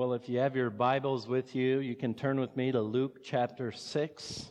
Well, 0.00 0.14
if 0.14 0.30
you 0.30 0.38
have 0.38 0.56
your 0.56 0.70
Bibles 0.70 1.28
with 1.28 1.54
you, 1.54 1.80
you 1.80 1.94
can 1.94 2.14
turn 2.14 2.40
with 2.40 2.56
me 2.56 2.72
to 2.72 2.80
Luke 2.80 3.18
chapter 3.22 3.70
6, 3.70 4.50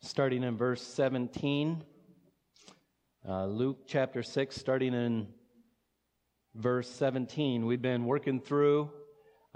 starting 0.00 0.44
in 0.44 0.56
verse 0.56 0.80
17. 0.80 1.82
Uh, 3.28 3.46
Luke 3.46 3.78
chapter 3.88 4.22
6, 4.22 4.54
starting 4.54 4.94
in 4.94 5.26
verse 6.54 6.88
17. 6.88 7.66
We've 7.66 7.82
been 7.82 8.04
working 8.04 8.40
through 8.40 8.92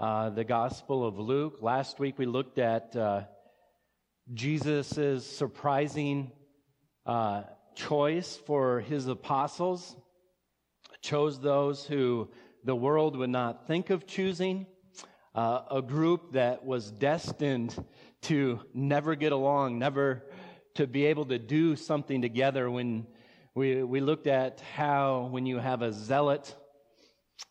uh, 0.01 0.31
the 0.31 0.43
Gospel 0.43 1.07
of 1.07 1.17
Luke. 1.17 1.59
Last 1.61 1.97
week 1.97 2.17
we 2.17 2.25
looked 2.25 2.59
at 2.59 2.93
uh, 2.93 3.21
Jesus' 4.33 5.25
surprising 5.25 6.29
uh, 7.05 7.43
choice 7.75 8.37
for 8.45 8.81
his 8.81 9.07
apostles, 9.07 9.95
chose 11.01 11.39
those 11.39 11.85
who 11.85 12.27
the 12.63 12.75
world 12.75 13.15
would 13.17 13.29
not 13.29 13.67
think 13.67 13.89
of 13.89 14.05
choosing, 14.05 14.65
uh, 15.33 15.61
a 15.71 15.81
group 15.81 16.33
that 16.33 16.65
was 16.65 16.91
destined 16.91 17.83
to 18.21 18.59
never 18.73 19.15
get 19.15 19.31
along, 19.31 19.79
never 19.79 20.23
to 20.75 20.87
be 20.87 21.05
able 21.05 21.25
to 21.25 21.39
do 21.39 21.75
something 21.75 22.21
together. 22.21 22.69
When 22.69 23.07
we, 23.55 23.83
we 23.83 23.99
looked 23.99 24.27
at 24.27 24.61
how 24.61 25.27
when 25.31 25.45
you 25.45 25.57
have 25.57 25.81
a 25.81 25.91
zealot 25.91 26.55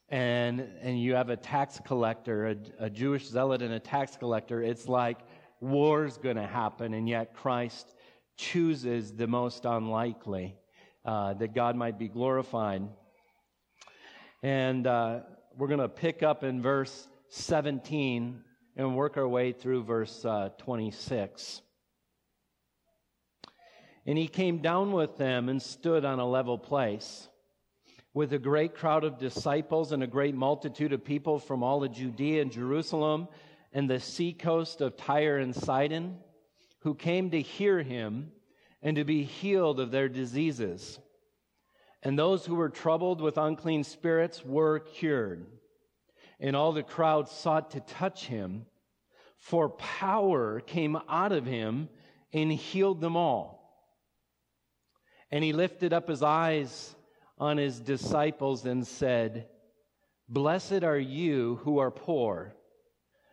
and, 0.08 0.60
and 0.80 1.00
you 1.00 1.14
have 1.14 1.28
a 1.28 1.36
tax 1.36 1.80
collector, 1.84 2.48
a, 2.48 2.56
a 2.84 2.90
Jewish 2.90 3.28
zealot 3.28 3.62
and 3.62 3.74
a 3.74 3.80
tax 3.80 4.16
collector, 4.16 4.62
it's 4.62 4.88
like 4.88 5.18
war's 5.60 6.16
going 6.16 6.36
to 6.36 6.46
happen, 6.46 6.94
and 6.94 7.08
yet 7.08 7.34
Christ 7.34 7.94
chooses 8.36 9.12
the 9.12 9.26
most 9.26 9.64
unlikely 9.64 10.56
uh, 11.04 11.34
that 11.34 11.54
God 11.54 11.76
might 11.76 11.98
be 11.98 12.08
glorified. 12.08 12.82
And 14.42 14.86
uh, 14.86 15.20
we're 15.56 15.68
going 15.68 15.80
to 15.80 15.88
pick 15.88 16.22
up 16.22 16.44
in 16.44 16.62
verse 16.62 17.08
17 17.28 18.42
and 18.76 18.96
work 18.96 19.18
our 19.18 19.28
way 19.28 19.52
through 19.52 19.84
verse 19.84 20.24
uh, 20.24 20.48
26. 20.58 21.60
And 24.06 24.16
he 24.16 24.28
came 24.28 24.58
down 24.58 24.92
with 24.92 25.18
them 25.18 25.50
and 25.50 25.60
stood 25.60 26.06
on 26.06 26.18
a 26.18 26.26
level 26.26 26.56
place 26.56 27.28
with 28.14 28.32
a 28.32 28.38
great 28.38 28.74
crowd 28.74 29.04
of 29.04 29.18
disciples 29.18 29.92
and 29.92 30.02
a 30.02 30.06
great 30.06 30.34
multitude 30.34 30.92
of 30.92 31.04
people 31.04 31.38
from 31.38 31.62
all 31.62 31.84
of 31.84 31.92
Judea 31.92 32.40
and 32.40 32.50
Jerusalem 32.50 33.28
and 33.72 33.88
the 33.88 34.00
seacoast 34.00 34.80
of 34.80 34.96
Tyre 34.96 35.36
and 35.36 35.54
Sidon, 35.54 36.16
who 36.80 36.94
came 36.94 37.30
to 37.30 37.40
hear 37.40 37.82
him 37.82 38.32
and 38.82 38.96
to 38.96 39.04
be 39.04 39.22
healed 39.22 39.78
of 39.78 39.90
their 39.90 40.08
diseases. 40.08 40.98
And 42.02 42.18
those 42.18 42.46
who 42.46 42.54
were 42.54 42.70
troubled 42.70 43.20
with 43.20 43.36
unclean 43.36 43.84
spirits 43.84 44.44
were 44.44 44.78
cured. 44.78 45.46
And 46.38 46.56
all 46.56 46.72
the 46.72 46.82
crowd 46.82 47.28
sought 47.28 47.72
to 47.72 47.80
touch 47.80 48.26
him, 48.26 48.64
for 49.36 49.68
power 49.68 50.60
came 50.60 50.98
out 51.08 51.32
of 51.32 51.44
him 51.44 51.88
and 52.32 52.50
healed 52.50 53.00
them 53.00 53.16
all. 53.16 53.58
And 55.30 55.44
he 55.44 55.52
lifted 55.52 55.92
up 55.92 56.08
his 56.08 56.22
eyes 56.22 56.94
on 57.38 57.58
his 57.58 57.80
disciples 57.80 58.64
and 58.64 58.86
said, 58.86 59.48
Blessed 60.28 60.82
are 60.84 60.98
you 60.98 61.60
who 61.64 61.78
are 61.78 61.90
poor, 61.90 62.54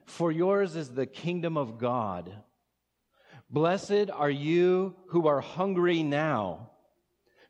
for 0.05 0.31
yours 0.31 0.75
is 0.75 0.89
the 0.89 1.05
kingdom 1.05 1.57
of 1.57 1.77
God. 1.77 2.33
Blessed 3.49 4.09
are 4.13 4.29
you 4.29 4.95
who 5.07 5.27
are 5.27 5.41
hungry 5.41 6.03
now 6.03 6.71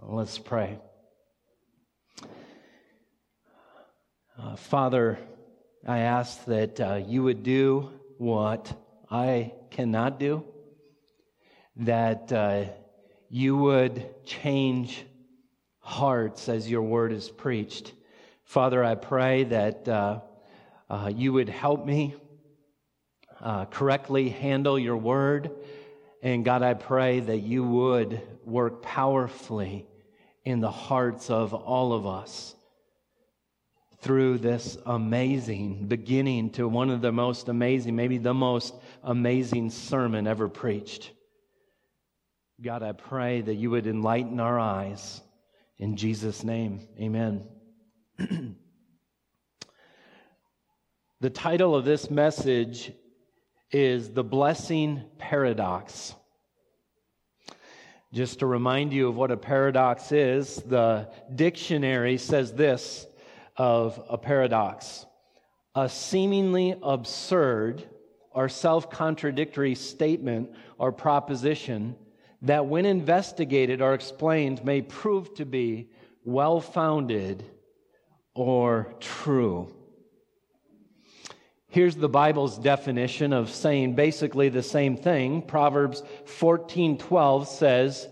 Let's 0.00 0.38
pray. 0.38 0.78
Uh, 4.38 4.54
Father, 4.54 5.18
I 5.86 5.98
ask 5.98 6.44
that 6.44 6.80
uh, 6.80 7.00
you 7.04 7.24
would 7.24 7.42
do 7.42 7.90
what 8.16 8.72
I 9.10 9.52
cannot 9.70 10.20
do, 10.20 10.44
that 11.76 12.32
uh, 12.32 12.66
you 13.28 13.56
would 13.56 14.24
change 14.24 15.04
hearts 15.80 16.48
as 16.48 16.70
your 16.70 16.82
word 16.82 17.12
is 17.12 17.28
preached. 17.28 17.92
Father, 18.44 18.84
I 18.84 18.94
pray 18.94 19.44
that 19.44 19.88
uh, 19.88 20.20
uh, 20.88 21.10
you 21.12 21.32
would 21.32 21.48
help 21.48 21.84
me 21.84 22.14
uh, 23.40 23.64
correctly 23.64 24.28
handle 24.28 24.78
your 24.78 24.96
word. 24.96 25.50
And 26.22 26.44
God, 26.44 26.62
I 26.62 26.74
pray 26.74 27.18
that 27.18 27.38
you 27.38 27.64
would 27.64 28.22
work 28.48 28.82
powerfully 28.82 29.86
in 30.44 30.60
the 30.60 30.70
hearts 30.70 31.30
of 31.30 31.52
all 31.52 31.92
of 31.92 32.06
us 32.06 32.54
through 34.00 34.38
this 34.38 34.78
amazing 34.86 35.86
beginning 35.88 36.50
to 36.50 36.68
one 36.68 36.90
of 36.90 37.00
the 37.00 37.12
most 37.12 37.48
amazing, 37.48 37.96
maybe 37.96 38.18
the 38.18 38.34
most 38.34 38.74
amazing 39.02 39.70
sermon 39.70 40.26
ever 40.26 40.48
preached. 40.48 41.10
God, 42.60 42.82
I 42.82 42.92
pray 42.92 43.40
that 43.40 43.54
you 43.54 43.70
would 43.70 43.86
enlighten 43.86 44.40
our 44.40 44.58
eyes. 44.58 45.20
In 45.78 45.96
Jesus' 45.96 46.42
name, 46.42 46.80
amen. 46.98 47.44
the 51.20 51.30
title 51.30 51.74
of 51.74 51.84
this 51.84 52.10
message 52.10 52.92
is 53.70 54.10
The 54.10 54.24
Blessing 54.24 55.04
Paradox. 55.18 56.14
Just 58.12 58.38
to 58.38 58.46
remind 58.46 58.92
you 58.92 59.08
of 59.08 59.16
what 59.16 59.30
a 59.30 59.36
paradox 59.36 60.12
is, 60.12 60.56
the 60.56 61.10
dictionary 61.34 62.16
says 62.16 62.52
this 62.52 63.06
of 63.56 64.02
a 64.08 64.16
paradox 64.16 65.04
a 65.74 65.88
seemingly 65.88 66.74
absurd 66.82 67.84
or 68.32 68.48
self 68.48 68.90
contradictory 68.90 69.74
statement 69.74 70.50
or 70.76 70.90
proposition 70.90 71.94
that, 72.42 72.66
when 72.66 72.84
investigated 72.84 73.80
or 73.80 73.94
explained, 73.94 74.64
may 74.64 74.82
prove 74.82 75.34
to 75.34 75.44
be 75.44 75.90
well 76.24 76.60
founded 76.60 77.44
or 78.34 78.94
true. 79.00 79.72
Here's 81.70 81.96
the 81.96 82.08
Bible's 82.08 82.58
definition 82.58 83.34
of 83.34 83.50
saying 83.50 83.94
basically 83.94 84.48
the 84.48 84.62
same 84.62 84.96
thing. 84.96 85.42
Proverbs 85.42 86.02
14:12 86.24 87.46
says, 87.46 88.08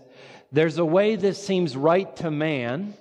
"There's 0.51 0.77
a 0.77 0.85
way 0.85 1.15
that 1.15 1.35
seems 1.35 1.75
right 1.75 2.15
to 2.17 2.29
man, 2.29 2.93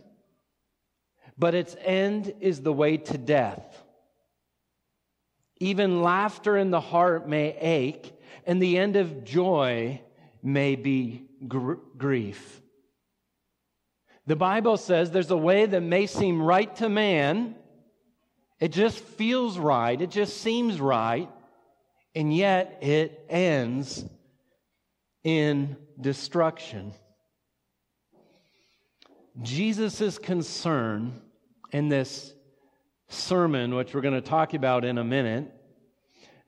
but 1.36 1.54
its 1.54 1.76
end 1.80 2.34
is 2.40 2.62
the 2.62 2.72
way 2.72 2.96
to 2.96 3.18
death. 3.18 3.84
Even 5.60 6.02
laughter 6.02 6.56
in 6.56 6.70
the 6.70 6.80
heart 6.80 7.28
may 7.28 7.56
ache, 7.58 8.12
and 8.46 8.60
the 8.60 8.78
end 8.78 8.96
of 8.96 9.24
joy 9.24 10.00
may 10.42 10.74
be 10.74 11.28
gr- 11.46 11.74
grief." 11.98 12.62
The 14.26 14.36
Bible 14.36 14.78
says 14.78 15.10
there's 15.10 15.30
a 15.30 15.36
way 15.36 15.66
that 15.66 15.82
may 15.82 16.06
seem 16.06 16.40
right 16.40 16.74
to 16.76 16.88
man, 16.88 17.56
it 18.60 18.72
just 18.72 18.98
feels 18.98 19.58
right. 19.58 20.00
It 20.00 20.10
just 20.10 20.40
seems 20.40 20.80
right. 20.80 21.28
And 22.14 22.34
yet 22.34 22.78
it 22.80 23.26
ends 23.28 24.04
in 25.22 25.76
destruction. 26.00 26.92
Jesus' 29.42 30.18
concern 30.18 31.20
in 31.72 31.88
this 31.88 32.32
sermon, 33.08 33.74
which 33.74 33.94
we're 33.94 34.00
going 34.00 34.14
to 34.14 34.20
talk 34.20 34.54
about 34.54 34.84
in 34.84 34.96
a 34.96 35.04
minute, 35.04 35.52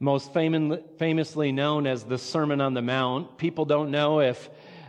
most 0.00 0.32
famously 0.32 1.52
known 1.52 1.86
as 1.86 2.04
the 2.04 2.16
Sermon 2.16 2.60
on 2.60 2.72
the 2.72 2.82
Mount. 2.82 3.36
People 3.36 3.64
don't 3.64 3.90
know 3.90 4.20
if 4.20 4.48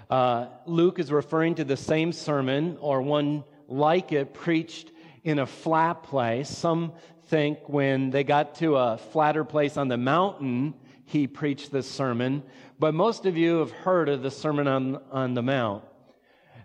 uh, 0.09 0.47
Luke 0.65 0.99
is 0.99 1.11
referring 1.11 1.55
to 1.55 1.63
the 1.63 1.75
same 1.75 2.13
sermon 2.13 2.77
or 2.79 3.01
one 3.01 3.43
like 3.67 4.11
it 4.11 4.33
preached 4.33 4.91
in 5.23 5.39
a 5.39 5.45
flat 5.45 6.03
place. 6.03 6.49
Some 6.49 6.93
think 7.25 7.67
when 7.67 8.09
they 8.09 8.23
got 8.23 8.55
to 8.55 8.75
a 8.75 8.97
flatter 8.97 9.43
place 9.43 9.77
on 9.77 9.87
the 9.87 9.97
mountain, 9.97 10.73
he 11.05 11.27
preached 11.27 11.71
this 11.71 11.89
sermon. 11.89 12.43
But 12.77 12.93
most 12.93 13.25
of 13.25 13.37
you 13.37 13.59
have 13.59 13.71
heard 13.71 14.09
of 14.09 14.21
the 14.21 14.31
Sermon 14.31 14.67
on, 14.67 15.01
on 15.11 15.33
the 15.33 15.41
Mount. 15.41 15.83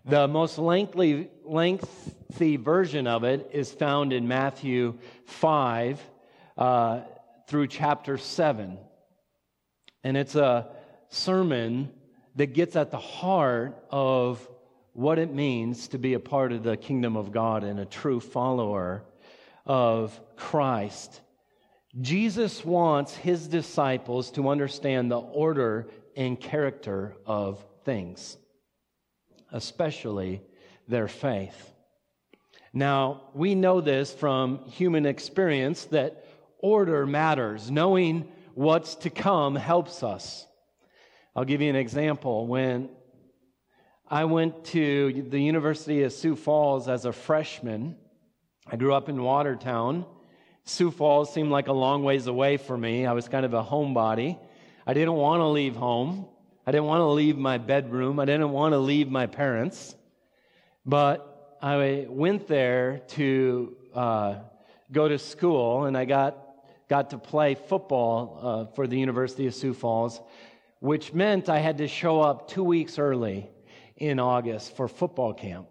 The 0.04 0.28
most 0.28 0.58
lengthy, 0.58 1.28
lengthy 1.44 2.56
version 2.56 3.06
of 3.06 3.24
it 3.24 3.50
is 3.52 3.72
found 3.72 4.12
in 4.12 4.28
Matthew 4.28 4.98
5, 5.26 6.00
uh, 6.58 7.00
through 7.46 7.68
chapter 7.68 8.18
7. 8.18 8.78
And 10.02 10.16
it's 10.16 10.34
a 10.34 10.68
sermon 11.08 11.90
that 12.36 12.52
gets 12.52 12.76
at 12.76 12.90
the 12.90 12.98
heart 12.98 13.82
of 13.90 14.46
what 14.94 15.18
it 15.18 15.32
means 15.34 15.88
to 15.88 15.98
be 15.98 16.14
a 16.14 16.20
part 16.20 16.52
of 16.52 16.62
the 16.62 16.76
kingdom 16.76 17.16
of 17.16 17.32
God 17.32 17.64
and 17.64 17.78
a 17.78 17.84
true 17.84 18.20
follower 18.20 19.04
of 19.66 20.18
Christ. 20.36 21.20
Jesus 22.00 22.64
wants 22.64 23.14
his 23.14 23.48
disciples 23.48 24.30
to 24.32 24.48
understand 24.48 25.10
the 25.10 25.18
order 25.18 25.88
and 26.16 26.40
character 26.40 27.16
of 27.26 27.64
things, 27.84 28.36
especially 29.52 30.40
their 30.88 31.08
faith. 31.08 31.72
Now, 32.72 33.30
we 33.34 33.54
know 33.54 33.80
this 33.80 34.12
from 34.12 34.64
human 34.66 35.06
experience 35.06 35.84
that 35.86 36.24
order 36.58 37.06
matters. 37.06 37.70
Knowing 37.70 38.28
what's 38.54 38.94
to 38.96 39.10
come 39.10 39.54
helps 39.56 40.02
us. 40.02 40.46
I'll 41.36 41.44
give 41.44 41.60
you 41.60 41.70
an 41.70 41.76
example. 41.76 42.46
When 42.46 42.90
I 44.14 44.26
went 44.26 44.66
to 44.66 45.26
the 45.28 45.40
University 45.40 46.04
of 46.04 46.12
Sioux 46.12 46.36
Falls 46.36 46.88
as 46.88 47.04
a 47.04 47.12
freshman, 47.12 47.96
I 48.64 48.76
grew 48.76 48.94
up 48.94 49.08
in 49.08 49.20
Watertown. 49.20 50.06
Sioux 50.62 50.92
Falls 50.92 51.34
seemed 51.34 51.50
like 51.50 51.66
a 51.66 51.72
long 51.72 52.04
ways 52.04 52.28
away 52.28 52.56
for 52.56 52.78
me. 52.78 53.06
I 53.06 53.12
was 53.12 53.26
kind 53.26 53.44
of 53.44 53.54
a 53.54 53.64
homebody. 53.64 54.38
I 54.86 54.94
didn't 54.94 55.14
want 55.14 55.40
to 55.40 55.46
leave 55.46 55.74
home. 55.74 56.26
I 56.64 56.70
didn't 56.70 56.86
want 56.86 57.00
to 57.00 57.06
leave 57.06 57.36
my 57.36 57.58
bedroom. 57.58 58.20
I 58.20 58.24
didn't 58.24 58.52
want 58.52 58.72
to 58.74 58.78
leave 58.78 59.10
my 59.10 59.26
parents. 59.26 59.96
But 60.86 61.58
I 61.60 62.06
went 62.08 62.46
there 62.46 63.00
to 63.08 63.76
uh, 63.96 64.34
go 64.92 65.08
to 65.08 65.18
school, 65.18 65.86
and 65.86 65.98
I 65.98 66.04
got 66.04 66.38
got 66.88 67.10
to 67.10 67.18
play 67.18 67.56
football 67.56 68.38
uh, 68.40 68.74
for 68.76 68.86
the 68.86 68.96
University 68.96 69.48
of 69.48 69.56
Sioux 69.56 69.74
Falls, 69.74 70.20
which 70.78 71.12
meant 71.12 71.48
I 71.48 71.58
had 71.58 71.78
to 71.78 71.88
show 71.88 72.20
up 72.20 72.46
two 72.46 72.62
weeks 72.62 72.96
early 72.96 73.50
in 73.96 74.18
August 74.18 74.76
for 74.76 74.88
football 74.88 75.34
camp. 75.34 75.68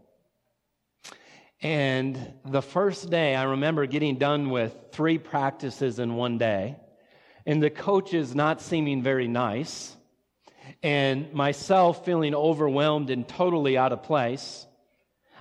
And 1.61 2.33
the 2.45 2.61
first 2.61 3.09
day, 3.09 3.35
I 3.35 3.43
remember 3.43 3.85
getting 3.85 4.17
done 4.17 4.49
with 4.49 4.75
three 4.91 5.17
practices 5.17 5.99
in 5.99 6.15
one 6.15 6.37
day, 6.37 6.75
and 7.45 7.63
the 7.63 7.69
coaches 7.69 8.35
not 8.35 8.61
seeming 8.61 9.01
very 9.01 9.27
nice, 9.27 9.95
and 10.81 11.31
myself 11.33 12.03
feeling 12.03 12.35
overwhelmed 12.35 13.09
and 13.09 13.27
totally 13.27 13.77
out 13.77 13.93
of 13.93 14.03
place. 14.03 14.65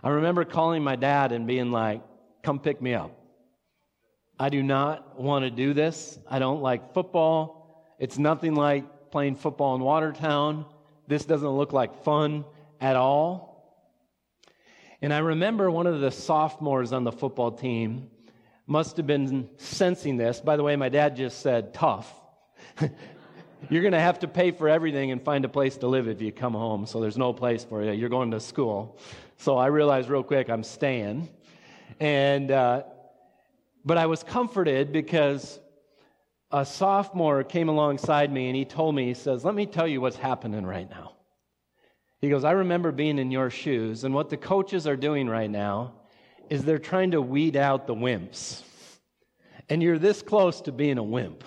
I 0.02 0.10
remember 0.10 0.44
calling 0.44 0.84
my 0.84 0.96
dad 0.96 1.32
and 1.32 1.46
being 1.46 1.72
like, 1.72 2.02
come 2.42 2.60
pick 2.60 2.80
me 2.80 2.94
up. 2.94 3.18
I 4.38 4.48
do 4.48 4.62
not 4.62 5.20
want 5.20 5.44
to 5.44 5.50
do 5.50 5.74
this. 5.74 6.18
I 6.28 6.38
don't 6.38 6.62
like 6.62 6.94
football. 6.94 7.94
It's 7.98 8.18
nothing 8.18 8.54
like 8.54 9.10
playing 9.10 9.36
football 9.36 9.74
in 9.76 9.82
Watertown. 9.82 10.66
This 11.06 11.24
doesn't 11.24 11.48
look 11.48 11.72
like 11.72 12.02
fun 12.04 12.44
at 12.82 12.96
all. 12.96 13.52
And 15.00 15.14
I 15.14 15.18
remember 15.18 15.70
one 15.70 15.86
of 15.86 16.00
the 16.00 16.10
sophomores 16.10 16.92
on 16.92 17.04
the 17.04 17.12
football 17.12 17.52
team 17.52 18.10
must 18.66 18.96
have 18.96 19.06
been 19.06 19.48
sensing 19.56 20.16
this. 20.16 20.40
By 20.40 20.56
the 20.56 20.62
way, 20.62 20.76
my 20.76 20.88
dad 20.88 21.16
just 21.16 21.40
said, 21.40 21.72
tough. 21.72 22.12
You're 23.70 23.82
going 23.82 23.92
to 23.92 24.00
have 24.00 24.18
to 24.20 24.28
pay 24.28 24.50
for 24.50 24.68
everything 24.68 25.12
and 25.12 25.22
find 25.22 25.44
a 25.44 25.48
place 25.48 25.76
to 25.78 25.86
live 25.86 26.08
if 26.08 26.20
you 26.20 26.32
come 26.32 26.52
home, 26.52 26.84
so 26.84 27.00
there's 27.00 27.16
no 27.16 27.32
place 27.32 27.64
for 27.64 27.82
you. 27.82 27.92
You're 27.92 28.08
going 28.08 28.32
to 28.32 28.40
school. 28.40 28.98
So 29.38 29.56
I 29.56 29.66
realized 29.66 30.08
real 30.08 30.24
quick 30.24 30.50
I'm 30.50 30.64
staying. 30.64 31.28
And, 32.00 32.50
uh, 32.50 32.82
but 33.84 33.98
I 33.98 34.06
was 34.06 34.24
comforted 34.24 34.92
because 34.92 35.60
a 36.50 36.66
sophomore 36.66 37.44
came 37.44 37.68
alongside 37.68 38.32
me 38.32 38.48
and 38.48 38.56
he 38.56 38.64
told 38.64 38.94
me, 38.96 39.06
he 39.06 39.14
says, 39.14 39.44
Let 39.44 39.54
me 39.54 39.66
tell 39.66 39.86
you 39.86 40.00
what's 40.00 40.16
happening 40.16 40.66
right 40.66 40.90
now. 40.90 41.12
He 42.22 42.28
goes, 42.30 42.44
I 42.44 42.52
remember 42.52 42.92
being 42.92 43.18
in 43.18 43.32
your 43.32 43.50
shoes, 43.50 44.04
and 44.04 44.14
what 44.14 44.30
the 44.30 44.36
coaches 44.36 44.86
are 44.86 44.96
doing 44.96 45.28
right 45.28 45.50
now 45.50 45.94
is 46.48 46.64
they're 46.64 46.78
trying 46.78 47.10
to 47.10 47.20
weed 47.20 47.56
out 47.56 47.88
the 47.88 47.96
wimps. 47.96 48.62
And 49.68 49.82
you're 49.82 49.98
this 49.98 50.22
close 50.22 50.60
to 50.62 50.72
being 50.72 50.98
a 50.98 51.02
wimp, 51.02 51.42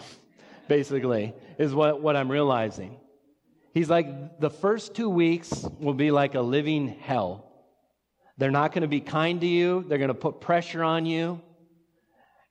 basically, 0.67 1.33
is 1.57 1.73
what, 1.73 2.01
what 2.01 2.17
I'm 2.17 2.29
realizing. 2.29 2.97
He's 3.73 3.89
like, 3.89 4.41
the 4.41 4.49
first 4.49 4.93
two 4.93 5.09
weeks 5.09 5.65
will 5.79 5.93
be 5.93 6.11
like 6.11 6.35
a 6.35 6.41
living 6.41 6.89
hell. 6.89 7.49
They're 8.37 8.51
not 8.51 8.73
going 8.73 8.81
to 8.81 8.89
be 8.89 8.99
kind 8.99 9.39
to 9.39 9.47
you. 9.47 9.85
They're 9.87 9.97
going 9.97 10.09
to 10.09 10.13
put 10.13 10.41
pressure 10.41 10.83
on 10.83 11.05
you. 11.05 11.41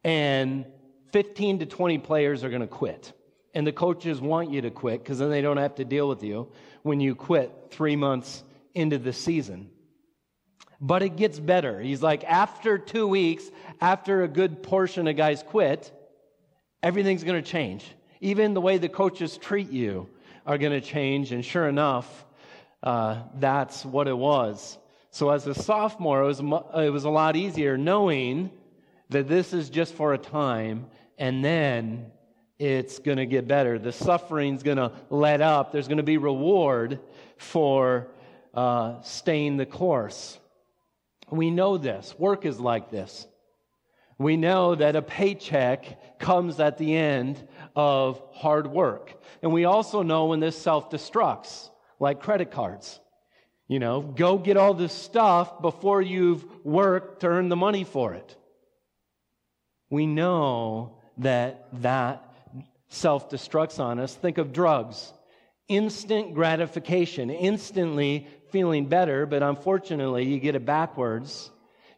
And 0.02 0.64
15 1.12 1.58
to 1.58 1.66
20 1.66 1.98
players 1.98 2.42
are 2.42 2.48
going 2.48 2.62
to 2.62 2.66
quit. 2.66 3.12
And 3.54 3.66
the 3.66 3.72
coaches 3.72 4.20
want 4.20 4.50
you 4.50 4.62
to 4.62 4.70
quit 4.70 5.02
because 5.02 5.18
then 5.18 5.30
they 5.30 5.40
don't 5.40 5.58
have 5.58 5.76
to 5.76 5.84
deal 5.84 6.08
with 6.08 6.22
you 6.22 6.48
when 6.82 7.00
you 7.00 7.14
quit 7.14 7.68
three 7.70 7.96
months 7.96 8.42
into 8.74 8.98
the 8.98 9.12
season. 9.12 9.70
But 10.80 11.02
it 11.02 11.16
gets 11.16 11.38
better. 11.38 11.80
He's 11.80 12.02
like, 12.02 12.24
after 12.24 12.78
two 12.78 13.06
weeks, 13.06 13.44
after 13.80 14.22
a 14.22 14.28
good 14.28 14.62
portion 14.62 15.06
of 15.06 15.16
guys 15.16 15.42
quit, 15.42 15.92
everything's 16.82 17.22
going 17.22 17.42
to 17.42 17.48
change. 17.48 17.86
Even 18.20 18.54
the 18.54 18.60
way 18.60 18.78
the 18.78 18.88
coaches 18.88 19.38
treat 19.38 19.70
you 19.70 20.08
are 20.46 20.58
going 20.58 20.72
to 20.72 20.80
change. 20.80 21.32
And 21.32 21.44
sure 21.44 21.68
enough, 21.68 22.26
uh, 22.82 23.22
that's 23.36 23.84
what 23.84 24.08
it 24.08 24.16
was. 24.16 24.76
So 25.10 25.30
as 25.30 25.46
a 25.46 25.54
sophomore, 25.54 26.22
it 26.22 26.26
was, 26.26 26.40
it 26.40 26.92
was 26.92 27.04
a 27.04 27.10
lot 27.10 27.36
easier 27.36 27.78
knowing 27.78 28.50
that 29.10 29.28
this 29.28 29.52
is 29.52 29.70
just 29.70 29.94
for 29.94 30.12
a 30.12 30.18
time 30.18 30.86
and 31.18 31.44
then 31.44 32.10
it's 32.58 32.98
going 32.98 33.18
to 33.18 33.26
get 33.26 33.48
better. 33.48 33.78
The 33.78 33.92
suffering's 33.92 34.62
going 34.62 34.76
to 34.76 34.92
let 35.10 35.40
up. 35.40 35.72
There's 35.72 35.88
going 35.88 35.98
to 35.98 36.04
be 36.04 36.18
reward 36.18 37.00
for 37.36 38.08
uh, 38.54 39.00
staying 39.02 39.56
the 39.56 39.66
course. 39.66 40.38
We 41.30 41.50
know 41.50 41.78
this. 41.78 42.14
Work 42.18 42.44
is 42.44 42.60
like 42.60 42.90
this. 42.90 43.26
We 44.18 44.36
know 44.36 44.76
that 44.76 44.94
a 44.94 45.02
paycheck 45.02 46.18
comes 46.20 46.60
at 46.60 46.78
the 46.78 46.96
end 46.96 47.46
of 47.74 48.22
hard 48.32 48.68
work. 48.68 49.20
And 49.42 49.52
we 49.52 49.64
also 49.64 50.02
know 50.02 50.26
when 50.26 50.38
this 50.38 50.56
self 50.56 50.90
destructs, 50.90 51.68
like 51.98 52.20
credit 52.20 52.50
cards. 52.50 53.00
You 53.66 53.78
know, 53.78 54.02
go 54.02 54.36
get 54.36 54.56
all 54.56 54.74
this 54.74 54.92
stuff 54.92 55.62
before 55.62 56.02
you've 56.02 56.44
worked 56.64 57.20
to 57.20 57.28
earn 57.28 57.48
the 57.48 57.56
money 57.56 57.82
for 57.82 58.12
it. 58.14 58.36
We 59.88 60.06
know 60.06 60.98
that 61.18 61.68
that 61.80 62.33
self 62.88 63.30
destructs 63.30 63.78
on 63.80 63.98
us. 63.98 64.14
Think 64.14 64.38
of 64.38 64.52
drugs. 64.52 65.12
Instant 65.68 66.34
gratification, 66.34 67.30
instantly 67.30 68.26
feeling 68.50 68.86
better, 68.86 69.24
but 69.26 69.42
unfortunately, 69.42 70.24
you 70.24 70.38
get 70.38 70.54
it 70.54 70.66
backwards. 70.66 71.50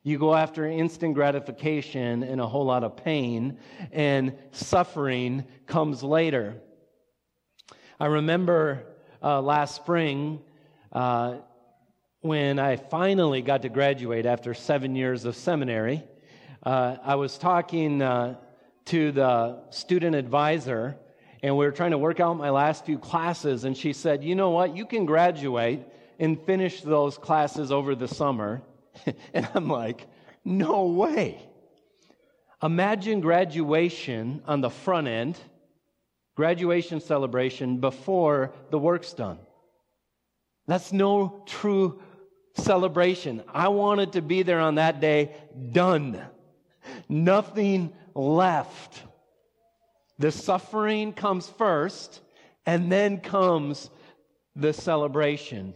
You 0.05 0.19
go 0.19 0.35
after 0.35 0.64
instant 0.64 1.14
gratification 1.14 2.23
and 2.23 2.40
a 2.40 2.47
whole 2.47 2.64
lot 2.64 2.85
of 2.85 2.97
pain, 2.97 3.59
and 3.90 4.38
suffering 4.52 5.45
comes 5.66 6.05
later. 6.05 6.62
I 7.99 8.07
remember 8.07 8.87
uh, 9.21 9.43
last 9.43 9.75
spring, 9.75 10.40
uh, 10.93 11.38
when 12.21 12.59
I 12.59 12.76
finally 12.76 13.43
got 13.43 13.62
to 13.62 13.69
graduate 13.69 14.26
after 14.26 14.55
seven 14.55 14.95
years 14.95 15.25
of 15.25 15.35
seminary, 15.35 16.05
uh, 16.62 16.97
I 17.02 17.16
was 17.16 17.37
talking 17.38 18.02
uh, 18.02 18.37
to 18.87 19.12
the 19.12 19.59
student 19.71 20.16
advisor, 20.16 20.97
and 21.43 21.57
we 21.57 21.64
were 21.64 21.73
trying 21.73 21.90
to 21.90 21.99
work 21.99 22.21
out 22.21 22.35
my 22.35 22.50
last 22.50 22.85
few 22.85 22.99
classes, 22.99 23.64
and 23.64 23.76
she 23.76 23.93
said, 23.93 24.25
You 24.25 24.35
know 24.35 24.50
what? 24.50 24.76
You 24.76 24.87
can 24.87 25.07
graduate 25.07 25.81
and 26.19 26.40
finish 26.40 26.81
those 26.81 27.19
classes 27.19 27.71
over 27.71 27.95
the 27.95 28.09
summer. 28.09 28.62
and 29.35 29.49
I'm 29.55 29.69
like, 29.69 30.07
No 30.45 30.87
way. 30.87 31.38
Imagine 32.62 33.21
graduation 33.21 34.43
on 34.47 34.61
the 34.61 34.71
front 34.71 35.09
end, 35.09 35.38
graduation 36.37 37.00
celebration 37.00 37.78
before 37.78 38.52
the 38.71 38.78
work's 38.78 39.12
done. 39.12 39.38
That's 40.66 40.93
no 40.93 41.43
true 41.47 42.00
celebration. 42.55 43.43
I 43.52 43.69
wanted 43.69 44.12
to 44.12 44.23
be 44.23 44.43
there 44.43 44.61
on 44.61 44.76
that 44.76 45.00
day, 45.00 45.35
done. 45.73 46.21
Nothing 47.09 47.93
left. 48.17 49.03
The 50.19 50.33
suffering 50.33 51.13
comes 51.13 51.49
first, 51.49 52.21
and 52.65 52.91
then 52.91 53.21
comes 53.21 53.91
the 54.57 54.73
celebration. 54.73 55.75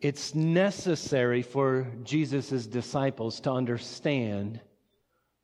It's 0.00 0.34
necessary 0.34 1.42
for 1.42 1.88
Jesus' 2.04 2.66
disciples 2.66 3.40
to 3.40 3.50
understand 3.50 4.60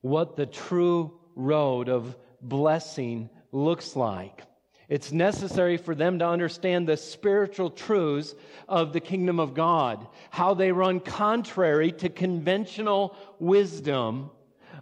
what 0.03 0.37
the 0.37 0.47
true 0.47 1.19
road 1.35 1.89
of 1.89 2.17
blessing 2.41 3.31
looks 3.51 3.97
like. 3.97 4.43
It's 4.89 5.13
necessary 5.13 5.77
for 5.77 5.95
them 5.95 6.19
to 6.19 6.27
understand 6.27 6.87
the 6.87 6.97
spiritual 6.97 7.71
truths 7.71 8.35
of 8.69 8.93
the 8.93 9.01
kingdom 9.01 9.41
of 9.41 9.55
God, 9.55 10.07
how 10.31 10.55
they 10.55 10.73
run 10.73 11.01
contrary 11.01 11.93
to 11.93 12.09
conventional 12.09 13.17
wisdom 13.39 14.31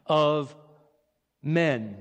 of 0.07 0.55
men. 1.43 1.97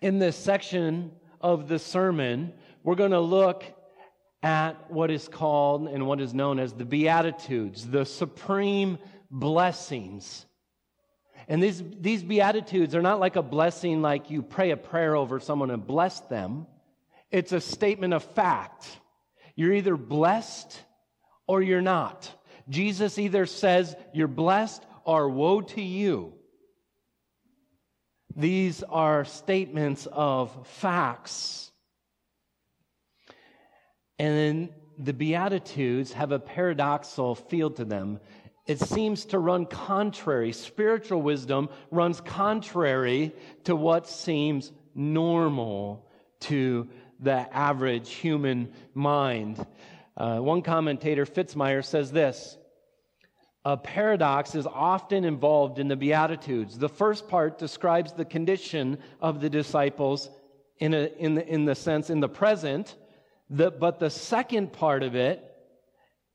In 0.00 0.18
this 0.18 0.36
section 0.36 1.12
of 1.40 1.68
the 1.68 1.78
sermon, 1.78 2.52
we're 2.82 2.96
going 2.96 3.12
to 3.12 3.20
look 3.20 3.64
at 4.42 4.90
what 4.90 5.10
is 5.10 5.28
called 5.28 5.88
and 5.88 6.06
what 6.06 6.20
is 6.20 6.34
known 6.34 6.58
as 6.58 6.72
the 6.72 6.84
Beatitudes, 6.84 7.86
the 7.88 8.04
supreme 8.04 8.98
blessings. 9.30 10.46
And 11.48 11.62
these, 11.62 11.82
these 12.00 12.22
Beatitudes 12.22 12.94
are 12.94 13.02
not 13.02 13.20
like 13.20 13.36
a 13.36 13.42
blessing 13.42 14.02
like 14.02 14.30
you 14.30 14.42
pray 14.42 14.70
a 14.70 14.76
prayer 14.76 15.16
over 15.16 15.38
someone 15.40 15.70
and 15.70 15.86
bless 15.86 16.20
them. 16.20 16.66
It's 17.30 17.52
a 17.52 17.60
statement 17.60 18.14
of 18.14 18.22
fact. 18.22 18.86
You're 19.54 19.72
either 19.72 19.96
blessed 19.96 20.80
or 21.46 21.62
you're 21.62 21.80
not. 21.80 22.30
Jesus 22.68 23.18
either 23.18 23.46
says 23.46 23.96
you're 24.12 24.28
blessed 24.28 24.84
or 25.04 25.28
woe 25.28 25.60
to 25.60 25.82
you. 25.82 26.34
These 28.34 28.82
are 28.82 29.24
statements 29.24 30.06
of 30.12 30.66
facts. 30.66 31.70
And 34.18 34.36
then 34.36 34.68
the 34.98 35.12
Beatitudes 35.12 36.12
have 36.12 36.32
a 36.32 36.38
paradoxical 36.38 37.34
feel 37.34 37.70
to 37.70 37.84
them. 37.84 38.20
It 38.66 38.80
seems 38.80 39.26
to 39.26 39.38
run 39.38 39.66
contrary. 39.66 40.52
Spiritual 40.52 41.22
wisdom 41.22 41.68
runs 41.90 42.20
contrary 42.20 43.32
to 43.64 43.76
what 43.76 44.08
seems 44.08 44.72
normal 44.94 46.06
to 46.40 46.88
the 47.20 47.54
average 47.54 48.12
human 48.12 48.72
mind. 48.94 49.64
Uh, 50.16 50.38
one 50.38 50.62
commentator, 50.62 51.26
Fitzmyer, 51.26 51.84
says 51.84 52.10
this 52.12 52.56
a 53.66 53.76
paradox 53.76 54.54
is 54.54 54.64
often 54.64 55.24
involved 55.24 55.80
in 55.80 55.88
the 55.88 55.96
Beatitudes. 55.96 56.78
The 56.78 56.88
first 56.88 57.26
part 57.26 57.58
describes 57.58 58.12
the 58.12 58.24
condition 58.24 58.98
of 59.20 59.40
the 59.40 59.50
disciples 59.50 60.30
in, 60.78 60.94
a, 60.94 61.10
in, 61.18 61.34
the, 61.34 61.44
in 61.44 61.64
the 61.64 61.74
sense 61.74 62.08
in 62.08 62.20
the 62.20 62.28
present, 62.28 62.94
the, 63.50 63.72
but 63.72 63.98
the 63.98 64.08
second 64.08 64.72
part 64.72 65.02
of 65.02 65.16
it 65.16 65.42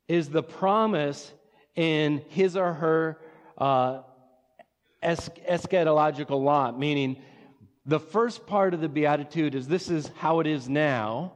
is 0.10 0.28
the 0.30 0.44
promise 0.44 1.32
in 1.76 2.22
his 2.28 2.58
or 2.58 2.74
her 2.74 3.22
uh, 3.58 4.02
es- 5.02 5.30
eschatological 5.50 6.44
lot, 6.44 6.78
meaning 6.78 7.16
the 7.86 8.00
first 8.00 8.46
part 8.46 8.74
of 8.74 8.82
the 8.82 8.90
Beatitude 8.90 9.56
is 9.56 9.68
this 9.68 9.90
is 9.90 10.10
how 10.18 10.40
it 10.40 10.48
is 10.48 10.70
now, 10.70 11.34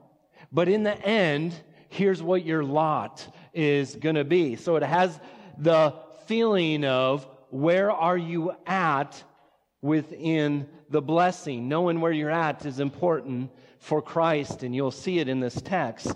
but 0.52 0.68
in 0.68 0.84
the 0.84 0.98
end, 1.06 1.56
here's 1.90 2.22
what 2.22 2.46
your 2.46 2.64
lot 2.64 3.28
is 3.54 3.96
going 3.96 4.16
to 4.16 4.24
be. 4.24 4.56
So 4.56 4.76
it 4.76 4.84
has 4.84 5.20
the 5.58 5.94
feeling 6.28 6.86
of 6.86 7.28
where 7.50 7.92
are 7.92 8.18
you 8.18 8.54
at 8.66 9.24
within 9.82 10.68
the 10.90 11.02
blessing. 11.02 11.68
Knowing 11.68 12.02
where 12.02 12.12
you're 12.12 12.30
at 12.30 12.66
is 12.66 12.80
important 12.80 13.52
for 13.80 14.02
Christ, 14.02 14.64
and 14.64 14.76
you'll 14.76 14.92
see 14.92 15.20
it 15.20 15.28
in 15.28 15.40
this 15.40 15.62
text. 15.62 16.12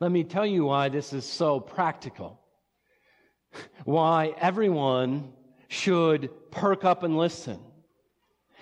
Let 0.00 0.12
me 0.12 0.24
tell 0.24 0.46
you 0.46 0.64
why 0.64 0.88
this 0.88 1.12
is 1.12 1.24
so 1.24 1.60
practical. 1.60 2.40
Why 3.84 4.34
everyone 4.38 5.32
should 5.68 6.30
perk 6.50 6.84
up 6.84 7.02
and 7.02 7.18
listen. 7.18 7.58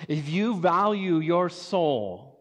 If 0.09 0.29
you 0.29 0.61
value 0.61 1.19
your 1.19 1.49
soul 1.49 2.41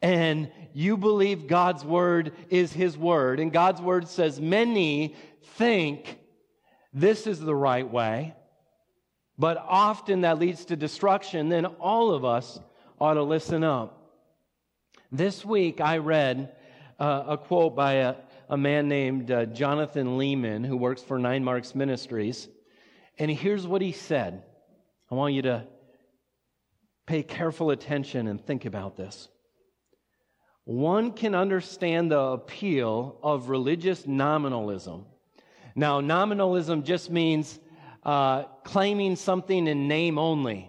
and 0.00 0.50
you 0.72 0.96
believe 0.96 1.48
God's 1.48 1.84
word 1.84 2.32
is 2.50 2.72
his 2.72 2.96
word, 2.96 3.40
and 3.40 3.52
God's 3.52 3.80
word 3.80 4.08
says 4.08 4.40
many 4.40 5.16
think 5.56 6.18
this 6.92 7.26
is 7.26 7.40
the 7.40 7.54
right 7.54 7.88
way, 7.88 8.34
but 9.36 9.56
often 9.56 10.22
that 10.22 10.38
leads 10.38 10.64
to 10.66 10.76
destruction, 10.76 11.48
then 11.48 11.66
all 11.66 12.12
of 12.12 12.24
us 12.24 12.58
ought 13.00 13.14
to 13.14 13.22
listen 13.22 13.64
up. 13.64 13.94
This 15.10 15.44
week 15.44 15.80
I 15.80 15.98
read 15.98 16.52
uh, 16.98 17.24
a 17.28 17.38
quote 17.38 17.74
by 17.74 17.94
a, 17.94 18.14
a 18.48 18.56
man 18.56 18.88
named 18.88 19.30
uh, 19.30 19.46
Jonathan 19.46 20.18
Leeman, 20.18 20.66
who 20.66 20.76
works 20.76 21.02
for 21.02 21.18
Nine 21.18 21.44
Marks 21.44 21.74
Ministries. 21.74 22.48
And 23.18 23.30
here's 23.30 23.66
what 23.66 23.82
he 23.82 23.92
said. 23.92 24.42
I 25.10 25.14
want 25.14 25.34
you 25.34 25.42
to 25.42 25.66
pay 27.08 27.22
careful 27.22 27.70
attention 27.70 28.28
and 28.28 28.40
think 28.44 28.64
about 28.64 28.96
this. 28.96 29.28
One 30.64 31.12
can 31.12 31.34
understand 31.34 32.10
the 32.10 32.20
appeal 32.20 33.18
of 33.22 33.48
religious 33.48 34.06
nominalism 34.06 35.06
now, 35.78 36.00
nominalism 36.00 36.82
just 36.82 37.08
means 37.08 37.60
uh, 38.02 38.42
claiming 38.64 39.14
something 39.14 39.68
in 39.68 39.86
name 39.86 40.18
only. 40.18 40.68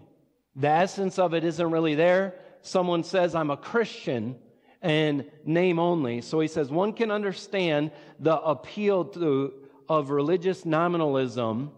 The 0.56 0.68
essence 0.68 1.18
of 1.18 1.34
it 1.34 1.44
isn't 1.44 1.72
really 1.72 1.96
there. 1.96 2.36
Someone 2.62 3.04
says, 3.04 3.34
I'm 3.34 3.50
a 3.50 3.58
Christian, 3.58 4.36
and 4.84 5.26
name 5.46 5.80
only. 5.80 6.22
So 6.22 6.40
he 6.42 6.48
says, 6.48 6.70
one 6.70 6.94
can 6.94 7.10
understand 7.10 7.90
the 8.20 8.40
appeal 8.40 9.06
to, 9.06 9.52
of 9.90 10.12
religious 10.12 10.64
nominalism 10.64 11.72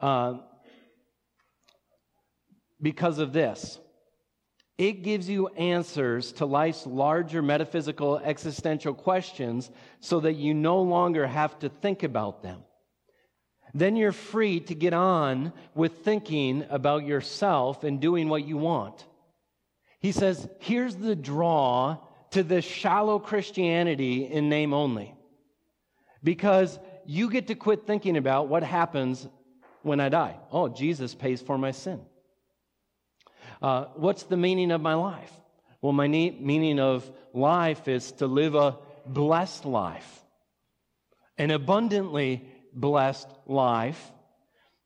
uh, 0.00 0.34
because 2.80 3.18
of 3.18 3.32
this. 3.32 3.78
It 4.76 5.02
gives 5.02 5.28
you 5.28 5.48
answers 5.48 6.32
to 6.34 6.46
life's 6.46 6.86
larger 6.86 7.42
metaphysical 7.42 8.18
existential 8.18 8.94
questions 8.94 9.70
so 9.98 10.20
that 10.20 10.34
you 10.34 10.54
no 10.54 10.82
longer 10.82 11.26
have 11.26 11.58
to 11.58 11.68
think 11.68 12.04
about 12.04 12.42
them. 12.42 12.62
Then 13.74 13.96
you're 13.96 14.12
free 14.12 14.60
to 14.60 14.74
get 14.74 14.94
on 14.94 15.52
with 15.74 16.04
thinking 16.04 16.64
about 16.70 17.04
yourself 17.04 17.82
and 17.84 18.00
doing 18.00 18.28
what 18.28 18.46
you 18.46 18.56
want. 18.56 19.04
He 20.00 20.12
says, 20.12 20.48
here's 20.60 20.94
the 20.94 21.16
draw 21.16 21.98
to 22.30 22.42
this 22.42 22.64
shallow 22.64 23.18
Christianity 23.18 24.24
in 24.24 24.48
name 24.48 24.72
only. 24.72 25.14
Because 26.22 26.78
you 27.04 27.30
get 27.30 27.48
to 27.48 27.54
quit 27.54 27.86
thinking 27.86 28.16
about 28.16 28.48
what 28.48 28.62
happens 28.62 29.26
when 29.82 29.98
I 29.98 30.08
die. 30.08 30.36
Oh, 30.52 30.68
Jesus 30.68 31.14
pays 31.14 31.42
for 31.42 31.58
my 31.58 31.72
sin. 31.72 32.00
Uh, 33.60 33.86
what's 33.94 34.24
the 34.24 34.36
meaning 34.36 34.70
of 34.70 34.80
my 34.80 34.94
life? 34.94 35.32
Well, 35.80 35.92
my 35.92 36.06
ne- 36.06 36.38
meaning 36.38 36.80
of 36.80 37.10
life 37.32 37.88
is 37.88 38.12
to 38.12 38.26
live 38.26 38.54
a 38.54 38.78
blessed 39.06 39.64
life, 39.64 40.24
an 41.36 41.50
abundantly 41.50 42.44
blessed 42.72 43.28
life. 43.46 44.12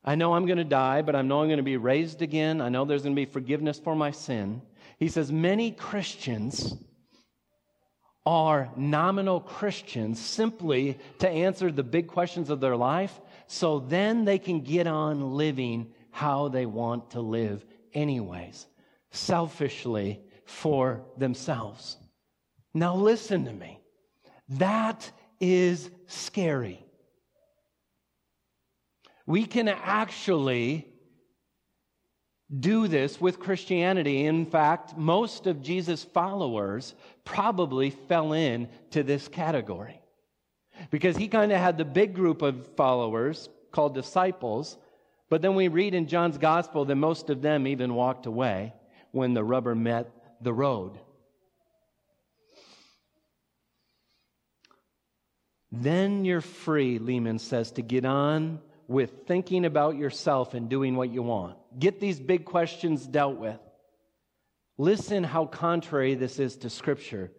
I 0.04 0.14
know 0.16 0.34
I'm 0.34 0.46
going 0.46 0.58
to 0.58 0.64
die, 0.64 1.02
but 1.02 1.14
I 1.14 1.22
know 1.22 1.42
I'm 1.42 1.48
going 1.48 1.58
to 1.58 1.62
be 1.62 1.76
raised 1.76 2.22
again. 2.22 2.60
I 2.60 2.68
know 2.68 2.84
there's 2.84 3.02
going 3.02 3.14
to 3.14 3.20
be 3.20 3.30
forgiveness 3.30 3.78
for 3.78 3.94
my 3.94 4.10
sin. 4.10 4.62
He 4.98 5.08
says 5.08 5.30
many 5.30 5.70
Christians 5.70 6.74
are 8.24 8.70
nominal 8.76 9.40
Christians 9.40 10.20
simply 10.20 10.98
to 11.18 11.28
answer 11.28 11.72
the 11.72 11.82
big 11.82 12.06
questions 12.06 12.50
of 12.50 12.60
their 12.60 12.76
life 12.76 13.20
so 13.46 13.80
then 13.80 14.24
they 14.24 14.38
can 14.38 14.60
get 14.60 14.86
on 14.86 15.32
living 15.32 15.92
how 16.10 16.48
they 16.48 16.66
want 16.66 17.10
to 17.10 17.20
live 17.20 17.64
anyways, 17.94 18.66
selfishly 19.11 20.20
for 20.44 21.02
themselves. 21.16 21.96
Now, 22.75 22.94
listen 22.94 23.44
to 23.44 23.52
me. 23.52 23.80
That 24.49 25.11
is 25.40 25.90
scary. 26.06 26.84
We 29.26 29.44
can 29.46 29.68
actually 29.68 30.87
do 32.61 32.87
this 32.87 33.20
with 33.20 33.38
Christianity. 33.38 34.26
In 34.26 34.44
fact, 34.44 34.96
most 34.96 35.46
of 35.46 35.62
Jesus' 35.62 36.04
followers 36.04 36.94
probably 37.25 37.90
fell 37.90 38.32
into 38.32 39.02
this 39.02 39.28
category 39.28 40.00
because 40.90 41.16
he 41.16 41.28
kind 41.28 41.52
of 41.52 41.58
had 41.58 41.78
the 41.78 41.84
big 41.84 42.14
group 42.14 42.42
of 42.42 42.68
followers 42.76 43.49
called 43.70 43.94
disciples 43.94 44.76
but 45.32 45.40
then 45.40 45.54
we 45.54 45.68
read 45.68 45.94
in 45.94 46.08
John's 46.08 46.36
gospel 46.36 46.84
that 46.84 46.94
most 46.94 47.30
of 47.30 47.40
them 47.40 47.66
even 47.66 47.94
walked 47.94 48.26
away 48.26 48.74
when 49.12 49.32
the 49.32 49.42
rubber 49.42 49.74
met 49.74 50.12
the 50.42 50.52
road. 50.52 50.98
Then 55.70 56.26
you're 56.26 56.42
free, 56.42 56.98
Leeman 56.98 57.40
says, 57.40 57.70
to 57.72 57.82
get 57.82 58.04
on 58.04 58.60
with 58.88 59.26
thinking 59.26 59.64
about 59.64 59.96
yourself 59.96 60.52
and 60.52 60.68
doing 60.68 60.96
what 60.96 61.08
you 61.08 61.22
want. 61.22 61.56
Get 61.78 61.98
these 61.98 62.20
big 62.20 62.44
questions 62.44 63.06
dealt 63.06 63.38
with. 63.38 63.58
Listen 64.76 65.24
how 65.24 65.46
contrary 65.46 66.14
this 66.14 66.38
is 66.38 66.56
to 66.58 66.68
Scripture. 66.68 67.32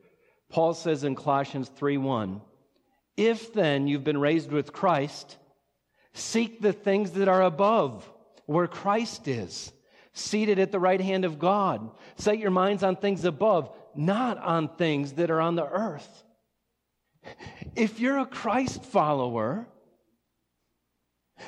Paul 0.49 0.73
says 0.73 1.03
in 1.03 1.13
Colossians 1.13 1.69
3 1.69 1.97
1, 1.97 2.41
If 3.17 3.53
then 3.53 3.85
you've 3.85 4.03
been 4.03 4.19
raised 4.19 4.51
with 4.51 4.73
Christ, 4.73 5.37
Seek 6.13 6.61
the 6.61 6.73
things 6.73 7.11
that 7.11 7.27
are 7.27 7.43
above, 7.43 8.09
where 8.45 8.67
Christ 8.67 9.27
is, 9.27 9.71
seated 10.13 10.59
at 10.59 10.71
the 10.71 10.79
right 10.79 11.01
hand 11.01 11.25
of 11.25 11.39
God. 11.39 11.89
Set 12.17 12.37
your 12.39 12.51
minds 12.51 12.83
on 12.83 12.95
things 12.95 13.25
above, 13.25 13.75
not 13.95 14.37
on 14.37 14.67
things 14.75 15.13
that 15.13 15.31
are 15.31 15.41
on 15.41 15.55
the 15.55 15.67
earth. 15.67 16.23
If 17.75 17.99
you're 17.99 18.19
a 18.19 18.25
Christ 18.25 18.83
follower, 18.83 19.67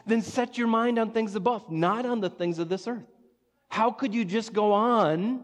Then 0.05 0.21
set 0.21 0.57
your 0.57 0.67
mind 0.67 0.99
on 0.99 1.11
things 1.11 1.35
above, 1.35 1.71
not 1.71 2.05
on 2.05 2.19
the 2.19 2.29
things 2.29 2.59
of 2.59 2.69
this 2.69 2.87
earth. 2.87 3.05
How 3.69 3.91
could 3.91 4.13
you 4.13 4.25
just 4.25 4.53
go 4.53 4.73
on, 4.73 5.43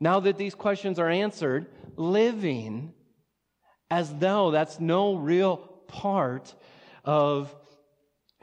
now 0.00 0.20
that 0.20 0.38
these 0.38 0.54
questions 0.54 0.98
are 0.98 1.08
answered, 1.08 1.66
living 1.96 2.92
as 3.90 4.12
though 4.14 4.50
that's 4.50 4.80
no 4.80 5.14
real 5.14 5.56
part 5.86 6.54
of 7.04 7.54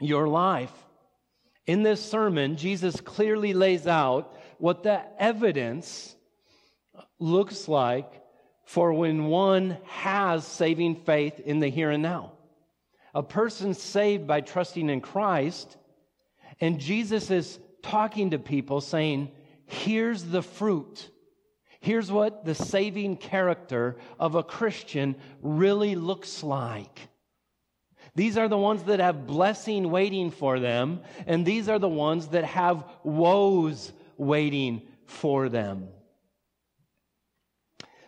your 0.00 0.28
life? 0.28 0.72
In 1.66 1.82
this 1.82 2.04
sermon, 2.04 2.56
Jesus 2.56 3.00
clearly 3.00 3.52
lays 3.52 3.86
out 3.86 4.36
what 4.58 4.82
the 4.82 5.02
evidence 5.18 6.16
looks 7.18 7.68
like 7.68 8.10
for 8.64 8.92
when 8.92 9.26
one 9.26 9.78
has 9.84 10.46
saving 10.46 10.96
faith 10.96 11.38
in 11.40 11.60
the 11.60 11.68
here 11.68 11.90
and 11.90 12.02
now. 12.02 12.32
A 13.14 13.22
person 13.22 13.74
saved 13.74 14.26
by 14.26 14.40
trusting 14.40 14.88
in 14.88 15.00
Christ, 15.00 15.76
and 16.60 16.80
Jesus 16.80 17.30
is 17.30 17.58
talking 17.82 18.30
to 18.30 18.38
people 18.38 18.80
saying, 18.80 19.30
Here's 19.66 20.24
the 20.24 20.42
fruit. 20.42 21.10
Here's 21.80 22.10
what 22.10 22.44
the 22.44 22.54
saving 22.54 23.16
character 23.16 23.96
of 24.18 24.34
a 24.34 24.42
Christian 24.42 25.16
really 25.40 25.94
looks 25.94 26.42
like. 26.42 27.09
These 28.14 28.36
are 28.36 28.48
the 28.48 28.58
ones 28.58 28.82
that 28.84 29.00
have 29.00 29.26
blessing 29.26 29.90
waiting 29.90 30.30
for 30.30 30.58
them, 30.58 31.00
and 31.26 31.46
these 31.46 31.68
are 31.68 31.78
the 31.78 31.88
ones 31.88 32.28
that 32.28 32.44
have 32.44 32.84
woes 33.04 33.92
waiting 34.16 34.82
for 35.06 35.48
them. 35.48 35.88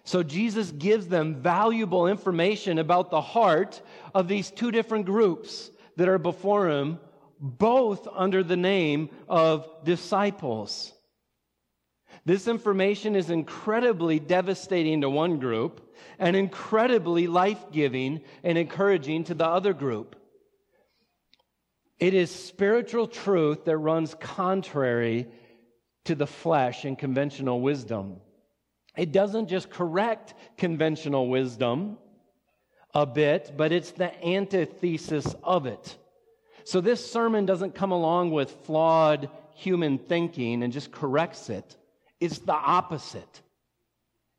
So 0.05 0.23
Jesus 0.23 0.73
gives 0.73 1.07
them 1.07 1.37
valuable 1.37 2.09
information 2.09 2.79
about 2.79 3.11
the 3.11 3.21
heart 3.21 3.81
of 4.15 4.27
these 4.29 4.51
two 4.51 4.71
different 4.71 5.07
groups 5.07 5.71
that 5.97 6.09
are 6.09 6.19
before 6.19 6.69
him, 6.69 6.99
both 7.39 8.09
under 8.13 8.43
the 8.43 8.57
name 8.57 9.11
of 9.29 9.69
disciples. 9.85 10.93
This 12.25 12.47
information 12.47 13.17
is 13.17 13.31
incredibly 13.31 14.19
devastating 14.19 15.01
to 15.01 15.11
one 15.11 15.39
group 15.39 15.92
and 16.19 16.37
incredibly 16.37 17.27
life 17.27 17.65
giving 17.73 18.21
and 18.43 18.59
encouraging 18.59 19.25
to 19.25 19.35
the 19.35 19.47
other 19.47 19.73
group. 19.73 20.17
It 21.99 22.15
is 22.15 22.31
spiritual 22.31 23.07
truth 23.07 23.65
that 23.67 23.77
runs 23.77 24.15
contrary 24.15 25.29
to 26.05 26.15
the 26.15 26.27
flesh 26.27 26.85
and 26.85 26.99
conventional 26.99 27.61
wisdom. 27.61 28.17
It 28.97 29.13
doesn't 29.13 29.49
just 29.49 29.71
correct 29.71 30.35
conventional 30.57 31.29
wisdom 31.29 31.99
a 32.95 33.07
bit, 33.07 33.53
but 33.57 33.73
it's 33.73 33.93
the 33.93 34.13
antithesis 34.27 35.35
of 35.45 35.67
it. 35.67 35.97
So 36.65 36.81
this 36.81 37.09
sermon 37.09 37.47
doesn't 37.47 37.75
come 37.75 37.93
along 37.93 38.31
with 38.33 38.51
flawed 38.65 39.31
human 39.55 39.99
thinking 39.99 40.63
and 40.63 40.73
just 40.73 40.91
corrects 40.91 41.51
it. 41.51 41.77
It's 42.21 42.39
the 42.39 42.53
opposite. 42.53 43.42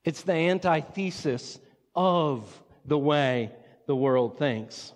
It's 0.04 0.24
the 0.24 0.34
antithesis 0.34 1.60
of 1.96 2.62
the 2.86 2.98
way 2.98 3.52
the 3.86 3.96
world 3.96 4.38
thinks. 4.38 4.92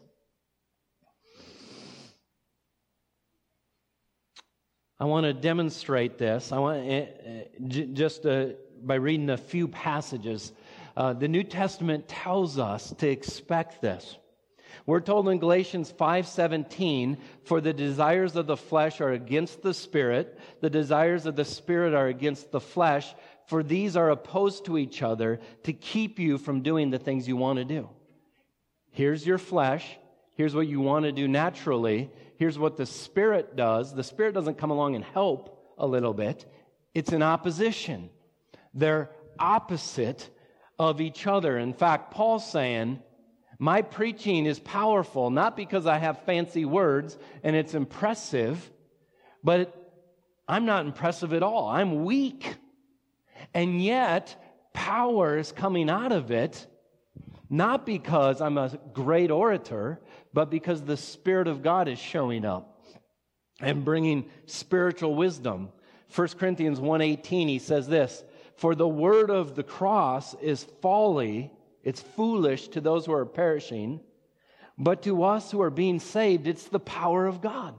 I 5.00 5.06
want 5.06 5.26
to 5.26 5.34
demonstrate 5.34 6.18
this. 6.18 6.52
I 6.52 6.58
want 6.58 6.90
uh, 6.90 7.70
just 7.94 8.26
uh, 8.26 8.48
by 8.82 8.96
reading 8.96 9.30
a 9.30 9.38
few 9.38 9.68
passages. 9.68 10.52
Uh, 10.96 11.14
the 11.14 11.28
New 11.28 11.44
Testament 11.44 12.08
tells 12.08 12.58
us 12.58 12.94
to 12.98 13.08
expect 13.08 13.82
this. 13.82 14.18
We're 14.88 15.02
told 15.02 15.30
in 15.30 15.38
Galatians 15.38 15.92
5:17, 15.92 17.18
"For 17.44 17.62
the 17.62 17.74
desires 17.74 18.36
of 18.36 18.48
the 18.48 18.58
flesh 18.58 19.00
are 19.00 19.12
against 19.12 19.62
the 19.62 19.74
spirit, 19.74 20.38
the 20.62 20.70
desires 20.70 21.26
of 21.26 21.36
the 21.36 21.46
spirit 21.46 21.94
are 21.94 22.08
against 22.08 22.52
the 22.52 22.60
flesh, 22.60 23.14
for 23.48 23.64
these 23.64 23.98
are 23.98 24.10
opposed 24.10 24.66
to 24.66 24.78
each 24.78 25.02
other 25.02 25.40
to 25.64 25.74
keep 25.74 26.20
you 26.20 26.38
from 26.38 26.62
doing 26.62 26.92
the 26.92 27.00
things 27.00 27.28
you 27.28 27.36
want 27.36 27.58
to 27.58 27.66
do." 27.66 27.90
Here's 28.92 29.26
your 29.26 29.38
flesh, 29.38 29.98
here's 30.36 30.56
what 30.56 30.68
you 30.68 30.80
want 30.80 31.06
to 31.06 31.12
do 31.12 31.28
naturally, 31.28 32.10
here's 32.38 32.58
what 32.58 32.78
the 32.78 32.86
spirit 32.86 33.56
does. 33.56 33.94
The 33.94 34.04
spirit 34.04 34.34
doesn't 34.34 34.58
come 34.58 34.72
along 34.72 34.96
and 34.96 35.04
help 35.04 35.74
a 35.78 35.88
little 35.88 36.14
bit. 36.14 36.46
It's 36.94 37.12
in 37.12 37.22
opposition. 37.22 38.10
They're 38.74 39.12
opposite 39.40 40.30
of 40.80 41.02
each 41.02 41.28
other. 41.28 41.58
In 41.58 41.74
fact, 41.74 42.12
Paul's 42.12 42.50
saying, 42.50 43.02
My 43.60 43.82
preaching 43.82 44.46
is 44.46 44.60
powerful, 44.60 45.30
not 45.30 45.56
because 45.56 45.86
I 45.86 45.98
have 45.98 46.24
fancy 46.26 46.66
words 46.66 47.18
and 47.44 47.56
it's 47.56 47.74
impressive, 47.74 48.72
but 49.44 49.74
I'm 50.48 50.66
not 50.66 50.86
impressive 50.86 51.34
at 51.34 51.44
all. 51.44 51.68
I'm 51.68 52.06
weak. 52.06 52.56
And 53.54 53.82
yet, 53.82 54.36
power 54.74 55.38
is 55.38 55.52
coming 55.52 55.90
out 55.90 56.12
of 56.12 56.32
it, 56.32 56.68
not 57.50 57.86
because 57.86 58.42
I'm 58.42 58.58
a 58.58 58.78
great 58.94 59.32
orator, 59.32 60.00
but 60.34 60.50
because 60.50 60.82
the 60.82 60.98
Spirit 60.98 61.48
of 61.48 61.64
God 61.64 61.88
is 61.88 62.00
showing 62.00 62.46
up 62.46 62.84
and 63.60 63.86
bringing 63.86 64.30
spiritual 64.46 65.16
wisdom. 65.16 65.70
1 66.14 66.28
Corinthians 66.38 66.80
1:18 66.80 67.48
he 67.48 67.60
says 67.60 67.88
this 67.88 68.24
for 68.58 68.74
the 68.74 68.88
word 68.88 69.30
of 69.30 69.56
the 69.56 69.64
cross 69.64 70.34
is 70.36 70.64
folly, 70.82 71.52
it's 71.84 72.02
foolish 72.02 72.70
to 72.70 72.82
those 72.82 73.06
who 73.06 73.14
are 73.14 73.26
perishing, 73.26 74.02
but 74.80 75.04
to 75.04 75.24
us 75.24 75.52
who 75.52 75.62
are 75.62 75.70
being 75.70 76.00
saved, 76.00 76.48
it's 76.48 76.68
the 76.68 76.80
power 76.80 77.28
of 77.28 77.40
God. 77.40 77.76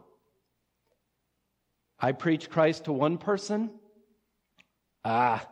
I 1.99 2.12
preach 2.12 2.49
Christ 2.49 2.85
to 2.85 2.92
one 2.92 3.18
person. 3.18 3.71
Ah, 5.04 5.46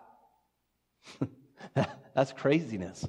that's 2.14 2.32
craziness. 2.32 3.06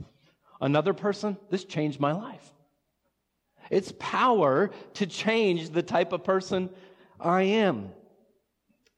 Another 0.59 0.93
person, 0.93 1.37
this 1.49 1.65
changed 1.65 1.99
my 1.99 2.13
life. 2.13 2.53
It's 3.69 3.93
power 3.99 4.71
to 4.95 5.05
change 5.05 5.69
the 5.69 5.83
type 5.83 6.13
of 6.13 6.23
person 6.23 6.69
I 7.19 7.43
am. 7.43 7.89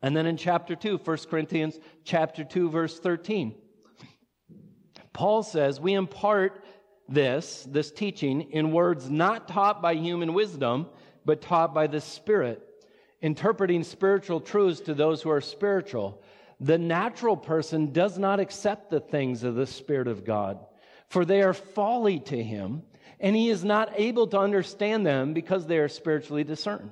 And 0.02 0.16
then 0.16 0.26
in 0.26 0.38
chapter 0.38 0.76
2, 0.76 0.98
1 0.98 1.18
Corinthians 1.30 1.80
chapter 2.04 2.44
2 2.44 2.70
verse 2.70 3.00
13. 3.00 3.56
Paul 5.12 5.44
says, 5.44 5.80
"We 5.80 5.94
impart 5.94 6.64
this, 7.10 7.68
this 7.70 7.92
teaching 7.92 8.52
in 8.52 8.72
words 8.72 9.10
not 9.10 9.48
taught 9.48 9.82
by 9.82 9.96
human 9.96 10.34
wisdom, 10.34 10.88
but 11.26 11.42
taught 11.42 11.74
by 11.74 11.88
the 11.88 12.00
Spirit, 12.00 12.62
interpreting 13.22 13.84
spiritual 13.84 14.40
truths 14.40 14.82
to 14.82 14.94
those 14.94 15.22
who 15.22 15.30
are 15.30 15.42
spiritual. 15.42 16.22
The 16.60 16.78
natural 16.78 17.38
person 17.38 17.94
does 17.94 18.18
not 18.18 18.40
accept 18.40 18.90
the 18.90 19.00
things 19.00 19.44
of 19.44 19.56
the 19.56 19.68
Spirit 19.68 20.08
of 20.08 20.26
God, 20.26 20.60
for 21.08 21.24
they 21.26 21.42
are 21.42 21.54
folly 21.54 22.20
to 22.22 22.44
him, 22.44 22.84
and 23.20 23.36
he 23.36 23.50
is 23.50 23.64
not 23.64 23.94
able 23.96 24.28
to 24.28 24.40
understand 24.40 25.06
them 25.06 25.34
because 25.34 25.68
they 25.68 25.78
are 25.78 25.88
spiritually 25.88 26.44
discerned." 26.44 26.92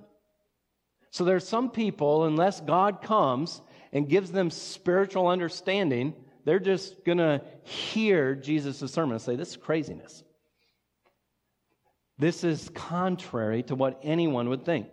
So 1.11 1.23
there 1.23 1.35
are 1.35 1.39
some 1.39 1.71
people, 1.71 2.25
unless 2.25 2.61
God 2.61 3.01
comes 3.01 3.61
and 3.91 4.09
gives 4.09 4.31
them 4.31 4.51
spiritual 4.51 5.27
understanding, 5.27 6.13
they're 6.45 6.59
just 6.59 7.03
going 7.03 7.17
to 7.17 7.41
hear 7.63 8.35
Jesus' 8.35 8.91
sermon 8.91 9.13
and 9.13 9.21
say, 9.21 9.35
This 9.35 9.49
is 9.49 9.57
craziness. 9.57 10.23
This 12.17 12.43
is 12.43 12.69
contrary 12.69 13.63
to 13.63 13.75
what 13.75 13.99
anyone 14.03 14.49
would 14.49 14.65
think. 14.65 14.87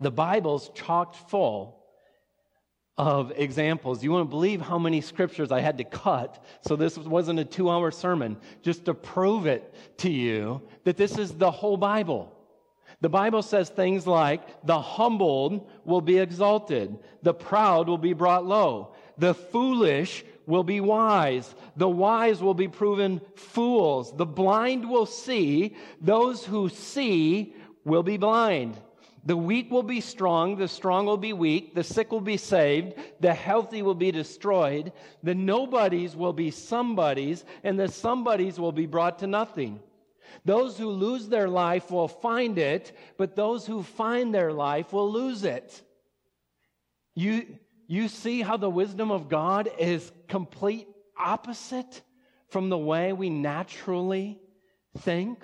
The 0.00 0.10
Bible's 0.10 0.70
chocked 0.70 1.16
full 1.28 1.79
of 3.00 3.32
examples. 3.34 4.04
You 4.04 4.12
wouldn't 4.12 4.28
believe 4.28 4.60
how 4.60 4.78
many 4.78 5.00
scriptures 5.00 5.50
I 5.50 5.60
had 5.60 5.78
to 5.78 5.84
cut, 5.84 6.44
so 6.60 6.76
this 6.76 6.98
wasn't 6.98 7.38
a 7.38 7.46
two 7.46 7.70
hour 7.70 7.90
sermon, 7.90 8.36
just 8.60 8.84
to 8.84 8.92
prove 8.92 9.46
it 9.46 9.74
to 9.98 10.10
you 10.10 10.60
that 10.84 10.98
this 10.98 11.16
is 11.16 11.32
the 11.32 11.50
whole 11.50 11.78
Bible. 11.78 12.30
The 13.00 13.08
Bible 13.08 13.40
says 13.40 13.70
things 13.70 14.06
like, 14.06 14.66
the 14.66 14.78
humbled 14.78 15.70
will 15.86 16.02
be 16.02 16.18
exalted, 16.18 16.98
the 17.22 17.32
proud 17.32 17.88
will 17.88 17.96
be 17.96 18.12
brought 18.12 18.44
low, 18.44 18.94
the 19.16 19.32
foolish 19.32 20.22
will 20.44 20.64
be 20.64 20.82
wise, 20.82 21.54
the 21.76 21.88
wise 21.88 22.42
will 22.42 22.52
be 22.52 22.68
proven 22.68 23.22
fools, 23.34 24.14
the 24.14 24.26
blind 24.26 24.86
will 24.86 25.06
see, 25.06 25.74
those 26.02 26.44
who 26.44 26.68
see 26.68 27.54
will 27.82 28.02
be 28.02 28.18
blind. 28.18 28.76
The 29.24 29.36
weak 29.36 29.70
will 29.70 29.82
be 29.82 30.00
strong, 30.00 30.56
the 30.56 30.68
strong 30.68 31.04
will 31.04 31.18
be 31.18 31.34
weak, 31.34 31.74
the 31.74 31.84
sick 31.84 32.10
will 32.10 32.22
be 32.22 32.38
saved, 32.38 32.94
the 33.20 33.34
healthy 33.34 33.82
will 33.82 33.94
be 33.94 34.10
destroyed, 34.10 34.92
the 35.22 35.34
nobodies 35.34 36.16
will 36.16 36.32
be 36.32 36.50
somebodies, 36.50 37.44
and 37.62 37.78
the 37.78 37.88
somebodies 37.88 38.58
will 38.58 38.72
be 38.72 38.86
brought 38.86 39.18
to 39.18 39.26
nothing. 39.26 39.80
Those 40.44 40.78
who 40.78 40.88
lose 40.88 41.28
their 41.28 41.48
life 41.48 41.90
will 41.90 42.08
find 42.08 42.56
it, 42.56 42.96
but 43.18 43.36
those 43.36 43.66
who 43.66 43.82
find 43.82 44.34
their 44.34 44.52
life 44.52 44.92
will 44.92 45.10
lose 45.10 45.44
it. 45.44 45.82
You, 47.14 47.58
you 47.86 48.08
see 48.08 48.40
how 48.40 48.56
the 48.56 48.70
wisdom 48.70 49.10
of 49.10 49.28
God 49.28 49.68
is 49.78 50.12
complete 50.28 50.88
opposite 51.18 52.00
from 52.48 52.70
the 52.70 52.78
way 52.78 53.12
we 53.12 53.28
naturally 53.28 54.40
think? 54.98 55.40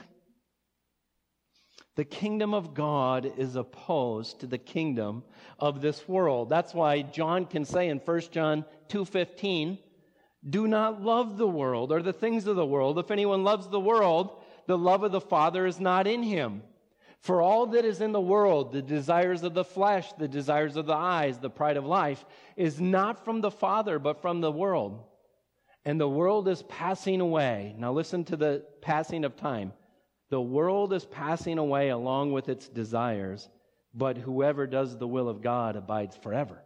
The 1.97 2.05
kingdom 2.05 2.55
of 2.55 2.75
God 2.75 3.33
is 3.39 3.57
opposed 3.57 4.41
to 4.41 4.47
the 4.47 4.59
kingdom 4.59 5.25
of 5.59 5.81
this 5.81 6.07
world. 6.07 6.51
That's 6.51 6.75
why 6.75 7.01
John 7.03 7.47
can 7.47 7.65
say 7.65 7.89
in 7.89 7.99
1 7.99 8.33
John 8.33 8.67
2:15, 8.89 9.79
"Do 10.49 10.69
not 10.69 11.03
love 11.03 11.39
the 11.39 11.49
world 11.49 11.91
or 11.91 12.03
the 12.03 12.13
things 12.13 12.47
of 12.47 12.55
the 12.55 12.67
world. 12.67 12.99
If 12.99 13.11
anyone 13.11 13.45
loves 13.45 13.69
the 13.69 13.81
world, 13.81 14.31
the 14.67 14.77
love 14.77 15.03
of 15.03 15.13
the 15.13 15.23
Father 15.23 15.67
is 15.67 15.81
not 15.81 16.07
in 16.07 16.23
him." 16.23 16.63
For 17.19 17.41
all 17.41 17.67
that 17.69 17.87
is 17.87 18.03
in 18.03 18.13
the 18.13 18.21
world, 18.21 18.73
the 18.73 18.83
desires 18.83 19.43
of 19.43 19.55
the 19.55 19.65
flesh, 19.65 20.13
the 20.13 20.29
desires 20.29 20.77
of 20.77 20.85
the 20.85 20.95
eyes, 20.95 21.39
the 21.39 21.51
pride 21.51 21.79
of 21.79 21.87
life, 21.87 22.27
is 22.57 22.79
not 22.79 23.25
from 23.25 23.41
the 23.41 23.51
Father, 23.51 23.99
but 23.99 24.21
from 24.21 24.43
the 24.43 24.53
world. 24.53 25.03
And 25.85 25.99
the 25.99 26.09
world 26.09 26.47
is 26.47 26.63
passing 26.65 27.23
away. 27.23 27.75
Now 27.79 27.93
listen 27.93 28.23
to 28.25 28.37
the 28.37 28.67
passing 28.83 29.25
of 29.25 29.35
time. 29.35 29.73
The 30.31 30.41
world 30.41 30.93
is 30.93 31.05
passing 31.05 31.59
away 31.59 31.91
along 31.91 32.33
with 32.33 32.49
its 32.49 32.69
desires, 32.69 33.49
but 33.95 34.17
whoever 34.17 34.67
does 34.67 34.99
the 34.99 35.07
will 35.07 35.29
of 35.29 35.43
God 35.43 35.77
abides 35.77 36.17
forever. 36.17 36.63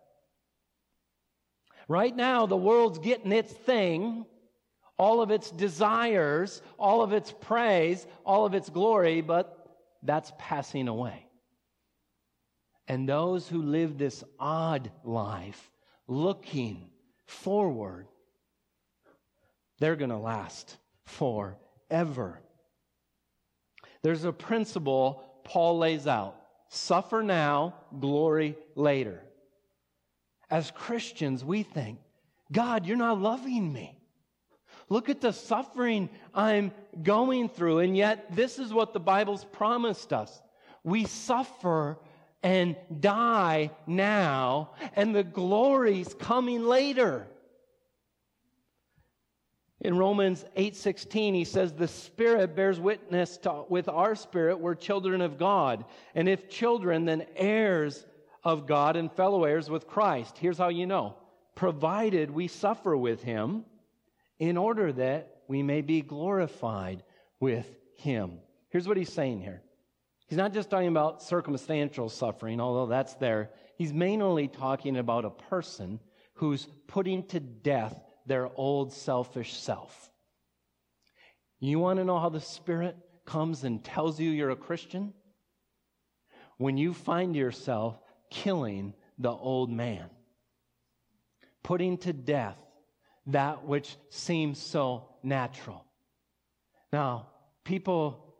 Right 1.88 2.14
now, 2.14 2.46
the 2.46 2.57
world's 2.57 2.99
getting 2.99 3.33
its 3.33 3.53
thing, 3.53 4.25
all 4.96 5.20
of 5.20 5.31
its 5.31 5.51
desires, 5.51 6.62
all 6.79 7.03
of 7.03 7.12
its 7.12 7.33
praise, 7.33 8.07
all 8.25 8.46
of 8.46 8.55
its 8.55 8.70
glory, 8.70 9.20
but 9.20 9.57
that's 10.03 10.33
passing 10.38 10.88
away. 10.88 11.27
And 12.88 13.09
those 13.09 13.49
who 13.49 13.62
live 13.62 13.99
this 13.99 14.25
odd 14.38 14.90
life, 15.05 15.70
looking 16.07 16.90
forward, 17.27 18.09
they're 19.79 19.96
going 19.96 20.11
to 20.11 20.16
last 20.16 20.77
forever. 21.05 22.40
There's 24.02 24.24
a 24.24 24.32
principle 24.32 25.24
Paul 25.44 25.78
lays 25.78 26.06
out 26.06 26.36
suffer 26.70 27.20
now, 27.22 27.74
glory 27.98 28.56
later. 28.76 29.20
As 30.48 30.70
Christians, 30.70 31.44
we 31.44 31.64
think, 31.64 31.98
God, 32.52 32.86
you're 32.86 32.96
not 32.96 33.20
loving 33.20 33.72
me. 33.72 33.98
Look 34.88 35.08
at 35.08 35.20
the 35.20 35.32
suffering 35.32 36.08
I'm 36.34 36.72
going 37.02 37.48
through. 37.48 37.80
And 37.80 37.96
yet, 37.96 38.34
this 38.34 38.58
is 38.58 38.72
what 38.72 38.92
the 38.92 39.00
Bible's 39.00 39.44
promised 39.44 40.12
us. 40.12 40.40
We 40.82 41.04
suffer 41.04 41.98
and 42.42 42.76
die 43.00 43.70
now, 43.86 44.70
and 44.96 45.14
the 45.14 45.22
glory's 45.22 46.14
coming 46.14 46.64
later. 46.64 47.26
In 49.80 49.96
Romans 49.96 50.44
8:16 50.56 51.34
he 51.34 51.44
says 51.44 51.72
the 51.72 51.88
spirit 51.88 52.54
bears 52.54 52.78
witness 52.78 53.38
to, 53.38 53.64
with 53.68 53.88
our 53.88 54.14
spirit 54.14 54.60
we're 54.60 54.74
children 54.74 55.20
of 55.20 55.38
God 55.38 55.84
and 56.14 56.28
if 56.28 56.50
children 56.50 57.06
then 57.06 57.26
heirs 57.34 58.06
of 58.44 58.66
God 58.66 58.96
and 58.96 59.10
fellow 59.12 59.44
heirs 59.44 59.70
with 59.70 59.86
Christ. 59.86 60.36
Here's 60.38 60.58
how 60.58 60.68
you 60.68 60.86
know. 60.86 61.16
Provided 61.54 62.30
we 62.30 62.48
suffer 62.48 62.96
with 62.96 63.22
him 63.22 63.64
in 64.38 64.56
order 64.56 64.92
that 64.92 65.42
we 65.48 65.62
may 65.62 65.80
be 65.80 66.00
glorified 66.00 67.02
with 67.38 67.66
him. 67.96 68.38
Here's 68.68 68.86
what 68.86 68.96
he's 68.96 69.12
saying 69.12 69.40
here. 69.40 69.62
He's 70.26 70.38
not 70.38 70.52
just 70.52 70.70
talking 70.70 70.88
about 70.88 71.22
circumstantial 71.22 72.08
suffering, 72.08 72.60
although 72.60 72.86
that's 72.86 73.14
there. 73.14 73.50
He's 73.76 73.92
mainly 73.92 74.46
talking 74.46 74.96
about 74.96 75.24
a 75.24 75.30
person 75.30 75.98
who's 76.34 76.68
putting 76.86 77.24
to 77.28 77.40
death 77.40 78.00
their 78.30 78.48
old 78.54 78.92
selfish 78.92 79.54
self. 79.54 80.08
You 81.58 81.80
want 81.80 81.98
to 81.98 82.04
know 82.04 82.20
how 82.20 82.28
the 82.28 82.40
Spirit 82.40 82.96
comes 83.26 83.64
and 83.64 83.82
tells 83.82 84.20
you 84.20 84.30
you're 84.30 84.50
a 84.50 84.56
Christian? 84.56 85.12
When 86.56 86.76
you 86.76 86.94
find 86.94 87.34
yourself 87.34 87.98
killing 88.30 88.94
the 89.18 89.32
old 89.32 89.68
man, 89.68 90.10
putting 91.64 91.98
to 91.98 92.12
death 92.12 92.56
that 93.26 93.64
which 93.64 93.96
seems 94.10 94.60
so 94.60 95.08
natural. 95.24 95.84
Now, 96.92 97.26
people, 97.64 98.36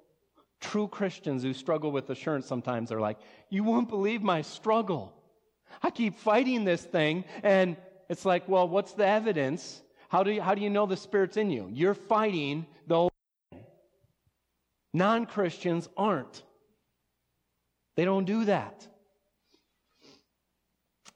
true 0.61 0.87
Christians 0.87 1.43
who 1.43 1.53
struggle 1.53 1.91
with 1.91 2.09
assurance 2.11 2.47
sometimes 2.47 2.93
are 2.93 3.01
like, 3.01 3.19
You 3.49 3.65
won't 3.65 3.89
believe 3.89 4.23
my 4.23 4.43
struggle. 4.43 5.13
I 5.83 5.91
keep 5.91 6.17
fighting 6.17 6.65
this 6.65 6.85
thing, 6.85 7.25
and 7.43 7.77
it's 8.11 8.27
like, 8.27 8.47
Well, 8.47 8.69
what's 8.69 8.93
the 8.93 9.07
evidence? 9.07 9.81
How 10.11 10.25
do 10.25 10.33
you, 10.33 10.43
how 10.43 10.55
do 10.55 10.61
you 10.61 10.69
know 10.69 10.85
the 10.85 10.97
Spirit's 10.97 11.39
in 11.39 11.51
you? 11.51 11.71
You're 11.73 11.95
fighting 11.95 12.67
the 12.87 12.97
old 12.97 13.11
Non 14.93 15.25
Christians 15.25 15.89
aren't. 15.97 16.43
They 17.97 18.05
don't 18.05 18.25
do 18.25 18.45
that. 18.47 18.87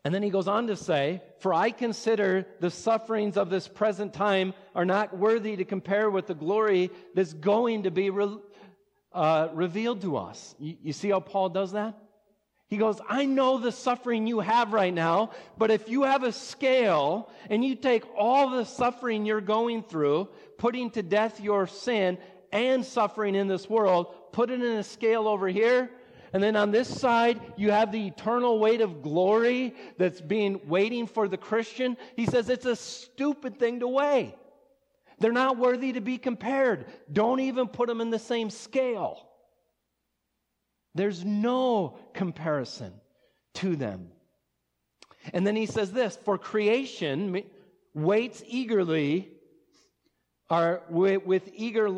And 0.04 0.14
then 0.14 0.22
he 0.22 0.30
goes 0.30 0.46
on 0.46 0.68
to 0.68 0.76
say, 0.76 1.22
For 1.40 1.52
I 1.52 1.70
consider 1.70 2.46
the 2.60 2.70
sufferings 2.70 3.36
of 3.36 3.50
this 3.50 3.66
present 3.66 4.12
time 4.12 4.54
are 4.74 4.84
not 4.84 5.16
worthy 5.16 5.56
to 5.56 5.64
compare 5.64 6.08
with 6.10 6.28
the 6.28 6.34
glory 6.34 6.90
that's 7.14 7.32
going 7.32 7.84
to 7.84 7.90
be 7.90 8.10
re- 8.10 8.38
uh, 9.12 9.48
revealed 9.52 10.02
to 10.02 10.18
us. 10.18 10.54
You, 10.60 10.76
you 10.82 10.92
see 10.92 11.08
how 11.08 11.20
Paul 11.20 11.48
does 11.48 11.72
that? 11.72 11.98
He 12.68 12.76
goes, 12.76 13.00
I 13.08 13.26
know 13.26 13.58
the 13.58 13.72
suffering 13.72 14.26
you 14.26 14.40
have 14.40 14.72
right 14.72 14.92
now, 14.92 15.30
but 15.58 15.70
if 15.70 15.88
you 15.88 16.02
have 16.02 16.22
a 16.22 16.32
scale 16.32 17.30
and 17.50 17.64
you 17.64 17.74
take 17.74 18.04
all 18.16 18.50
the 18.50 18.64
suffering 18.64 19.26
you're 19.26 19.40
going 19.40 19.82
through, 19.82 20.28
putting 20.56 20.90
to 20.92 21.02
death 21.02 21.40
your 21.40 21.66
sin 21.66 22.18
and 22.52 22.84
suffering 22.84 23.34
in 23.34 23.48
this 23.48 23.68
world, 23.68 24.14
put 24.32 24.50
it 24.50 24.62
in 24.62 24.76
a 24.76 24.82
scale 24.82 25.28
over 25.28 25.46
here, 25.48 25.90
and 26.32 26.42
then 26.42 26.56
on 26.56 26.72
this 26.72 26.88
side, 26.88 27.40
you 27.56 27.70
have 27.70 27.92
the 27.92 28.08
eternal 28.08 28.58
weight 28.58 28.80
of 28.80 29.02
glory 29.02 29.72
that's 29.98 30.20
being 30.20 30.60
waiting 30.66 31.06
for 31.06 31.28
the 31.28 31.36
Christian. 31.36 31.96
He 32.16 32.26
says 32.26 32.48
it's 32.48 32.66
a 32.66 32.74
stupid 32.74 33.58
thing 33.58 33.80
to 33.80 33.86
weigh. 33.86 34.34
They're 35.20 35.30
not 35.30 35.58
worthy 35.58 35.92
to 35.92 36.00
be 36.00 36.18
compared. 36.18 36.86
Don't 37.12 37.38
even 37.38 37.68
put 37.68 37.86
them 37.86 38.00
in 38.00 38.10
the 38.10 38.18
same 38.18 38.50
scale. 38.50 39.28
There's 40.94 41.24
no 41.24 41.98
comparison 42.12 42.92
to 43.54 43.76
them. 43.76 44.08
And 45.32 45.46
then 45.46 45.56
he 45.56 45.66
says 45.66 45.90
this 45.92 46.16
for 46.24 46.38
creation 46.38 47.42
waits 47.94 48.42
eagerly, 48.46 49.30
or 50.50 50.82
with, 50.88 51.50
eager 51.54 51.88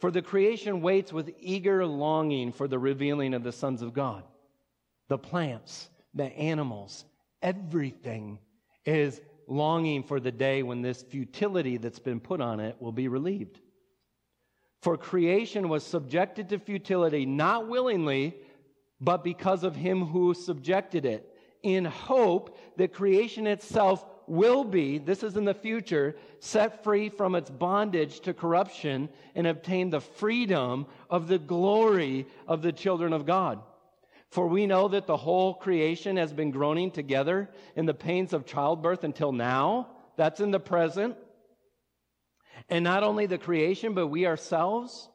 for 0.00 0.10
the 0.10 0.22
creation 0.22 0.80
waits 0.80 1.12
with 1.12 1.30
eager 1.40 1.84
longing 1.84 2.52
for 2.52 2.68
the 2.68 2.78
revealing 2.78 3.34
of 3.34 3.42
the 3.42 3.52
sons 3.52 3.82
of 3.82 3.92
God. 3.92 4.22
The 5.08 5.18
plants, 5.18 5.90
the 6.14 6.24
animals, 6.24 7.04
everything 7.42 8.38
is 8.86 9.20
longing 9.46 10.04
for 10.04 10.20
the 10.20 10.30
day 10.30 10.62
when 10.62 10.80
this 10.80 11.02
futility 11.02 11.76
that's 11.76 11.98
been 11.98 12.20
put 12.20 12.40
on 12.40 12.60
it 12.60 12.76
will 12.80 12.92
be 12.92 13.08
relieved. 13.08 13.60
For 14.80 14.96
creation 14.96 15.68
was 15.68 15.84
subjected 15.84 16.48
to 16.48 16.58
futility, 16.58 17.26
not 17.26 17.68
willingly, 17.68 18.36
but 19.00 19.22
because 19.24 19.62
of 19.64 19.76
him 19.76 20.06
who 20.06 20.34
subjected 20.34 21.04
it, 21.04 21.26
in 21.62 21.84
hope 21.84 22.56
that 22.76 22.94
creation 22.94 23.46
itself 23.46 24.04
will 24.26 24.64
be, 24.64 24.98
this 24.98 25.22
is 25.22 25.36
in 25.36 25.44
the 25.44 25.52
future, 25.52 26.16
set 26.38 26.82
free 26.82 27.08
from 27.08 27.34
its 27.34 27.50
bondage 27.50 28.20
to 28.20 28.32
corruption 28.32 29.08
and 29.34 29.46
obtain 29.46 29.90
the 29.90 30.00
freedom 30.00 30.86
of 31.10 31.28
the 31.28 31.38
glory 31.38 32.26
of 32.46 32.62
the 32.62 32.72
children 32.72 33.12
of 33.12 33.26
God. 33.26 33.60
For 34.30 34.46
we 34.46 34.66
know 34.66 34.86
that 34.88 35.06
the 35.06 35.16
whole 35.16 35.54
creation 35.54 36.16
has 36.16 36.32
been 36.32 36.52
groaning 36.52 36.92
together 36.92 37.50
in 37.74 37.84
the 37.84 37.94
pains 37.94 38.32
of 38.32 38.46
childbirth 38.46 39.02
until 39.02 39.32
now. 39.32 39.88
That's 40.16 40.40
in 40.40 40.52
the 40.52 40.60
present. 40.60 41.16
And 42.68 42.84
not 42.84 43.02
only 43.02 43.26
the 43.26 43.38
creation, 43.38 43.94
but 43.94 44.08
we 44.08 44.26
ourselves, 44.26 45.08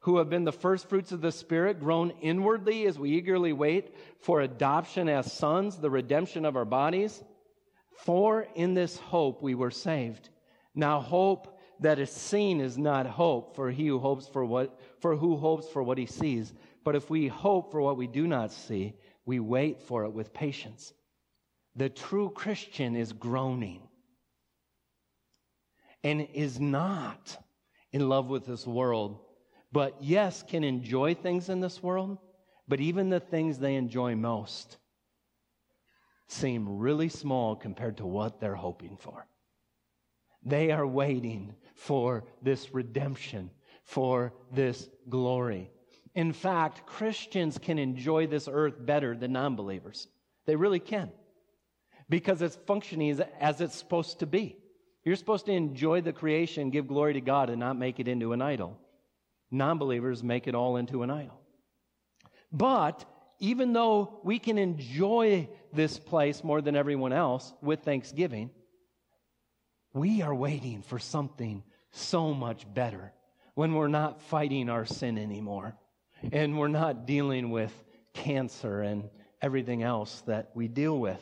who 0.00 0.18
have 0.18 0.30
been 0.30 0.44
the 0.44 0.52
first 0.52 0.88
fruits 0.88 1.12
of 1.12 1.20
the 1.20 1.32
Spirit, 1.32 1.80
groan 1.80 2.12
inwardly 2.20 2.86
as 2.86 2.98
we 2.98 3.10
eagerly 3.10 3.52
wait 3.52 3.94
for 4.20 4.40
adoption 4.40 5.08
as 5.08 5.32
sons, 5.32 5.76
the 5.76 5.90
redemption 5.90 6.44
of 6.44 6.56
our 6.56 6.64
bodies. 6.64 7.22
For 8.04 8.46
in 8.54 8.74
this 8.74 8.96
hope 8.98 9.42
we 9.42 9.54
were 9.54 9.70
saved. 9.70 10.30
Now 10.74 11.00
hope 11.00 11.58
that 11.80 11.98
is 11.98 12.10
seen 12.10 12.60
is 12.60 12.78
not 12.78 13.06
hope 13.06 13.56
for 13.56 13.70
he 13.70 13.88
who 13.88 13.98
hopes 13.98 14.26
for 14.28 14.44
what 14.44 14.78
for 15.00 15.16
who 15.16 15.36
hopes 15.36 15.68
for 15.68 15.82
what 15.82 15.98
he 15.98 16.06
sees. 16.06 16.52
But 16.84 16.96
if 16.96 17.10
we 17.10 17.28
hope 17.28 17.70
for 17.70 17.80
what 17.80 17.96
we 17.96 18.06
do 18.06 18.26
not 18.26 18.52
see, 18.52 18.94
we 19.26 19.40
wait 19.40 19.82
for 19.82 20.04
it 20.04 20.12
with 20.12 20.32
patience. 20.32 20.92
The 21.76 21.88
true 21.88 22.30
Christian 22.30 22.96
is 22.96 23.12
groaning 23.12 23.82
and 26.02 26.28
is 26.32 26.58
not 26.60 27.36
in 27.92 28.08
love 28.08 28.28
with 28.28 28.46
this 28.46 28.66
world, 28.66 29.18
but 29.72 29.96
yes, 30.00 30.42
can 30.42 30.64
enjoy 30.64 31.14
things 31.14 31.48
in 31.48 31.60
this 31.60 31.82
world, 31.82 32.18
but 32.68 32.80
even 32.80 33.10
the 33.10 33.20
things 33.20 33.58
they 33.58 33.74
enjoy 33.74 34.14
most 34.14 34.78
seem 36.28 36.78
really 36.78 37.08
small 37.08 37.56
compared 37.56 37.96
to 37.96 38.06
what 38.06 38.40
they're 38.40 38.54
hoping 38.54 38.96
for. 38.96 39.26
They 40.44 40.70
are 40.70 40.86
waiting 40.86 41.54
for 41.74 42.24
this 42.42 42.72
redemption, 42.72 43.50
for 43.82 44.32
this 44.52 44.88
glory. 45.08 45.70
In 46.14 46.32
fact, 46.32 46.86
Christians 46.86 47.58
can 47.58 47.78
enjoy 47.78 48.26
this 48.26 48.48
earth 48.50 48.74
better 48.78 49.16
than 49.16 49.32
non 49.32 49.56
believers. 49.56 50.08
They 50.46 50.56
really 50.56 50.80
can. 50.80 51.10
Because 52.08 52.42
it's 52.42 52.58
functioning 52.66 53.20
as, 53.38 53.60
it's 53.60 53.76
supposed 53.76 54.18
to 54.20 54.26
be. 54.26 54.56
You're 55.04 55.16
supposed 55.16 55.46
to 55.46 55.52
enjoy 55.52 56.02
the 56.02 56.12
creation, 56.12 56.70
give 56.70 56.86
glory 56.86 57.14
to 57.14 57.20
God, 57.20 57.50
and 57.50 57.58
not 57.58 57.78
make 57.78 58.00
it 58.00 58.08
into 58.08 58.32
an 58.32 58.42
idol. 58.42 58.78
Non 59.50 59.78
believers 59.78 60.22
make 60.22 60.46
it 60.46 60.54
all 60.54 60.76
into 60.76 61.02
an 61.02 61.10
idol. 61.10 61.40
But 62.52 63.04
even 63.38 63.72
though 63.72 64.20
we 64.22 64.38
can 64.38 64.58
enjoy 64.58 65.48
this 65.72 65.98
place 65.98 66.44
more 66.44 66.60
than 66.60 66.76
everyone 66.76 67.12
else 67.12 67.52
with 67.62 67.80
thanksgiving, 67.80 68.50
we 69.92 70.22
are 70.22 70.34
waiting 70.34 70.82
for 70.82 70.98
something 70.98 71.62
so 71.90 72.34
much 72.34 72.72
better 72.72 73.12
when 73.54 73.74
we're 73.74 73.88
not 73.88 74.22
fighting 74.22 74.68
our 74.68 74.84
sin 74.84 75.18
anymore 75.18 75.74
and 76.32 76.58
we're 76.58 76.68
not 76.68 77.06
dealing 77.06 77.50
with 77.50 77.72
cancer 78.12 78.82
and 78.82 79.08
everything 79.42 79.82
else 79.82 80.22
that 80.26 80.50
we 80.54 80.68
deal 80.68 80.98
with 80.98 81.20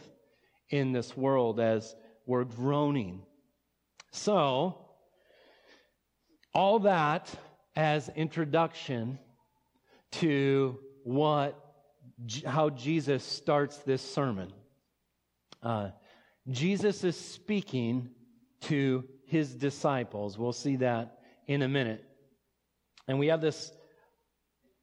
in 0.71 0.93
this 0.93 1.17
world 1.17 1.61
as 1.61 1.95
we're 2.27 2.45
groaning. 2.45 3.23
So, 4.11 4.79
all 6.55 6.81
that 6.81 7.31
as 7.77 8.09
introduction 8.11 9.18
to 10.12 10.79
what 11.05 11.64
how 12.44 12.71
Jesus 12.71 13.23
starts 13.23 13.79
this 13.79 14.03
sermon. 14.03 14.53
Uh, 15.62 15.90
Jesus 16.51 17.05
is 17.05 17.16
speaking 17.16 18.11
to 18.62 19.05
his 19.27 19.55
disciples. 19.55 20.37
We'll 20.38 20.53
see 20.53 20.77
that 20.77 21.21
in 21.47 21.62
a 21.62 21.68
minute. 21.68 22.05
And 23.07 23.18
we 23.18 23.29
have 23.29 23.40
this 23.40 23.73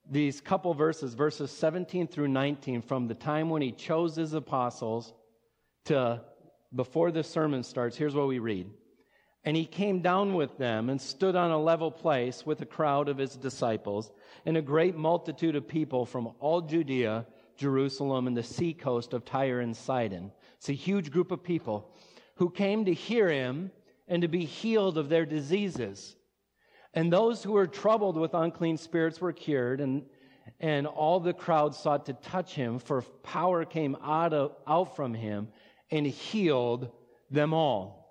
these 0.09 0.39
couple 0.39 0.73
verses, 0.75 1.15
verses 1.15 1.49
17 1.49 2.07
through 2.07 2.27
19, 2.27 2.83
from 2.83 3.07
the 3.07 3.15
time 3.15 3.49
when 3.49 3.63
he 3.63 3.71
chose 3.71 4.15
his 4.15 4.33
apostles 4.33 5.13
to 5.85 6.21
before 6.73 7.11
the 7.11 7.23
sermon 7.23 7.63
starts. 7.63 7.97
Here's 7.97 8.13
what 8.13 8.27
we 8.27 8.39
read. 8.39 8.69
And 9.45 9.55
he 9.55 9.65
came 9.65 9.99
down 9.99 10.33
with 10.33 10.57
them 10.57 10.89
and 10.89 10.99
stood 10.99 11.35
on 11.35 11.51
a 11.51 11.61
level 11.61 11.91
place 11.91 12.45
with 12.47 12.61
a 12.61 12.65
crowd 12.65 13.07
of 13.07 13.19
his 13.19 13.35
disciples 13.35 14.11
and 14.43 14.57
a 14.57 14.61
great 14.61 14.97
multitude 14.97 15.55
of 15.55 15.67
people 15.67 16.03
from 16.03 16.33
all 16.39 16.61
Judea, 16.61 17.27
Jerusalem, 17.55 18.25
and 18.25 18.35
the 18.35 18.41
seacoast 18.41 19.13
of 19.13 19.23
Tyre 19.23 19.59
and 19.59 19.77
Sidon. 19.77 20.31
It's 20.57 20.69
a 20.69 20.73
huge 20.73 21.11
group 21.11 21.31
of 21.31 21.43
people 21.43 21.91
who 22.37 22.49
came 22.49 22.85
to 22.85 22.93
hear 22.93 23.29
him 23.29 23.71
and 24.07 24.23
to 24.23 24.27
be 24.27 24.45
healed 24.45 24.97
of 24.97 25.09
their 25.09 25.27
diseases. 25.27 26.15
And 26.95 27.13
those 27.13 27.43
who 27.43 27.51
were 27.51 27.67
troubled 27.67 28.17
with 28.17 28.33
unclean 28.33 28.77
spirits 28.77 29.21
were 29.21 29.33
cured, 29.33 29.79
and, 29.79 30.05
and 30.59 30.87
all 30.87 31.19
the 31.19 31.33
crowd 31.33 31.75
sought 31.75 32.07
to 32.07 32.13
touch 32.13 32.55
him, 32.55 32.79
for 32.79 33.03
power 33.21 33.63
came 33.63 33.95
out, 34.01 34.33
of, 34.33 34.55
out 34.65 34.95
from 34.95 35.13
him 35.13 35.49
and 35.91 36.07
healed 36.07 36.89
them 37.29 37.53
all. 37.53 38.04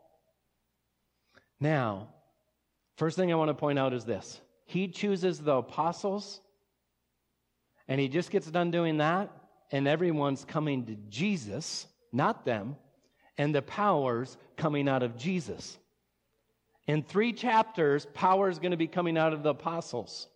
Now, 1.61 2.09
first 2.97 3.17
thing 3.17 3.33
I 3.33 3.37
want 3.37 3.49
to 3.49 3.55
point 3.55 3.79
out 3.79 3.93
is 3.93 4.05
this 4.05 4.41
He 4.67 4.89
chooses 4.89 5.39
the 5.39 5.55
apostles, 5.55 6.41
and 7.89 8.01
he 8.01 8.09
just 8.09 8.31
gets 8.31 8.51
done 8.51 8.71
doing 8.71 8.99
that, 8.99 9.31
and 9.71 9.89
everyone's 9.89 10.45
coming 10.45 10.87
to 10.87 10.97
Jesus, 11.09 11.87
not 12.13 12.45
them, 12.45 12.77
and 13.39 13.55
the 13.55 13.63
power's 13.63 14.37
coming 14.57 14.89
out 14.89 15.03
of 15.03 15.17
Jesus. 15.17 15.79
In 16.87 17.03
three 17.03 17.33
chapters, 17.33 18.07
power 18.13 18.51
is 18.51 18.59
going 18.59 18.73
to 18.73 18.77
be 18.77 18.87
coming 18.87 19.17
out 19.17 19.33
of 19.33 19.43
the 19.43 19.51
apostles. 19.51 20.29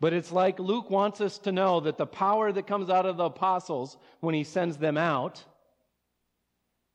But 0.00 0.12
it's 0.12 0.32
like 0.32 0.58
Luke 0.58 0.90
wants 0.90 1.20
us 1.20 1.38
to 1.38 1.52
know 1.52 1.80
that 1.80 1.98
the 1.98 2.06
power 2.06 2.52
that 2.52 2.66
comes 2.66 2.90
out 2.90 3.06
of 3.06 3.16
the 3.16 3.24
apostles 3.24 3.96
when 4.20 4.34
he 4.34 4.44
sends 4.44 4.76
them 4.76 4.96
out 4.96 5.42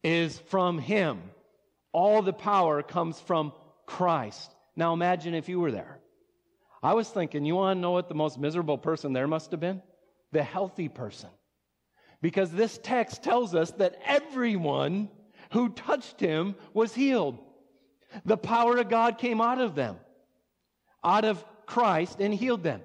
is 0.03 0.37
from 0.37 0.77
him. 0.77 1.21
All 1.91 2.21
the 2.21 2.33
power 2.33 2.83
comes 2.83 3.19
from 3.19 3.53
Christ. 3.85 4.53
Now 4.75 4.93
imagine 4.93 5.33
if 5.33 5.49
you 5.49 5.59
were 5.59 5.71
there. 5.71 5.99
I 6.81 6.93
was 6.93 7.09
thinking, 7.09 7.45
you 7.45 7.55
want 7.55 7.77
to 7.77 7.81
know 7.81 7.91
what 7.91 8.07
the 8.07 8.15
most 8.15 8.39
miserable 8.39 8.77
person 8.77 9.13
there 9.13 9.27
must 9.27 9.51
have 9.51 9.59
been? 9.59 9.81
The 10.31 10.43
healthy 10.43 10.87
person. 10.87 11.29
Because 12.21 12.51
this 12.51 12.79
text 12.81 13.23
tells 13.23 13.55
us 13.55 13.71
that 13.71 13.99
everyone 14.05 15.09
who 15.51 15.69
touched 15.69 16.19
him 16.19 16.55
was 16.73 16.93
healed. 16.93 17.37
The 18.25 18.37
power 18.37 18.77
of 18.77 18.89
God 18.89 19.17
came 19.17 19.41
out 19.41 19.59
of 19.59 19.75
them, 19.75 19.97
out 21.03 21.25
of 21.25 21.43
Christ, 21.65 22.19
and 22.19 22.33
healed 22.33 22.63
them. 22.63 22.81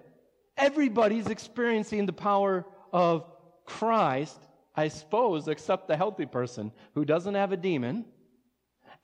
Everybody's 0.56 1.28
experiencing 1.28 2.06
the 2.06 2.12
power 2.12 2.64
of 2.92 3.24
Christ, 3.64 4.38
I 4.74 4.88
suppose, 4.88 5.48
except 5.48 5.88
the 5.88 5.96
healthy 5.96 6.26
person 6.26 6.72
who 6.94 7.04
doesn't 7.04 7.34
have 7.34 7.52
a 7.52 7.56
demon 7.56 8.04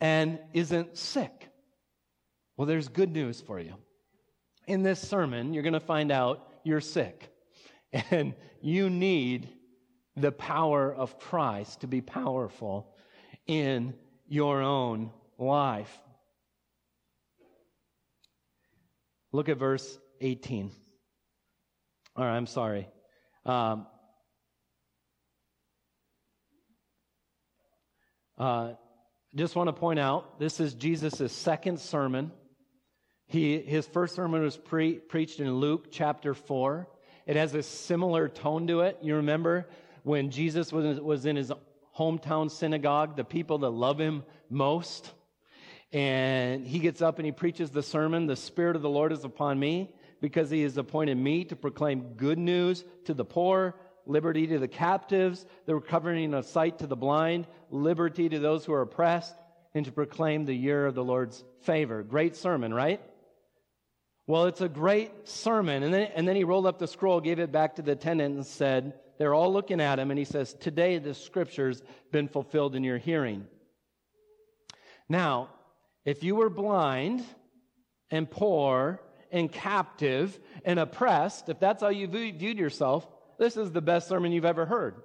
and 0.01 0.39
isn't 0.53 0.97
sick. 0.97 1.49
Well, 2.57 2.67
there's 2.67 2.89
good 2.89 3.13
news 3.13 3.41
for 3.41 3.59
you. 3.59 3.75
In 4.67 4.83
this 4.83 5.01
sermon, 5.01 5.53
you're 5.53 5.63
going 5.63 5.73
to 5.73 5.81
find 5.81 6.11
out 6.13 6.49
you're 6.65 6.81
sick. 6.81 7.29
And 8.13 8.35
you 8.63 8.89
need 8.89 9.49
the 10.15 10.31
power 10.31 10.95
of 10.95 11.19
Christ 11.19 11.81
to 11.81 11.89
be 11.89 12.01
powerful 12.01 12.95
in 13.49 13.95
your 14.29 14.63
own 14.63 15.11
life. 15.39 15.99
Look 19.33 19.49
at 19.49 19.57
verse 19.57 19.99
18. 20.21 20.71
All 22.15 22.25
right, 22.25 22.37
I'm 22.37 22.47
sorry. 22.47 22.89
Um, 23.45 23.87
uh, 28.39 28.75
just 29.37 29.55
want 29.55 29.69
to 29.69 29.73
point 29.73 30.01
out 30.01 30.41
this 30.41 30.59
is 30.59 30.75
Jesus' 30.75 31.33
second 31.33 31.79
sermon. 31.79 32.33
He, 33.27 33.59
his 33.61 33.87
first 33.87 34.17
sermon 34.17 34.43
was 34.43 34.57
pre- 34.57 34.99
preached 34.99 35.39
in 35.39 35.55
Luke 35.55 35.93
chapter 35.93 36.35
4. 36.35 36.89
It 37.27 37.37
has 37.37 37.55
a 37.55 37.63
similar 37.63 38.29
tone 38.29 38.67
to 38.67 38.81
it. 38.81 38.99
You 39.03 39.17
remember 39.17 39.69
when 40.03 40.31
Jesus 40.31 40.73
was, 40.73 40.99
was 40.99 41.27
in 41.27 41.37
his 41.37 41.53
hometown 41.97 42.51
synagogue, 42.51 43.17
the 43.17 43.23
people 43.23 43.59
that 43.59 43.71
love 43.71 44.01
him 44.01 44.25
most? 44.49 45.13
And 45.93 46.67
he 46.67 46.81
gets 46.81 47.01
up 47.01 47.21
and 47.21 47.27
he 47.27 47.33
preaches 47.33 47.71
the 47.71 47.85
sermon 47.85 48.27
The 48.27 48.35
Spirit 48.35 48.75
of 48.75 48.83
the 48.83 48.91
Lord 48.91 49.13
is 49.13 49.23
upon 49.23 49.61
me 49.61 49.95
because 50.21 50.51
he 50.51 50.63
has 50.63 50.77
appointed 50.77 51.17
me 51.17 51.45
to 51.45 51.57
proclaim 51.57 52.15
good 52.17 52.39
news 52.39 52.85
to 53.05 53.15
the 53.15 53.25
poor, 53.25 53.77
liberty 54.07 54.47
to 54.49 54.59
the 54.59 54.69
captives, 54.69 55.45
the 55.67 55.75
recovering 55.75 56.35
of 56.35 56.47
sight 56.47 56.79
to 56.79 56.87
the 56.87 56.97
blind, 56.97 57.47
liberty 57.71 58.29
to 58.29 58.39
those 58.39 58.65
who 58.65 58.73
are 58.73 58.83
oppressed, 58.83 59.35
and 59.75 59.85
to 59.85 59.93
proclaim 59.93 60.45
the 60.45 60.55
year 60.55 60.87
of 60.87 60.95
the 60.95 61.05
Lord's 61.05 61.45
favor. 61.63 62.03
Great 62.03 62.37
sermon, 62.37 62.75
right? 62.75 63.01
Well, 64.27 64.47
it's 64.47 64.61
a 64.61 64.69
great 64.69 65.29
sermon. 65.29 65.83
And 65.83 65.93
then, 65.93 66.09
and 66.15 66.27
then 66.27 66.37
he 66.37 66.45
rolled 66.45 66.67
up 66.67 66.79
the 66.79 66.87
scroll, 66.87 67.21
gave 67.21 67.39
it 67.39 67.53
back 67.53 67.77
to 67.77 67.83
the 67.83 67.93
attendant, 67.93 68.37
and 68.37 68.47
said, 68.47 68.95
They're 69.19 69.35
all 69.35 69.53
looking 69.53 69.81
at 69.81 69.99
him, 69.99 70.11
and 70.11 70.19
he 70.19 70.25
says, 70.25 70.55
Today 70.55 70.99
the 70.99 71.15
scripture's 71.15 71.83
been 72.13 72.29
fulfilled 72.29 72.75
in 72.75 72.85
your 72.85 72.99
hearing. 72.99 73.47
Now, 75.09 75.49
if 76.05 76.23
you 76.23 76.37
were 76.37 76.49
blind 76.49 77.25
and 78.11 78.31
poor 78.31 79.01
and 79.33 79.51
captive 79.51 80.39
and 80.65 80.79
oppressed, 80.79 81.49
if 81.49 81.59
that's 81.59 81.83
how 81.83 81.89
you 81.89 82.07
viewed 82.07 82.59
yourself, 82.59 83.07
this 83.41 83.57
is 83.57 83.73
the 83.73 83.81
best 83.81 84.07
sermon 84.07 84.33
you've 84.33 84.45
ever 84.45 84.67
heard. 84.67 84.97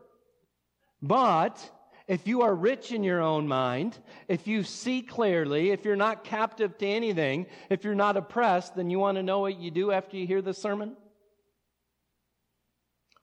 But 1.01 1.57
if 2.05 2.27
you 2.27 2.41
are 2.41 2.53
rich 2.53 2.91
in 2.91 3.01
your 3.01 3.21
own 3.21 3.47
mind, 3.47 3.97
if 4.27 4.45
you 4.45 4.63
see 4.63 5.01
clearly, 5.01 5.71
if 5.71 5.85
you're 5.85 5.95
not 5.95 6.25
captive 6.25 6.77
to 6.79 6.85
anything, 6.85 7.45
if 7.69 7.85
you're 7.85 7.95
not 7.95 8.17
oppressed, 8.17 8.75
then 8.75 8.89
you 8.89 8.99
want 8.99 9.15
to 9.15 9.23
know 9.23 9.39
what 9.39 9.57
you 9.57 9.71
do 9.71 9.93
after 9.93 10.17
you 10.17 10.27
hear 10.27 10.41
the 10.41 10.53
sermon? 10.53 10.97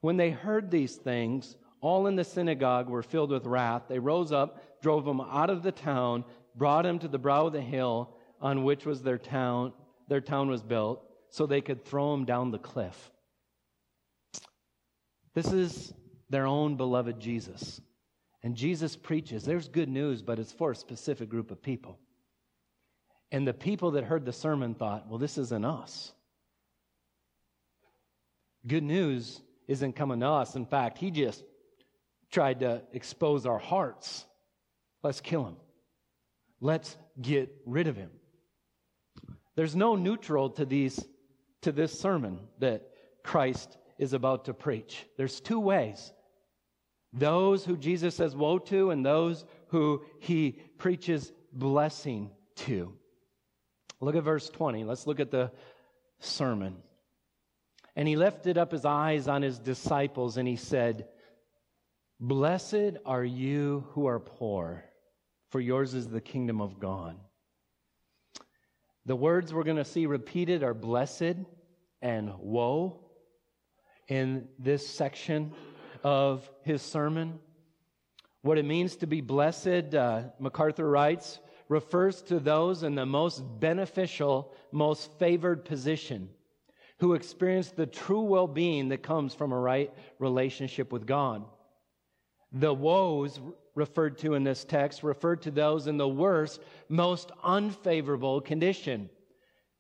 When 0.01 0.17
they 0.17 0.31
heard 0.31 0.71
these 0.71 0.97
things, 0.97 1.57
all 1.83 2.07
in 2.07 2.17
the 2.17 2.25
synagogue 2.25 2.89
were 2.89 3.03
filled 3.03 3.33
with 3.33 3.45
wrath. 3.45 3.83
They 3.89 3.99
rose 3.99 4.33
up, 4.33 4.81
drove 4.81 5.07
him 5.07 5.21
out 5.21 5.51
of 5.51 5.63
the 5.63 5.73
town, 5.73 6.25
brought 6.57 6.87
him 6.87 6.99
to 7.01 7.09
the 7.09 7.19
brow 7.19 7.49
of 7.49 7.53
the 7.53 7.61
hill 7.61 8.17
on 8.41 8.65
which 8.65 8.87
was 8.87 9.03
their 9.03 9.19
town, 9.19 9.75
their 10.09 10.23
town 10.23 10.49
was 10.49 10.63
built, 10.63 11.05
so 11.29 11.45
they 11.45 11.61
could 11.61 11.85
throw 11.85 12.15
him 12.15 12.25
down 12.25 12.51
the 12.51 12.59
cliff. 12.59 13.12
This 15.35 15.53
is 15.53 15.93
their 16.31 16.47
own 16.47 16.77
beloved 16.77 17.21
Jesus. 17.21 17.81
And 18.43 18.57
Jesus 18.57 18.97
preaches. 18.97 19.45
There's 19.45 19.69
good 19.69 19.89
news, 19.89 20.23
but 20.23 20.39
it's 20.39 20.53
for 20.53 20.73
a 20.73 20.77
specific 20.77 21.29
group 21.29 21.51
of 21.51 21.63
people. 21.63 21.99
And 23.31 23.47
the 23.47 23.55
people 23.55 23.93
that 23.93 24.05
heard 24.05 24.25
the 24.25 24.33
sermon 24.33 24.75
thought, 24.75 25.09
well, 25.09 25.19
this 25.19 25.39
isn't 25.39 25.65
us. 25.65 26.13
Good 28.67 28.83
news 28.83 29.41
isn't 29.69 29.95
coming 29.95 30.21
to 30.21 30.29
us. 30.29 30.55
In 30.55 30.67
fact, 30.67 30.99
he 30.99 31.11
just 31.11 31.43
tried 32.31 32.61
to 32.61 32.83
expose 32.93 33.47
our 33.47 33.59
hearts. 33.59 34.25
Let's 35.03 35.21
kill 35.21 35.47
him. 35.47 35.57
Let's 36.61 36.97
get 37.21 37.55
rid 37.67 37.87
of 37.87 37.97
him. 37.97 38.11
There's 39.57 39.77
no 39.77 39.97
neutral 39.97 40.51
to 40.51 40.65
these 40.65 41.03
to 41.63 41.73
this 41.73 41.99
sermon 41.99 42.41
that 42.59 42.89
Christ 43.23 43.77
is 44.03 44.13
about 44.13 44.47
to 44.47 44.55
preach. 44.55 45.07
There's 45.17 45.41
two 45.41 45.61
ways 45.61 46.13
those 47.13 47.65
who 47.65 47.77
Jesus 47.77 48.15
says 48.15 48.35
woe 48.35 48.59
to, 48.59 48.91
and 48.91 49.05
those 49.05 49.45
who 49.69 50.03
he 50.19 50.59
preaches 50.79 51.31
blessing 51.53 52.31
to. 52.57 52.95
Look 54.01 54.17
at 54.17 54.23
verse 54.23 54.49
20. 54.49 54.85
Let's 54.85 55.07
look 55.07 55.21
at 55.21 55.31
the 55.31 55.53
sermon. 56.21 56.77
And 57.95 58.09
he 58.09 58.17
lifted 58.17 58.57
up 58.57 58.73
his 58.73 58.87
eyes 58.87 59.29
on 59.29 59.43
his 59.43 59.59
disciples 59.59 60.39
and 60.39 60.49
he 60.49 60.57
said, 60.57 61.07
Blessed 62.19 62.97
are 63.05 63.25
you 63.25 63.85
who 63.91 64.07
are 64.07 64.19
poor, 64.19 64.83
for 65.51 65.61
yours 65.61 65.93
is 65.93 66.09
the 66.09 66.21
kingdom 66.21 66.63
of 66.63 66.81
God. 66.81 67.19
The 69.05 69.17
words 69.17 69.53
we're 69.53 69.65
going 69.65 69.77
to 69.77 69.85
see 69.85 70.07
repeated 70.07 70.63
are 70.63 70.73
blessed 70.73 71.37
and 72.01 72.33
woe 72.39 73.02
in 74.09 74.49
this 74.59 74.87
section 74.87 75.53
of 76.03 76.49
his 76.63 76.83
sermon. 76.83 77.39
What 78.43 78.59
it 78.59 78.65
means 78.65 78.97
to 78.97 79.07
be 79.07 79.21
blessed, 79.21 79.95
uh, 79.95 80.25
MacArthur 80.39 80.89
writes, 80.89 81.39
refers 81.69 82.23
to 82.23 82.41
those 82.41 82.83
in 82.83 82.95
the 82.95 83.07
most 83.07 83.41
beneficial, 83.61 84.53
most 84.73 85.19
favored 85.19 85.65
position 85.65 86.29
who 86.99 87.15
experience 87.15 87.71
the 87.71 87.87
true 87.87 88.23
well 88.23 88.47
being 88.47 88.89
that 88.89 89.03
comes 89.03 89.35
from 89.35 89.53
a 89.53 89.59
right 89.59 89.93
relationship 90.19 90.93
with 90.93 91.07
God. 91.07 91.45
The 92.53 92.75
woes 92.75 93.41
referred 93.75 94.19
to 94.19 94.35
in 94.35 94.45
this 94.45 94.65
text 94.65 95.03
refer 95.03 95.37
to 95.37 95.51
those 95.51 95.87
in 95.87 95.97
the 95.97 96.09
worst, 96.09 96.61
most 96.89 97.33
unfavorable 97.43 98.41
condition 98.41 99.09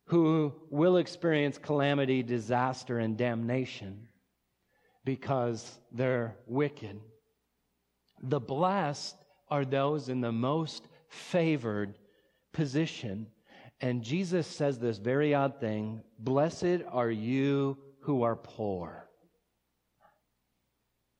who 0.06 0.52
will 0.70 0.96
experience 0.96 1.58
calamity, 1.58 2.22
disaster, 2.22 2.98
and 2.98 3.16
damnation 3.16 4.08
because 5.04 5.78
they're 5.90 6.36
wicked. 6.46 7.00
The 8.22 8.40
blessed 8.40 9.16
are 9.48 9.64
those 9.64 10.08
in 10.08 10.20
the 10.20 10.32
most 10.32 10.86
favored 11.08 11.98
position. 12.52 13.26
And 13.80 14.02
Jesus 14.02 14.46
says 14.46 14.78
this 14.78 14.98
very 14.98 15.34
odd 15.34 15.60
thing 15.60 16.02
Blessed 16.18 16.82
are 16.90 17.10
you 17.10 17.78
who 18.00 18.22
are 18.22 18.36
poor. 18.36 19.08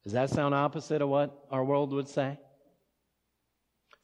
Does 0.05 0.13
that 0.15 0.31
sound 0.31 0.55
opposite 0.55 1.01
of 1.01 1.09
what 1.09 1.47
our 1.51 1.65
world 1.65 1.93
would 1.93 2.09
say? 2.09 2.39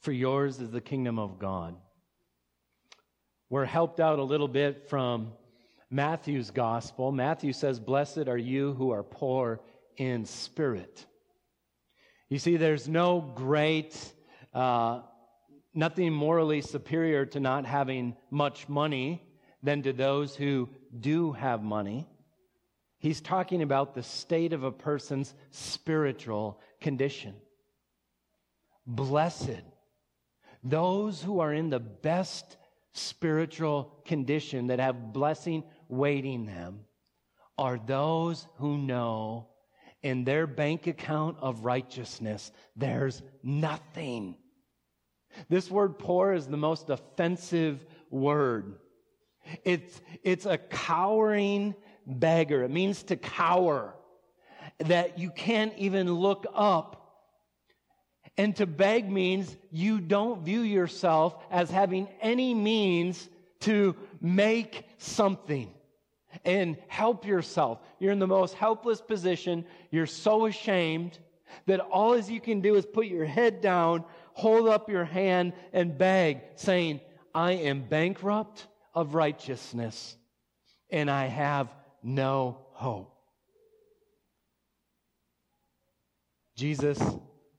For 0.01 0.13
yours 0.13 0.61
is 0.61 0.71
the 0.71 0.81
kingdom 0.81 1.19
of 1.19 1.39
God. 1.39 1.75
We're 3.51 3.65
helped 3.65 3.99
out 3.99 4.19
a 4.19 4.23
little 4.23 4.47
bit 4.47 4.89
from 4.89 5.33
Matthew's 5.91 6.51
gospel. 6.51 7.13
Matthew 7.13 7.53
says, 7.53 7.81
Blessed 7.81 8.29
are 8.29 8.39
you 8.39 8.75
who 8.75 8.91
are 8.91 9.03
poor 9.03 9.61
in 9.97 10.25
spirit. 10.25 11.07
You 12.29 12.39
see, 12.39 12.57
there's 12.57 12.89
no 12.89 13.21
great, 13.21 13.97
uh, 14.53 15.01
nothing 15.75 16.13
morally 16.13 16.61
superior 16.61 17.25
to 17.27 17.41
not 17.41 17.65
having 17.65 18.17
much 18.31 18.69
money 18.69 19.23
than 19.63 19.83
to 19.83 19.93
those 19.93 20.37
who 20.37 20.69
do 21.01 21.33
have 21.33 21.63
money. 21.63 22.07
He's 22.99 23.21
talking 23.21 23.63
about 23.63 23.95
the 23.95 24.03
state 24.03 24.53
of 24.53 24.65
a 24.65 24.73
person's 24.73 25.35
spiritual 25.51 26.61
condition. 26.81 27.35
Blessed, 28.87 29.63
those 30.63 31.23
who 31.23 31.41
are 31.41 31.53
in 31.53 31.71
the 31.71 31.79
best 31.79 32.57
spiritual 32.93 34.03
condition 34.05 34.67
that 34.69 34.81
have 34.81 35.13
blessing 35.13 35.63
waiting 35.89 36.47
them, 36.47 36.81
are 37.57 37.79
those 37.79 38.47
who 38.57 38.79
know 38.79 39.49
in 40.03 40.25
their 40.25 40.47
bank 40.47 40.87
account 40.87 41.37
of 41.41 41.65
righteousness 41.65 42.53
there's 42.77 43.23
nothing. 43.43 44.37
This 45.49 45.71
word 45.71 45.99
poor 45.99 46.33
is 46.33 46.47
the 46.47 46.57
most 46.57 46.89
offensive 46.91 47.85
word. 48.11 48.77
It's, 49.65 50.01
it's 50.23 50.47
a 50.47 50.59
cowering 50.59 51.75
beggar. 52.07 52.63
It 52.63 52.71
means 52.71 53.03
to 53.05 53.17
cower, 53.17 53.95
that 54.79 55.19
you 55.19 55.31
can't 55.31 55.75
even 55.77 56.13
look 56.13 56.47
up. 56.55 56.95
And 58.37 58.55
to 58.57 58.67
beg 58.67 59.11
means 59.11 59.57
you 59.73 60.01
don't 60.01 60.45
view 60.45 60.61
yourself 60.61 61.37
as 61.51 61.71
having 61.71 62.09
any 62.21 62.55
means 62.55 63.29
to 63.61 63.97
make 64.21 64.85
something 64.99 65.73
and 66.45 66.77
help 66.89 67.27
yourself. 67.27 67.81
You're 67.99 68.13
in 68.13 68.19
the 68.19 68.27
most 68.27 68.55
helpless 68.55 69.01
position. 69.01 69.65
You're 69.91 70.07
so 70.07 70.47
ashamed 70.47 71.19
that 71.67 71.81
all 71.81 72.13
as 72.13 72.31
you 72.31 72.41
can 72.41 72.61
do 72.61 72.75
is 72.75 72.87
put 72.87 73.07
your 73.07 73.25
head 73.25 73.61
down, 73.61 74.05
hold 74.33 74.69
up 74.69 74.89
your 74.89 75.05
hand, 75.05 75.53
and 75.73 75.97
beg, 75.97 76.41
saying, 76.57 77.01
I 77.35 77.53
am 77.53 77.83
bankrupt 77.83 78.67
of 78.95 79.15
righteousness, 79.15 80.17
and 80.91 81.11
I 81.11 81.27
have 81.27 81.75
no 82.03 82.59
hope. 82.73 83.15
Jesus 86.57 87.01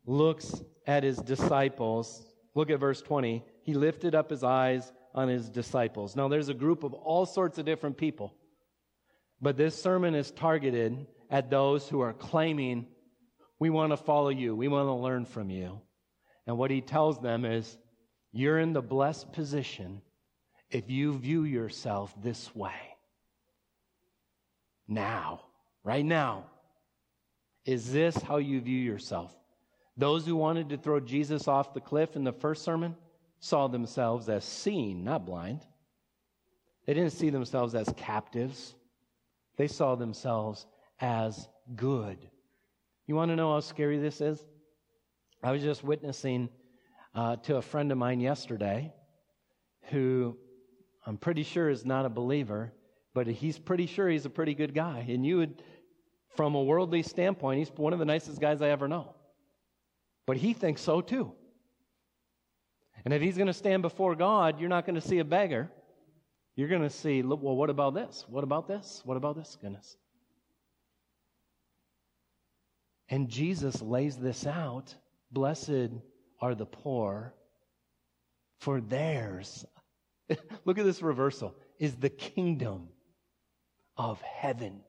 looks 0.06 0.62
at 0.86 1.04
his 1.04 1.18
disciples. 1.18 2.26
Look 2.56 2.70
at 2.70 2.80
verse 2.80 3.02
20. 3.02 3.44
He 3.64 3.74
lifted 3.74 4.16
up 4.16 4.30
his 4.30 4.44
eyes 4.44 4.92
on 5.14 5.28
his 5.28 5.50
disciples. 5.50 6.16
Now, 6.16 6.28
there's 6.28 6.50
a 6.50 6.54
group 6.54 6.84
of 6.84 6.94
all 6.94 7.26
sorts 7.26 7.58
of 7.58 7.66
different 7.66 7.98
people, 7.98 8.34
but 9.42 9.58
this 9.58 9.82
sermon 9.82 10.16
is 10.16 10.32
targeted 10.32 11.08
at 11.30 11.50
those 11.50 11.88
who 11.88 12.02
are 12.02 12.14
claiming, 12.14 12.88
We 13.60 13.70
want 13.70 13.92
to 13.92 13.98
follow 13.98 14.30
you, 14.30 14.56
we 14.56 14.68
want 14.68 14.88
to 14.88 14.94
learn 14.94 15.26
from 15.26 15.50
you. 15.50 15.80
And 16.48 16.58
what 16.58 16.72
he 16.72 16.82
tells 16.82 17.20
them 17.20 17.46
is, 17.46 17.78
You're 18.32 18.60
in 18.60 18.74
the 18.74 18.82
blessed 18.82 19.32
position 19.34 20.02
if 20.70 20.90
you 20.90 21.18
view 21.18 21.44
yourself 21.44 22.14
this 22.22 22.54
way 22.56 22.74
now, 24.90 25.42
right 25.84 26.04
now. 26.04 26.46
Is 27.66 27.92
this 27.92 28.18
how 28.18 28.38
you 28.38 28.60
view 28.60 28.80
yourself? 28.80 29.34
Those 29.96 30.26
who 30.26 30.36
wanted 30.36 30.70
to 30.70 30.78
throw 30.78 31.00
Jesus 31.00 31.48
off 31.48 31.74
the 31.74 31.80
cliff 31.80 32.16
in 32.16 32.24
the 32.24 32.34
first 32.34 32.64
sermon 32.64 32.96
saw 33.40 33.68
themselves 33.68 34.28
as 34.28 34.44
seeing, 34.44 35.04
not 35.04 35.26
blind. 35.26 35.62
They 36.86 36.94
didn't 36.94 37.12
see 37.12 37.30
themselves 37.30 37.76
as 37.76 37.94
captives, 37.96 38.74
they 39.60 39.68
saw 39.68 39.94
themselves 39.96 40.66
as 41.02 41.50
good. 41.76 42.18
You 43.08 43.16
want 43.16 43.30
to 43.30 43.36
know 43.36 43.52
how 43.52 43.60
scary 43.60 44.00
this 44.00 44.22
is? 44.22 44.42
I 45.44 45.52
was 45.52 45.62
just 45.62 45.84
witnessing 45.84 46.48
uh, 47.14 47.36
to 47.44 47.58
a 47.58 47.62
friend 47.62 47.92
of 47.92 47.98
mine 47.98 48.22
yesterday 48.22 48.94
who 49.90 50.38
I'm 51.06 51.18
pretty 51.18 51.44
sure 51.44 51.70
is 51.70 51.86
not 51.86 52.06
a 52.06 52.10
believer, 52.10 52.72
but 53.14 53.28
he's 53.28 53.60
pretty 53.60 53.86
sure 53.86 54.08
he's 54.08 54.26
a 54.26 54.30
pretty 54.30 54.54
good 54.54 54.74
guy. 54.74 55.06
And 55.10 55.26
you 55.26 55.36
would, 55.38 55.62
from 56.38 56.56
a 56.56 56.64
worldly 56.64 57.04
standpoint, 57.04 57.60
he's 57.60 57.72
one 57.76 57.92
of 57.92 58.00
the 58.00 58.06
nicest 58.06 58.40
guys 58.40 58.62
I 58.62 58.70
ever 58.70 58.88
know. 58.88 59.14
But 60.26 60.38
he 60.38 60.54
thinks 60.54 60.80
so 60.80 61.02
too. 61.02 61.34
And 63.04 63.14
if 63.14 63.22
he's 63.22 63.36
going 63.36 63.48
to 63.48 63.54
stand 63.54 63.82
before 63.82 64.16
God, 64.16 64.62
you're 64.62 64.70
not 64.70 64.86
going 64.86 64.96
to 64.96 65.06
see 65.06 65.20
a 65.20 65.26
beggar. 65.26 65.70
You're 66.60 66.68
going 66.68 66.82
to 66.82 66.90
see, 66.90 67.22
well, 67.22 67.56
what 67.56 67.70
about 67.70 67.94
this? 67.94 68.26
What 68.28 68.44
about 68.44 68.68
this? 68.68 69.02
What 69.06 69.16
about 69.16 69.38
this? 69.38 69.58
Goodness. 69.62 69.96
And 73.08 73.30
Jesus 73.30 73.82
lays 73.82 74.18
this 74.18 74.46
out. 74.46 74.94
Blessed 75.32 75.92
are 76.42 76.56
the 76.56 76.66
poor, 76.66 77.34
for 78.60 78.82
theirs, 78.82 79.66
look 80.66 80.78
at 80.78 80.84
this 80.84 81.02
reversal, 81.02 81.56
is 81.80 81.96
the 81.96 82.10
kingdom 82.10 82.90
of 83.96 84.22
heaven. 84.22 84.82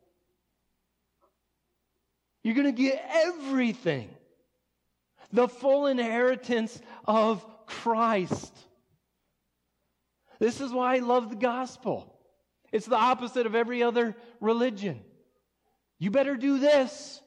You're 2.42 2.56
going 2.56 2.74
to 2.74 2.82
get 2.82 3.00
everything. 3.08 4.08
The 5.32 5.46
full 5.46 5.86
inheritance 5.86 6.82
of 7.04 7.46
Christ. 7.66 8.52
This 10.40 10.60
is 10.60 10.72
why 10.72 10.96
I 10.96 10.98
love 10.98 11.30
the 11.30 11.36
gospel. 11.36 12.18
It's 12.72 12.86
the 12.86 12.96
opposite 12.96 13.46
of 13.46 13.54
every 13.54 13.82
other 13.82 14.16
religion. 14.40 15.00
You 15.98 16.10
better 16.10 16.36
do 16.36 16.58
this 16.58 17.20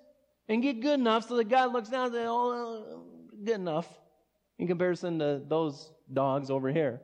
and 0.49 0.61
get 0.61 0.82
good 0.82 0.99
enough 0.99 1.30
so 1.30 1.38
that 1.38 1.47
God 1.47 1.72
looks 1.72 1.89
down 1.89 2.05
and 2.05 2.14
says, 2.14 2.28
oh, 2.28 3.05
good 3.43 3.55
enough 3.55 3.88
in 4.57 4.68
comparison 4.68 5.20
to 5.20 5.41
those 5.47 5.91
dogs 6.11 6.49
over 6.49 6.72
here. 6.72 7.01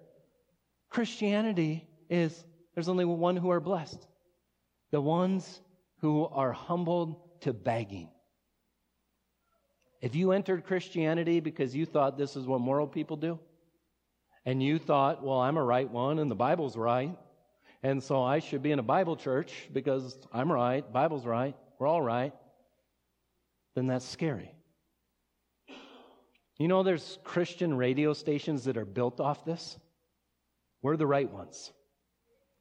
Christianity 0.89 1.87
is 2.09 2.43
there's 2.73 2.89
only 2.89 3.05
one 3.05 3.37
who 3.37 3.51
are 3.51 3.59
blessed 3.59 4.05
the 4.91 4.99
ones 4.99 5.61
who 6.01 6.25
are 6.25 6.51
humbled 6.51 7.15
to 7.41 7.53
begging. 7.53 8.09
If 10.01 10.15
you 10.15 10.31
entered 10.31 10.65
Christianity 10.65 11.39
because 11.41 11.75
you 11.75 11.85
thought 11.85 12.17
this 12.17 12.35
is 12.35 12.47
what 12.47 12.61
moral 12.61 12.87
people 12.87 13.17
do, 13.17 13.39
and 14.45 14.61
you 14.61 14.79
thought, 14.79 15.23
well, 15.23 15.39
I'm 15.39 15.57
a 15.57 15.63
right 15.63 15.89
one 15.89 16.19
and 16.19 16.29
the 16.29 16.35
Bible's 16.35 16.77
right, 16.77 17.15
And 17.81 18.03
so 18.03 18.21
I 18.21 18.39
should 18.39 18.61
be 18.61 18.71
in 18.71 18.79
a 18.79 18.83
Bible 18.83 19.15
church 19.15 19.69
because 19.71 20.17
I'm 20.33 20.51
right, 20.51 20.91
Bible's 20.91 21.25
right, 21.25 21.55
we're 21.77 21.87
all 21.87 22.01
right. 22.01 22.33
Then 23.75 23.87
that's 23.87 24.05
scary. 24.05 24.51
You 26.57 26.67
know, 26.67 26.83
there's 26.83 27.19
Christian 27.23 27.77
radio 27.77 28.11
stations 28.13 28.65
that 28.65 28.75
are 28.75 28.85
built 28.85 29.21
off 29.21 29.45
this. 29.45 29.77
We're 30.81 30.97
the 30.97 31.07
right 31.07 31.31
ones. 31.31 31.71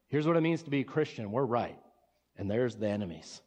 Here's 0.06 0.26
what 0.26 0.36
it 0.36 0.40
means 0.40 0.62
to 0.62 0.70
be 0.70 0.80
a 0.80 0.84
Christian 0.84 1.32
we're 1.32 1.44
right, 1.44 1.78
and 2.36 2.50
there's 2.50 2.76
the 2.76 2.88
enemies. 2.88 3.42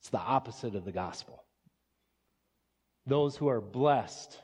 It's 0.00 0.10
the 0.10 0.18
opposite 0.18 0.74
of 0.74 0.84
the 0.84 0.92
gospel. 0.92 1.44
Those 3.06 3.36
who 3.36 3.48
are 3.48 3.60
blessed 3.60 4.38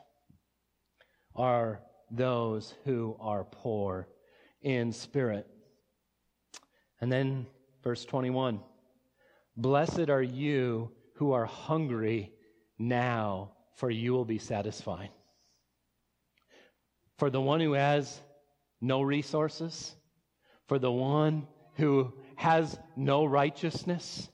are 1.35 1.81
those 2.11 2.73
who 2.85 3.15
are 3.19 3.43
poor 3.43 4.07
in 4.61 4.91
spirit. 4.91 5.47
And 6.99 7.11
then 7.11 7.47
verse 7.83 8.05
21 8.05 8.59
Blessed 9.57 10.09
are 10.09 10.21
you 10.21 10.91
who 11.15 11.31
are 11.33 11.45
hungry 11.45 12.31
now, 12.77 13.51
for 13.75 13.89
you 13.89 14.13
will 14.13 14.25
be 14.25 14.39
satisfied. 14.39 15.09
For 17.17 17.29
the 17.29 17.41
one 17.41 17.59
who 17.59 17.73
has 17.73 18.19
no 18.79 19.01
resources, 19.01 19.95
for 20.67 20.79
the 20.79 20.91
one 20.91 21.47
who 21.75 22.13
has 22.35 22.77
no 22.95 23.25
righteousness, 23.25 24.29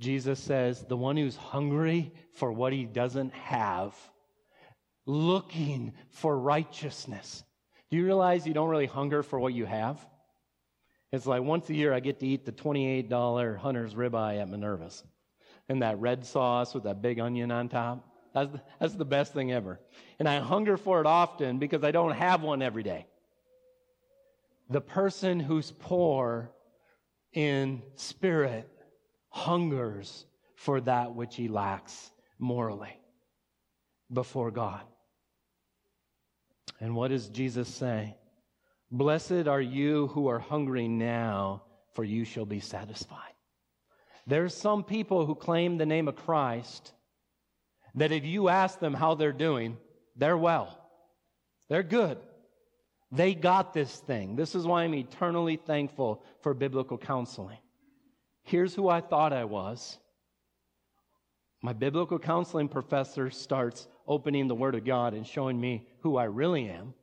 Jesus 0.00 0.38
says, 0.38 0.84
the 0.88 0.96
one 0.96 1.16
who's 1.16 1.36
hungry 1.36 2.12
for 2.34 2.52
what 2.52 2.72
he 2.72 2.84
doesn't 2.84 3.32
have, 3.34 3.94
looking 5.08 5.94
for 6.10 6.38
righteousness. 6.38 7.42
Do 7.90 7.96
you 7.96 8.04
realize 8.04 8.46
you 8.46 8.52
don't 8.52 8.68
really 8.68 8.86
hunger 8.86 9.22
for 9.22 9.40
what 9.40 9.54
you 9.54 9.64
have? 9.64 9.98
It's 11.10 11.26
like 11.26 11.42
once 11.42 11.68
a 11.70 11.74
year 11.74 11.94
I 11.94 12.00
get 12.00 12.20
to 12.20 12.26
eat 12.26 12.44
the 12.44 12.52
$28 12.52 13.56
Hunter's 13.56 13.94
ribeye 13.94 14.40
at 14.40 14.48
Minerva's. 14.48 15.02
And 15.70 15.82
that 15.82 15.98
red 15.98 16.26
sauce 16.26 16.74
with 16.74 16.84
that 16.84 17.00
big 17.00 17.18
onion 17.18 17.50
on 17.50 17.68
top. 17.68 18.06
That's 18.34 18.52
the, 18.52 18.62
that's 18.78 18.94
the 18.94 19.04
best 19.06 19.32
thing 19.32 19.50
ever. 19.50 19.80
And 20.18 20.28
I 20.28 20.40
hunger 20.40 20.76
for 20.76 21.00
it 21.00 21.06
often 21.06 21.58
because 21.58 21.82
I 21.82 21.90
don't 21.90 22.12
have 22.12 22.42
one 22.42 22.60
every 22.60 22.82
day. 22.82 23.06
The 24.68 24.82
person 24.82 25.40
who's 25.40 25.70
poor 25.70 26.50
in 27.32 27.82
spirit 27.96 28.68
hungers 29.30 30.26
for 30.56 30.80
that 30.82 31.14
which 31.14 31.36
he 31.36 31.48
lacks 31.48 32.10
morally 32.38 32.98
before 34.12 34.50
God. 34.50 34.82
And 36.80 36.94
what 36.94 37.08
does 37.08 37.28
Jesus 37.28 37.68
say? 37.68 38.16
Blessed 38.90 39.48
are 39.48 39.60
you 39.60 40.08
who 40.08 40.28
are 40.28 40.38
hungry 40.38 40.88
now, 40.88 41.62
for 41.94 42.04
you 42.04 42.24
shall 42.24 42.46
be 42.46 42.60
satisfied. 42.60 43.34
There's 44.26 44.54
some 44.54 44.84
people 44.84 45.26
who 45.26 45.34
claim 45.34 45.76
the 45.78 45.86
name 45.86 46.08
of 46.08 46.16
Christ 46.16 46.92
that 47.94 48.12
if 48.12 48.24
you 48.24 48.48
ask 48.48 48.78
them 48.78 48.94
how 48.94 49.14
they're 49.14 49.32
doing, 49.32 49.76
they're 50.16 50.36
well. 50.36 50.78
They're 51.68 51.82
good. 51.82 52.18
They 53.10 53.34
got 53.34 53.72
this 53.72 53.94
thing. 53.96 54.36
This 54.36 54.54
is 54.54 54.66
why 54.66 54.84
I'm 54.84 54.94
eternally 54.94 55.56
thankful 55.56 56.22
for 56.42 56.54
biblical 56.54 56.98
counseling. 56.98 57.58
Here's 58.42 58.74
who 58.74 58.88
I 58.88 59.00
thought 59.00 59.32
I 59.32 59.44
was. 59.44 59.98
My 61.62 61.72
biblical 61.72 62.18
counseling 62.18 62.68
professor 62.68 63.30
starts 63.30 63.88
opening 64.08 64.48
the 64.48 64.54
Word 64.54 64.74
of 64.74 64.84
God 64.84 65.14
and 65.14 65.26
showing 65.26 65.60
me 65.60 65.86
who 66.00 66.16
I 66.16 66.24
really 66.24 66.68
am. 66.68 66.94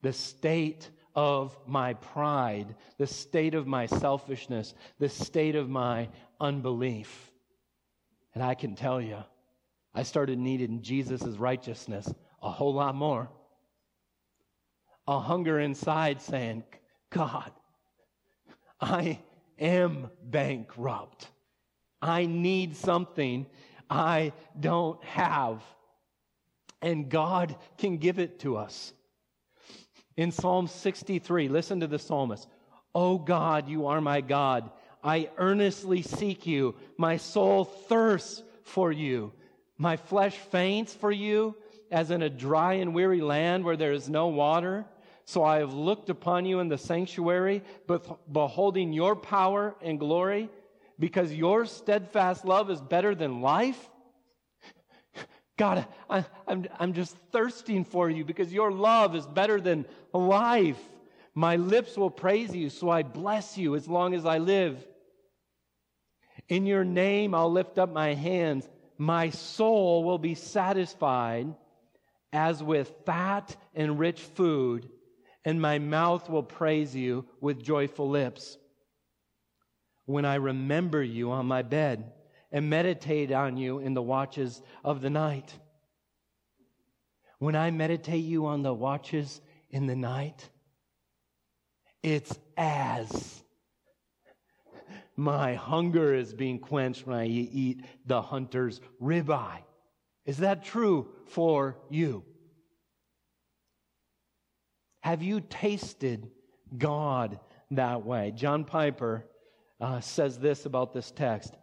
The 0.00 0.12
state 0.12 0.88
of 1.14 1.56
my 1.66 1.94
pride, 1.94 2.74
the 2.96 3.06
state 3.06 3.54
of 3.54 3.66
my 3.66 3.86
selfishness, 3.86 4.74
the 4.98 5.08
state 5.08 5.56
of 5.56 5.68
my 5.68 6.08
unbelief. 6.40 7.30
And 8.34 8.42
I 8.42 8.54
can 8.54 8.74
tell 8.74 9.00
you, 9.00 9.18
I 9.94 10.04
started 10.04 10.38
needing 10.38 10.80
Jesus' 10.80 11.22
righteousness 11.36 12.10
a 12.40 12.50
whole 12.50 12.72
lot 12.72 12.94
more. 12.94 13.28
A 15.06 15.18
hunger 15.18 15.60
inside 15.60 16.22
saying, 16.22 16.62
God, 17.10 17.50
I 18.80 19.18
am 19.58 20.10
bankrupt. 20.22 21.28
I 22.00 22.26
need 22.26 22.76
something 22.76 23.46
I 23.92 24.32
don't 24.58 25.02
have. 25.04 25.62
And 26.80 27.08
God 27.10 27.54
can 27.78 27.98
give 27.98 28.18
it 28.18 28.40
to 28.40 28.56
us. 28.56 28.92
In 30.16 30.32
Psalm 30.32 30.66
63, 30.66 31.48
listen 31.48 31.80
to 31.80 31.86
the 31.86 31.98
psalmist. 31.98 32.48
Oh 32.94 33.18
God, 33.18 33.68
you 33.68 33.86
are 33.86 34.00
my 34.00 34.20
God. 34.20 34.70
I 35.04 35.28
earnestly 35.36 36.02
seek 36.02 36.46
you. 36.46 36.74
My 36.96 37.18
soul 37.18 37.64
thirsts 37.64 38.42
for 38.64 38.90
you. 38.90 39.32
My 39.76 39.96
flesh 39.96 40.36
faints 40.36 40.94
for 40.94 41.10
you 41.10 41.54
as 41.90 42.10
in 42.10 42.22
a 42.22 42.30
dry 42.30 42.74
and 42.74 42.94
weary 42.94 43.20
land 43.20 43.64
where 43.64 43.76
there 43.76 43.92
is 43.92 44.08
no 44.08 44.28
water. 44.28 44.86
So 45.24 45.44
I 45.44 45.58
have 45.58 45.74
looked 45.74 46.08
upon 46.08 46.46
you 46.46 46.60
in 46.60 46.68
the 46.68 46.78
sanctuary, 46.78 47.62
beholding 48.30 48.92
your 48.92 49.14
power 49.14 49.74
and 49.82 49.98
glory, 49.98 50.48
because 50.98 51.32
your 51.32 51.66
steadfast 51.66 52.44
love 52.44 52.70
is 52.70 52.80
better 52.80 53.14
than 53.14 53.40
life. 53.40 53.90
God, 55.56 55.86
I, 56.08 56.18
am 56.18 56.24
I'm, 56.46 56.66
I'm 56.78 56.92
just 56.92 57.16
thirsting 57.30 57.84
for 57.84 58.08
you 58.08 58.24
because 58.24 58.52
your 58.52 58.72
love 58.72 59.14
is 59.14 59.26
better 59.26 59.60
than 59.60 59.86
life. 60.12 60.80
My 61.34 61.56
lips 61.56 61.96
will 61.96 62.10
praise 62.10 62.54
you, 62.54 62.68
so 62.68 62.90
I 62.90 63.02
bless 63.02 63.56
you 63.56 63.74
as 63.74 63.88
long 63.88 64.14
as 64.14 64.26
I 64.26 64.38
live. 64.38 64.86
In 66.48 66.66
your 66.66 66.84
name, 66.84 67.34
I'll 67.34 67.52
lift 67.52 67.78
up 67.78 67.92
my 67.92 68.14
hands. 68.14 68.68
My 68.98 69.30
soul 69.30 70.04
will 70.04 70.18
be 70.18 70.34
satisfied 70.34 71.54
as 72.32 72.62
with 72.62 72.92
fat 73.04 73.56
and 73.74 73.98
rich 73.98 74.20
food 74.20 74.88
and 75.44 75.60
my 75.60 75.78
mouth 75.78 76.28
will 76.28 76.42
praise 76.42 76.94
you 76.94 77.24
with 77.40 77.62
joyful 77.62 78.08
lips. 78.08 78.58
When 80.06 80.24
I 80.24 80.36
remember 80.36 81.02
you 81.02 81.30
on 81.30 81.46
my 81.46 81.62
bed 81.62 82.12
and 82.50 82.68
meditate 82.68 83.32
on 83.32 83.56
you 83.56 83.78
in 83.78 83.94
the 83.94 84.02
watches 84.02 84.62
of 84.84 85.00
the 85.00 85.10
night. 85.10 85.54
When 87.38 87.56
I 87.56 87.70
meditate 87.70 88.24
you 88.24 88.46
on 88.46 88.62
the 88.62 88.74
watches 88.74 89.40
in 89.70 89.86
the 89.86 89.96
night, 89.96 90.48
it's 92.02 92.38
as 92.56 93.42
my 95.16 95.54
hunger 95.54 96.14
is 96.14 96.32
being 96.34 96.58
quenched 96.58 97.06
when 97.06 97.16
I 97.16 97.26
eat 97.26 97.84
the 98.06 98.22
hunter's 98.22 98.80
ribeye. 99.00 99.62
Is 100.24 100.38
that 100.38 100.64
true 100.64 101.08
for 101.26 101.78
you? 101.90 102.24
Have 105.00 105.22
you 105.22 105.40
tasted 105.40 106.30
God 106.76 107.40
that 107.72 108.04
way? 108.04 108.32
John 108.34 108.64
Piper 108.64 109.26
uh, 109.82 110.00
says 110.00 110.38
this 110.38 110.64
about 110.64 110.94
this 110.94 111.10
text. 111.10 111.54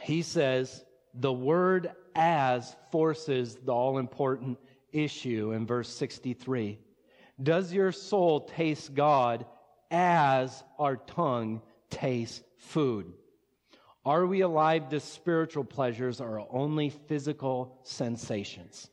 He 0.00 0.22
says, 0.22 0.84
the 1.14 1.32
word 1.32 1.92
as 2.14 2.76
forces 2.90 3.56
the 3.56 3.72
all 3.72 3.98
important 3.98 4.58
issue 4.92 5.52
in 5.52 5.66
verse 5.66 5.88
63. 5.88 6.78
Does 7.42 7.72
your 7.72 7.90
soul 7.90 8.42
taste 8.42 8.94
God 8.94 9.46
as 9.90 10.62
our 10.78 10.96
tongue 10.96 11.62
tastes 11.90 12.42
food? 12.58 13.12
Are 14.04 14.26
we 14.26 14.42
alive 14.42 14.88
to 14.90 15.00
spiritual 15.00 15.64
pleasures 15.64 16.20
or 16.20 16.46
only 16.50 16.90
physical 16.90 17.78
sensations? 17.84 18.90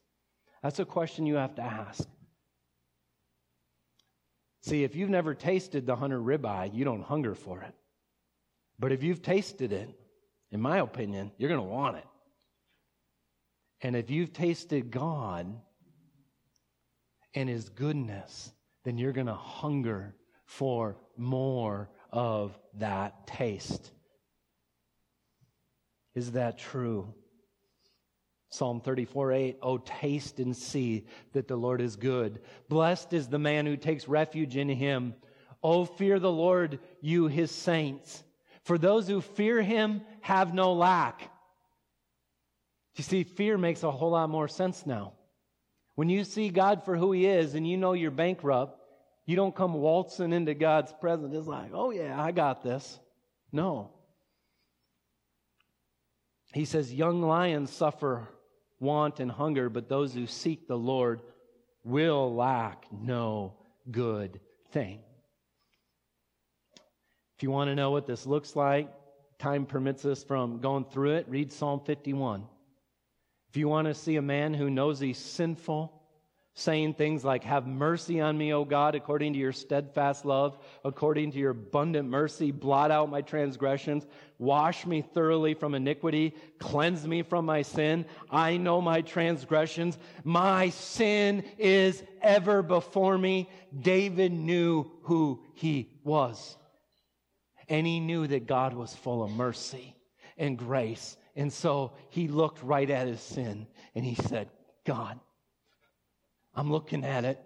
That's 0.63 0.79
a 0.79 0.85
question 0.85 1.25
you 1.25 1.35
have 1.35 1.55
to 1.55 1.63
ask. 1.63 2.07
See, 4.61 4.83
if 4.83 4.95
you've 4.95 5.09
never 5.09 5.33
tasted 5.33 5.85
the 5.85 5.95
hunter 5.95 6.19
ribeye, 6.19 6.73
you 6.73 6.83
don't 6.83 7.03
hunger 7.03 7.35
for 7.35 7.61
it. 7.61 7.73
But 8.77 8.91
if 8.91 9.03
you've 9.03 9.21
tasted 9.21 9.71
it, 9.71 9.89
in 10.51 10.61
my 10.61 10.79
opinion, 10.79 11.31
you're 11.37 11.49
going 11.49 11.61
to 11.61 11.67
want 11.67 11.97
it. 11.97 12.07
And 13.81 13.95
if 13.95 14.09
you've 14.09 14.33
tasted 14.33 14.91
God 14.91 15.53
and 17.33 17.47
His 17.47 17.69
goodness, 17.69 18.51
then 18.83 18.97
you're 18.97 19.13
going 19.13 19.27
to 19.27 19.33
hunger 19.33 20.15
for 20.45 20.97
more 21.15 21.89
of 22.11 22.57
that 22.75 23.27
taste. 23.27 23.91
Is 26.15 26.31
that 26.33 26.57
true? 26.57 27.13
Psalm 28.49 28.81
34 28.81 29.31
8, 29.31 29.57
oh, 29.61 29.77
taste 29.77 30.39
and 30.39 30.55
see 30.55 31.05
that 31.33 31.47
the 31.47 31.55
Lord 31.55 31.81
is 31.81 31.95
good. 31.95 32.41
Blessed 32.67 33.13
is 33.13 33.27
the 33.27 33.39
man 33.39 33.65
who 33.65 33.77
takes 33.77 34.07
refuge 34.07 34.57
in 34.57 34.69
him. 34.69 35.13
Oh, 35.61 35.85
fear 35.85 36.19
the 36.19 36.31
Lord, 36.31 36.79
you 37.01 37.27
his 37.27 37.51
saints. 37.51 38.23
For 38.63 38.77
those 38.77 39.07
who 39.07 39.21
fear 39.21 39.61
him 39.61 40.01
have 40.21 40.53
no 40.53 40.73
lack. 40.73 41.31
You 42.95 43.03
see, 43.03 43.23
fear 43.23 43.57
makes 43.57 43.83
a 43.83 43.91
whole 43.91 44.11
lot 44.11 44.29
more 44.29 44.47
sense 44.47 44.85
now. 44.85 45.13
When 45.95 46.09
you 46.09 46.23
see 46.23 46.49
God 46.49 46.85
for 46.85 46.95
who 46.95 47.11
He 47.11 47.25
is 47.25 47.55
and 47.55 47.67
you 47.67 47.77
know 47.77 47.93
you're 47.93 48.09
bankrupt, 48.09 48.79
you 49.25 49.35
don't 49.35 49.53
come 49.53 49.73
waltzing 49.73 50.33
into 50.33 50.53
God's 50.53 50.93
presence. 50.93 51.35
It's 51.35 51.45
like, 51.45 51.71
oh, 51.73 51.91
yeah, 51.91 52.21
I 52.21 52.31
got 52.31 52.63
this. 52.63 52.99
No. 53.51 53.91
He 56.53 56.65
says, 56.65 56.93
Young 56.93 57.21
lions 57.21 57.69
suffer 57.69 58.27
want 58.79 59.19
and 59.19 59.31
hunger, 59.31 59.69
but 59.69 59.89
those 59.89 60.13
who 60.13 60.25
seek 60.25 60.67
the 60.67 60.77
Lord 60.77 61.21
will 61.83 62.33
lack 62.33 62.85
no 62.91 63.53
good 63.91 64.39
thing. 64.71 64.99
If 67.37 67.43
you 67.43 67.51
want 67.51 67.69
to 67.69 67.75
know 67.75 67.91
what 67.91 68.05
this 68.05 68.25
looks 68.25 68.55
like, 68.55 68.89
time 69.37 69.65
permits 69.65 70.05
us 70.05 70.23
from 70.23 70.59
going 70.59 70.85
through 70.85 71.15
it, 71.15 71.25
read 71.29 71.51
Psalm 71.51 71.81
51. 71.85 72.45
If 73.49 73.57
you 73.57 73.67
want 73.67 73.87
to 73.87 73.93
see 73.93 74.17
a 74.17 74.21
man 74.21 74.53
who 74.53 74.69
knows 74.69 74.99
he's 74.99 75.17
sinful, 75.17 75.98
saying 76.59 76.93
things 76.93 77.23
like, 77.23 77.43
Have 77.43 77.65
mercy 77.65 78.19
on 78.19 78.37
me, 78.37 78.53
O 78.53 78.65
God, 78.65 78.95
according 78.95 79.33
to 79.33 79.39
your 79.39 79.53
steadfast 79.53 80.25
love, 80.25 80.57
according 80.83 81.31
to 81.31 81.37
your 81.37 81.51
abundant 81.51 82.09
mercy, 82.09 82.51
blot 82.51 82.91
out 82.91 83.09
my 83.09 83.21
transgressions, 83.21 84.05
wash 84.37 84.85
me 84.85 85.01
thoroughly 85.01 85.53
from 85.53 85.73
iniquity, 85.73 86.35
cleanse 86.59 87.07
me 87.07 87.21
from 87.21 87.45
my 87.45 87.61
sin. 87.61 88.05
I 88.29 88.57
know 88.57 88.81
my 88.81 89.01
transgressions. 89.01 89.97
My 90.23 90.69
sin 90.69 91.43
is 91.57 92.03
ever 92.21 92.61
before 92.61 93.17
me. 93.17 93.49
David 93.79 94.33
knew 94.33 94.91
who 95.03 95.41
he 95.53 95.89
was. 96.03 96.57
And 97.67 97.85
he 97.87 97.99
knew 97.99 98.27
that 98.27 98.47
God 98.47 98.73
was 98.73 98.95
full 98.95 99.23
of 99.23 99.31
mercy 99.31 99.95
and 100.37 100.57
grace. 100.57 101.17
And 101.35 101.53
so 101.53 101.93
he 102.09 102.27
looked 102.27 102.61
right 102.63 102.89
at 102.89 103.07
his 103.07 103.21
sin 103.21 103.67
and 103.95 104.03
he 104.03 104.15
said, 104.15 104.49
God, 104.85 105.19
I'm 106.59 106.69
looking 106.69 107.05
at 107.05 107.23
it 107.23 107.39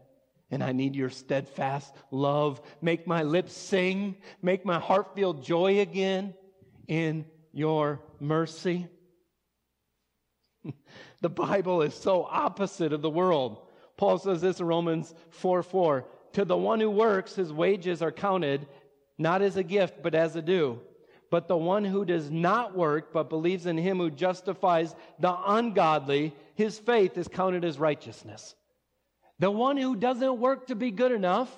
and 0.49 0.64
I 0.64 0.72
need 0.72 0.95
your 0.95 1.11
steadfast 1.11 1.93
love. 2.09 2.59
Make 2.82 3.05
my 3.05 3.22
lips 3.22 3.53
sing, 3.53 4.16
make 4.41 4.66
my 4.66 4.80
heart 4.80 5.14
feel 5.14 5.34
joy 5.34 5.82
again 5.82 6.34
in 6.88 7.26
your 7.51 8.01
mercy. 8.20 8.88
the 11.22 11.30
Bible 11.30 11.84
is 11.84 11.93
so 11.93 12.24
opposite 12.24 12.91
of 12.91 13.03
the 13.03 13.09
world. 13.09 13.68
Paul 13.97 14.18
says 14.18 14.41
this 14.41 14.59
in 14.59 14.66
Romans 14.66 15.14
4 15.30 15.61
4. 15.61 16.05
To 16.34 16.43
the 16.43 16.57
one 16.57 16.80
who 16.80 16.89
works, 16.89 17.36
his 17.36 17.53
wages 17.53 18.01
are 18.01 18.11
counted 18.11 18.66
not 19.20 19.43
as 19.43 19.57
a 19.57 19.64
gift, 19.64 20.01
but 20.01 20.16
as 20.16 20.36
a 20.36 20.41
due. 20.41 20.80
But 21.30 21.47
the 21.47 21.55
one 21.55 21.86
who 21.86 22.03
does 22.03 22.32
not 22.32 22.76
work, 22.76 23.14
but 23.14 23.30
believes 23.30 23.68
in 23.68 23.78
him 23.78 23.99
who 23.99 24.09
justifies 24.09 24.95
the 25.20 25.38
ungodly, 25.45 26.34
his 26.55 26.80
faith 26.80 27.16
is 27.16 27.28
counted 27.28 27.64
as 27.64 27.78
righteousness. 27.78 28.55
The 29.44 29.52
one 29.52 29.76
who 29.76 29.98
doesn't 29.98 30.39
work 30.39 30.68
to 30.68 30.76
be 30.76 30.89
good 30.89 31.12
enough, 31.12 31.54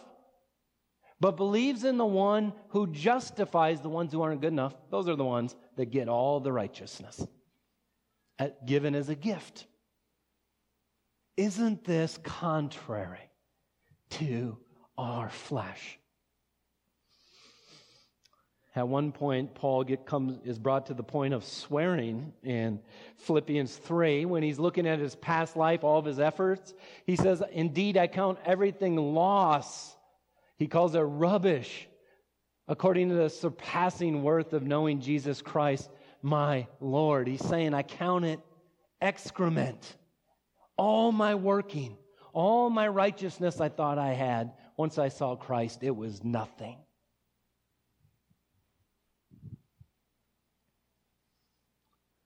but 1.19 1.37
believes 1.37 1.83
in 1.83 1.97
the 1.97 2.05
one 2.05 2.51
who 2.69 2.87
justifies 2.87 3.79
the 3.79 3.89
ones 3.89 4.11
who 4.11 4.23
aren't 4.23 4.41
good 4.41 4.53
enough, 4.53 4.73
those 4.89 5.07
are 5.07 5.15
the 5.15 5.23
ones 5.23 5.55
that 5.75 5.91
get 5.91 6.09
all 6.09 6.39
the 6.39 6.51
righteousness 6.51 7.23
given 8.65 8.95
as 8.95 9.09
a 9.09 9.13
gift. 9.13 9.67
Isn't 11.37 11.83
this 11.83 12.17
contrary 12.23 13.29
to 14.09 14.57
our 14.97 15.29
flesh? 15.29 15.99
At 18.75 18.89
one 18.89 19.13
point, 19.13 19.53
Paul 19.55 19.85
get, 19.85 20.05
comes, 20.05 20.37
is 20.43 20.59
brought 20.59 20.87
to 20.87 20.93
the 20.93 21.03
point 21.03 21.33
of 21.33 21.45
swearing 21.45 22.33
in 22.43 22.81
Philippians 23.19 23.73
3 23.77 24.25
when 24.25 24.43
he's 24.43 24.59
looking 24.59 24.85
at 24.85 24.99
his 24.99 25.15
past 25.15 25.55
life, 25.55 25.85
all 25.85 25.97
of 25.97 26.03
his 26.03 26.19
efforts. 26.19 26.73
He 27.05 27.15
says, 27.15 27.41
Indeed, 27.53 27.95
I 27.95 28.07
count 28.07 28.37
everything 28.43 28.97
loss. 28.97 29.95
He 30.57 30.67
calls 30.67 30.93
it 30.93 30.99
rubbish, 30.99 31.87
according 32.67 33.09
to 33.09 33.15
the 33.15 33.29
surpassing 33.29 34.23
worth 34.23 34.51
of 34.51 34.63
knowing 34.63 34.99
Jesus 34.99 35.41
Christ, 35.41 35.89
my 36.21 36.67
Lord. 36.81 37.27
He's 37.27 37.45
saying, 37.45 37.73
I 37.73 37.83
count 37.83 38.25
it 38.25 38.41
excrement. 39.01 39.95
All 40.77 41.13
my 41.13 41.35
working, 41.35 41.95
all 42.33 42.69
my 42.69 42.89
righteousness 42.89 43.61
I 43.61 43.69
thought 43.69 43.97
I 43.97 44.13
had, 44.13 44.51
once 44.75 44.97
I 44.97 45.07
saw 45.07 45.37
Christ, 45.37 45.79
it 45.81 45.95
was 45.95 46.25
nothing. 46.25 46.75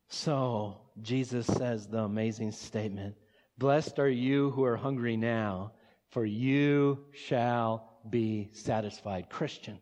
So, 0.09 0.77
Jesus 1.03 1.45
says 1.45 1.87
the 1.87 1.99
amazing 1.99 2.51
statement 2.51 3.15
Blessed 3.59 3.99
are 3.99 4.09
you 4.09 4.49
who 4.51 4.63
are 4.63 4.75
hungry 4.75 5.17
now, 5.17 5.73
for 6.09 6.25
you 6.25 7.05
shall 7.13 7.99
be 8.09 8.49
satisfied. 8.53 9.29
Christian, 9.29 9.77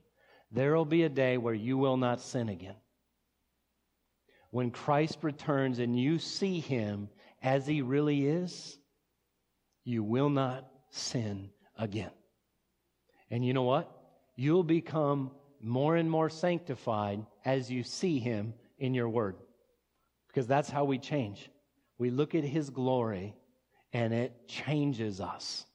there 0.52 0.76
will 0.76 0.86
be 0.86 1.04
a 1.04 1.10
day 1.10 1.38
where 1.38 1.54
you 1.54 1.78
will 1.78 1.96
not 1.96 2.20
sin 2.20 2.50
again. 2.50 2.76
When 4.52 4.72
Christ 4.72 5.20
returns 5.22 5.80
and 5.80 5.98
you 5.98 6.20
see 6.20 6.60
him 6.60 7.10
as 7.42 7.66
he 7.66 7.82
really 7.82 8.28
is, 8.28 8.78
you 9.86 10.04
will 10.04 10.30
not 10.30 10.68
sin 10.90 11.52
again. 11.78 12.12
And 13.30 13.46
you 13.46 13.54
know 13.54 13.64
what? 13.64 13.90
You'll 14.36 14.64
become 14.64 15.32
more 15.62 15.96
and 15.96 16.12
more 16.12 16.30
sanctified 16.30 17.26
as 17.46 17.72
you 17.72 17.84
see 17.84 18.20
him 18.20 18.54
in 18.78 18.94
your 18.94 19.10
word 19.10 19.36
because 20.38 20.48
that's 20.48 20.70
how 20.70 20.86
we 20.86 21.00
change. 21.00 21.50
We 21.98 22.12
look 22.12 22.36
at 22.36 22.44
his 22.44 22.70
glory 22.70 23.36
and 23.92 24.14
it 24.14 24.48
changes 24.48 25.20
us. 25.20 25.66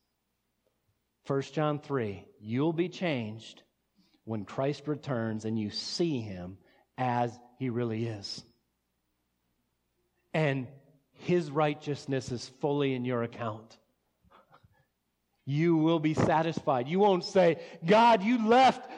1 1.27 1.43
John 1.53 1.81
3 1.81 2.25
You'll 2.39 2.73
be 2.73 2.89
changed 2.89 3.65
when 4.23 4.45
Christ 4.45 4.87
returns 4.87 5.47
and 5.47 5.59
you 5.59 5.71
see 5.71 6.21
him 6.21 6.59
as 6.97 7.37
he 7.59 7.71
really 7.71 8.07
is. 8.07 8.45
And 10.33 10.69
his 11.11 11.51
righteousness 11.51 12.31
is 12.31 12.49
fully 12.61 12.95
in 12.95 13.05
your 13.05 13.25
account. 13.25 13.77
You 15.45 15.77
will 15.77 15.99
be 15.99 16.15
satisfied. 16.15 16.87
You 16.87 17.01
won't 17.01 17.25
say, 17.25 17.59
God, 17.85 18.23
you 18.23 18.47
left 18.47 18.89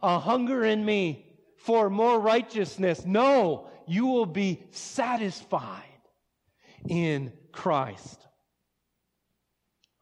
a 0.00 0.20
hunger 0.20 0.64
in 0.64 0.84
me 0.84 1.26
for 1.56 1.90
more 1.90 2.20
righteousness. 2.20 3.04
No, 3.04 3.66
you 3.92 4.06
will 4.06 4.26
be 4.26 4.62
satisfied 4.70 5.82
in 6.88 7.30
Christ. 7.52 8.26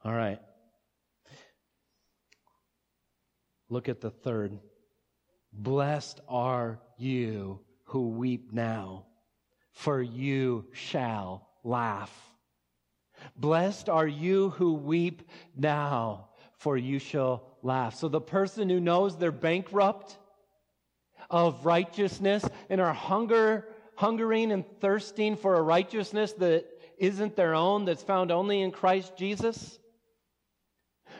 All 0.05 0.13
right. 0.13 0.39
Look 3.69 3.89
at 3.89 3.99
the 3.99 4.09
third. 4.09 4.57
Blessed 5.51 6.21
are 6.29 6.79
you 6.97 7.59
who 7.83 8.11
weep 8.11 8.53
now, 8.53 9.07
for 9.73 10.01
you 10.01 10.67
shall 10.71 11.49
laugh. 11.65 12.11
Blessed 13.35 13.89
are 13.89 14.07
you 14.07 14.51
who 14.51 14.73
weep 14.73 15.29
now, 15.53 16.29
for 16.53 16.77
you 16.77 16.97
shall 16.97 17.57
laugh. 17.61 17.95
So 17.95 18.07
the 18.07 18.21
person 18.21 18.69
who 18.69 18.79
knows 18.79 19.17
they're 19.17 19.33
bankrupt 19.33 20.17
of 21.29 21.65
righteousness 21.65 22.45
and 22.69 22.79
are 22.79 22.93
hunger 22.93 23.67
hungering 24.01 24.51
and 24.51 24.65
thirsting 24.79 25.37
for 25.37 25.55
a 25.55 25.61
righteousness 25.61 26.33
that 26.33 26.65
isn't 26.97 27.35
their 27.35 27.53
own, 27.53 27.85
that's 27.85 28.01
found 28.01 28.31
only 28.31 28.61
in 28.61 28.71
Christ 28.71 29.15
Jesus? 29.15 29.77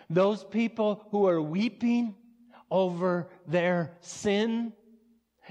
Those 0.09 0.43
people 0.43 1.05
who 1.11 1.27
are 1.27 1.39
weeping 1.39 2.15
over 2.71 3.29
their 3.47 3.91
sin 4.01 4.73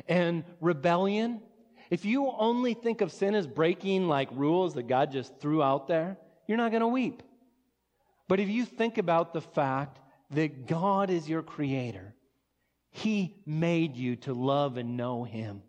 and 0.09 0.43
rebellion, 0.61 1.41
if 1.89 2.05
you 2.05 2.33
only 2.37 2.75
think 2.75 3.01
of 3.01 3.13
sin 3.13 3.37
as 3.37 3.47
breaking 3.47 4.09
like 4.09 4.29
rules 4.33 4.75
that 4.75 4.89
God 4.89 5.13
just 5.13 5.39
threw 5.39 5.63
out 5.63 5.87
there, 5.87 6.19
you're 6.49 6.59
not 6.59 6.73
going 6.73 6.81
to 6.81 6.89
weep. 6.89 7.23
But 8.27 8.41
if 8.41 8.49
you 8.49 8.65
think 8.65 8.99
about 8.99 9.35
the 9.35 9.41
fact 9.41 10.01
that 10.33 10.67
God 10.67 11.11
is 11.11 11.29
your 11.29 11.43
creator, 11.43 12.13
He 12.91 13.37
made 13.47 13.97
you 13.97 14.17
to 14.17 14.35
love 14.35 14.79
and 14.79 14.97
know 14.97 15.23
Him 15.23 15.63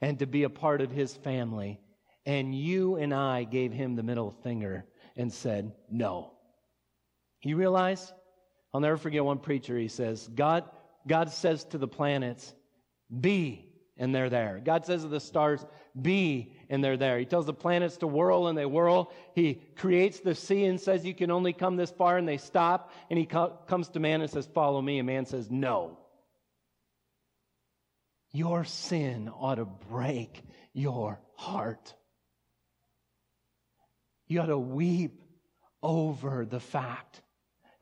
and 0.00 0.18
to 0.18 0.26
be 0.26 0.44
a 0.44 0.50
part 0.50 0.80
of 0.80 0.90
his 0.90 1.14
family. 1.14 1.80
And 2.26 2.54
you 2.54 2.96
and 2.96 3.14
I 3.14 3.44
gave 3.44 3.72
him 3.72 3.96
the 3.96 4.02
middle 4.02 4.30
finger 4.42 4.84
and 5.16 5.32
said, 5.32 5.72
no. 5.90 6.32
You 7.42 7.56
realize? 7.56 8.12
I'll 8.74 8.80
never 8.80 8.96
forget 8.96 9.24
one 9.24 9.38
preacher, 9.38 9.78
he 9.78 9.88
says, 9.88 10.28
God, 10.28 10.64
God 11.06 11.30
says 11.30 11.64
to 11.66 11.78
the 11.78 11.88
planets, 11.88 12.54
be, 13.20 13.64
and 13.96 14.14
they're 14.14 14.30
there. 14.30 14.60
God 14.62 14.84
says 14.84 15.02
to 15.02 15.08
the 15.08 15.20
stars, 15.20 15.64
be, 16.00 16.54
and 16.68 16.84
they're 16.84 16.96
there. 16.96 17.18
He 17.18 17.24
tells 17.24 17.46
the 17.46 17.54
planets 17.54 17.96
to 17.98 18.06
whirl, 18.06 18.46
and 18.46 18.56
they 18.56 18.66
whirl. 18.66 19.12
He 19.34 19.62
creates 19.76 20.20
the 20.20 20.34
sea 20.34 20.66
and 20.66 20.80
says, 20.80 21.04
you 21.04 21.14
can 21.14 21.30
only 21.30 21.52
come 21.52 21.76
this 21.76 21.90
far, 21.90 22.18
and 22.18 22.28
they 22.28 22.36
stop. 22.36 22.92
And 23.10 23.18
he 23.18 23.24
co- 23.26 23.58
comes 23.66 23.88
to 23.90 24.00
man 24.00 24.20
and 24.20 24.30
says, 24.30 24.48
follow 24.54 24.82
me. 24.82 24.98
And 24.98 25.06
man 25.06 25.26
says, 25.26 25.50
no. 25.50 25.98
Your 28.32 28.64
sin 28.64 29.30
ought 29.34 29.56
to 29.56 29.64
break 29.64 30.42
your 30.72 31.20
heart. 31.34 31.94
You 34.26 34.40
ought 34.40 34.46
to 34.46 34.58
weep 34.58 35.22
over 35.82 36.44
the 36.44 36.60
fact 36.60 37.22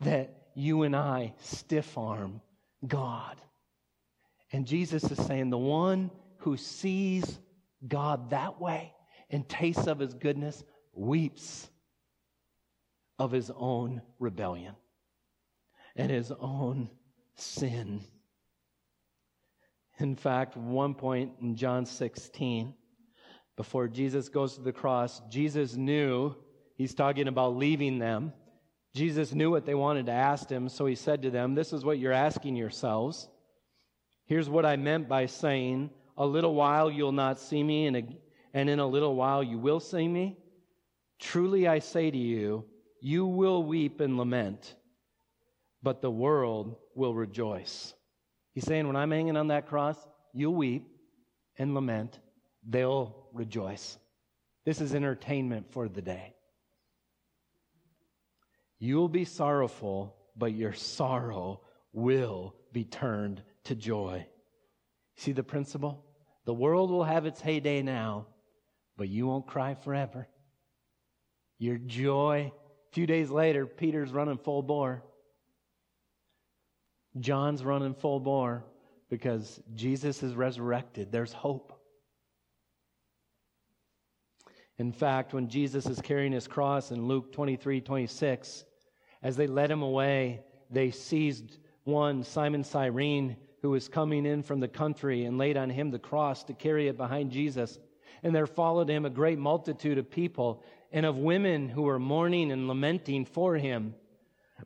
that 0.01 0.49
you 0.55 0.82
and 0.82 0.94
I 0.94 1.34
stiff 1.40 1.99
arm 1.99 2.40
God. 2.86 3.36
And 4.53 4.66
Jesus 4.66 5.05
is 5.11 5.18
saying, 5.26 5.51
the 5.51 5.59
one 5.59 6.11
who 6.38 6.57
sees 6.57 7.38
God 7.86 8.30
that 8.30 8.61
way 8.61 8.92
and 9.30 9.49
tastes 9.49 9.86
of 9.86 9.99
his 9.99 10.14
goodness 10.14 10.62
weeps 10.92 11.68
of 13.18 13.32
his 13.32 13.51
own 13.55 14.03
rebellion 14.18 14.74
and 15.97 16.11
his 16.11 16.30
own 16.30 16.90
sin. 17.34 18.03
In 19.99 20.14
fact, 20.14 20.57
one 20.57 20.94
point 20.94 21.32
in 21.40 21.57
John 21.57 21.86
16, 21.86 22.74
before 23.57 23.88
Jesus 23.88 24.28
goes 24.28 24.55
to 24.57 24.61
the 24.61 24.72
cross, 24.72 25.22
Jesus 25.30 25.74
knew 25.74 26.34
he's 26.76 26.94
talking 26.94 27.28
about 27.28 27.57
leaving 27.57 27.99
them. 27.99 28.32
Jesus 28.94 29.32
knew 29.32 29.51
what 29.51 29.64
they 29.64 29.74
wanted 29.74 30.07
to 30.07 30.12
ask 30.12 30.49
him, 30.51 30.68
so 30.68 30.84
he 30.86 30.94
said 30.94 31.22
to 31.22 31.30
them, 31.30 31.55
This 31.55 31.72
is 31.72 31.84
what 31.84 31.99
you're 31.99 32.12
asking 32.12 32.57
yourselves. 32.57 33.28
Here's 34.26 34.51
what 34.51 34.66
I 34.66 34.76
meant 34.76 35.09
by 35.09 35.26
saying, 35.26 35.90
A 36.18 36.26
little 36.26 36.55
while 36.55 36.90
you'll 36.90 37.12
not 37.12 37.38
see 37.38 37.62
me, 37.62 37.86
and, 37.86 37.97
a, 37.97 38.05
and 38.53 38.68
in 38.68 38.78
a 38.78 38.86
little 38.86 39.14
while 39.14 39.42
you 39.42 39.59
will 39.59 39.80
see 39.80 40.07
me. 40.07 40.36
Truly 41.18 41.66
I 41.66 41.78
say 41.78 42.11
to 42.11 42.18
you, 42.18 42.64
you 43.01 43.24
will 43.24 43.62
weep 43.62 44.01
and 44.01 44.18
lament, 44.18 44.74
but 45.82 46.03
the 46.03 46.11
world 46.11 46.76
will 46.94 47.14
rejoice. 47.14 47.94
He's 48.57 48.64
saying, 48.64 48.86
when 48.86 48.96
I'm 48.96 49.11
hanging 49.11 49.36
on 49.36 49.48
that 49.48 49.66
cross, 49.68 49.98
you'll 50.32 50.54
weep 50.54 50.88
and 51.59 51.74
lament, 51.74 52.18
they'll 52.66 53.28
rejoice. 53.34 53.98
This 54.64 54.80
is 54.80 54.94
entertainment 54.94 55.70
for 55.72 55.90
the 55.90 56.00
day. 56.00 56.32
You'll 58.78 59.11
be 59.11 59.26
sorrowful, 59.26 60.16
but 60.34 60.54
your 60.54 60.72
sorrow 60.72 61.61
will 61.92 62.54
be 62.72 62.84
turned 62.84 63.42
to 63.64 63.74
joy. 63.74 64.26
See 65.16 65.32
the 65.32 65.42
principle? 65.42 66.02
The 66.46 66.54
world 66.54 66.90
will 66.90 67.04
have 67.04 67.26
its 67.26 67.42
heyday 67.42 67.82
now, 67.82 68.26
but 68.96 69.11
you 69.11 69.26
won't 69.26 69.46
cry 69.46 69.74
forever. 69.74 70.28
Your 71.59 71.76
joy. 71.76 72.52
A 72.90 72.94
few 72.94 73.07
days 73.07 73.28
later, 73.28 73.66
Peter's 73.66 74.12
running 74.12 74.38
full 74.38 74.62
bore. 74.62 75.02
John's 77.20 77.64
running 77.64 77.94
full 77.94 78.20
bore 78.20 78.64
because 79.08 79.60
Jesus 79.74 80.22
is 80.22 80.34
resurrected. 80.34 81.12
There's 81.12 81.32
hope. 81.32 81.72
In 84.78 84.92
fact, 84.92 85.32
when 85.32 85.48
Jesus 85.48 85.86
is 85.86 86.00
carrying 86.00 86.32
his 86.32 86.46
cross 86.46 86.90
in 86.90 87.06
Luke 87.06 87.32
23 87.32 87.80
26, 87.80 88.64
as 89.22 89.36
they 89.36 89.46
led 89.46 89.70
him 89.70 89.82
away, 89.82 90.42
they 90.70 90.90
seized 90.90 91.58
one, 91.84 92.22
Simon 92.22 92.62
Cyrene, 92.62 93.36
who 93.62 93.70
was 93.70 93.88
coming 93.88 94.26
in 94.26 94.42
from 94.42 94.60
the 94.60 94.68
country, 94.68 95.24
and 95.24 95.38
laid 95.38 95.56
on 95.56 95.70
him 95.70 95.90
the 95.90 95.98
cross 95.98 96.44
to 96.44 96.52
carry 96.52 96.88
it 96.88 96.96
behind 96.96 97.30
Jesus. 97.30 97.78
And 98.22 98.34
there 98.34 98.46
followed 98.46 98.88
him 98.88 99.04
a 99.04 99.10
great 99.10 99.38
multitude 99.38 99.98
of 99.98 100.10
people 100.10 100.62
and 100.92 101.06
of 101.06 101.16
women 101.16 101.68
who 101.68 101.82
were 101.82 101.98
mourning 101.98 102.52
and 102.52 102.68
lamenting 102.68 103.24
for 103.24 103.56
him. 103.56 103.94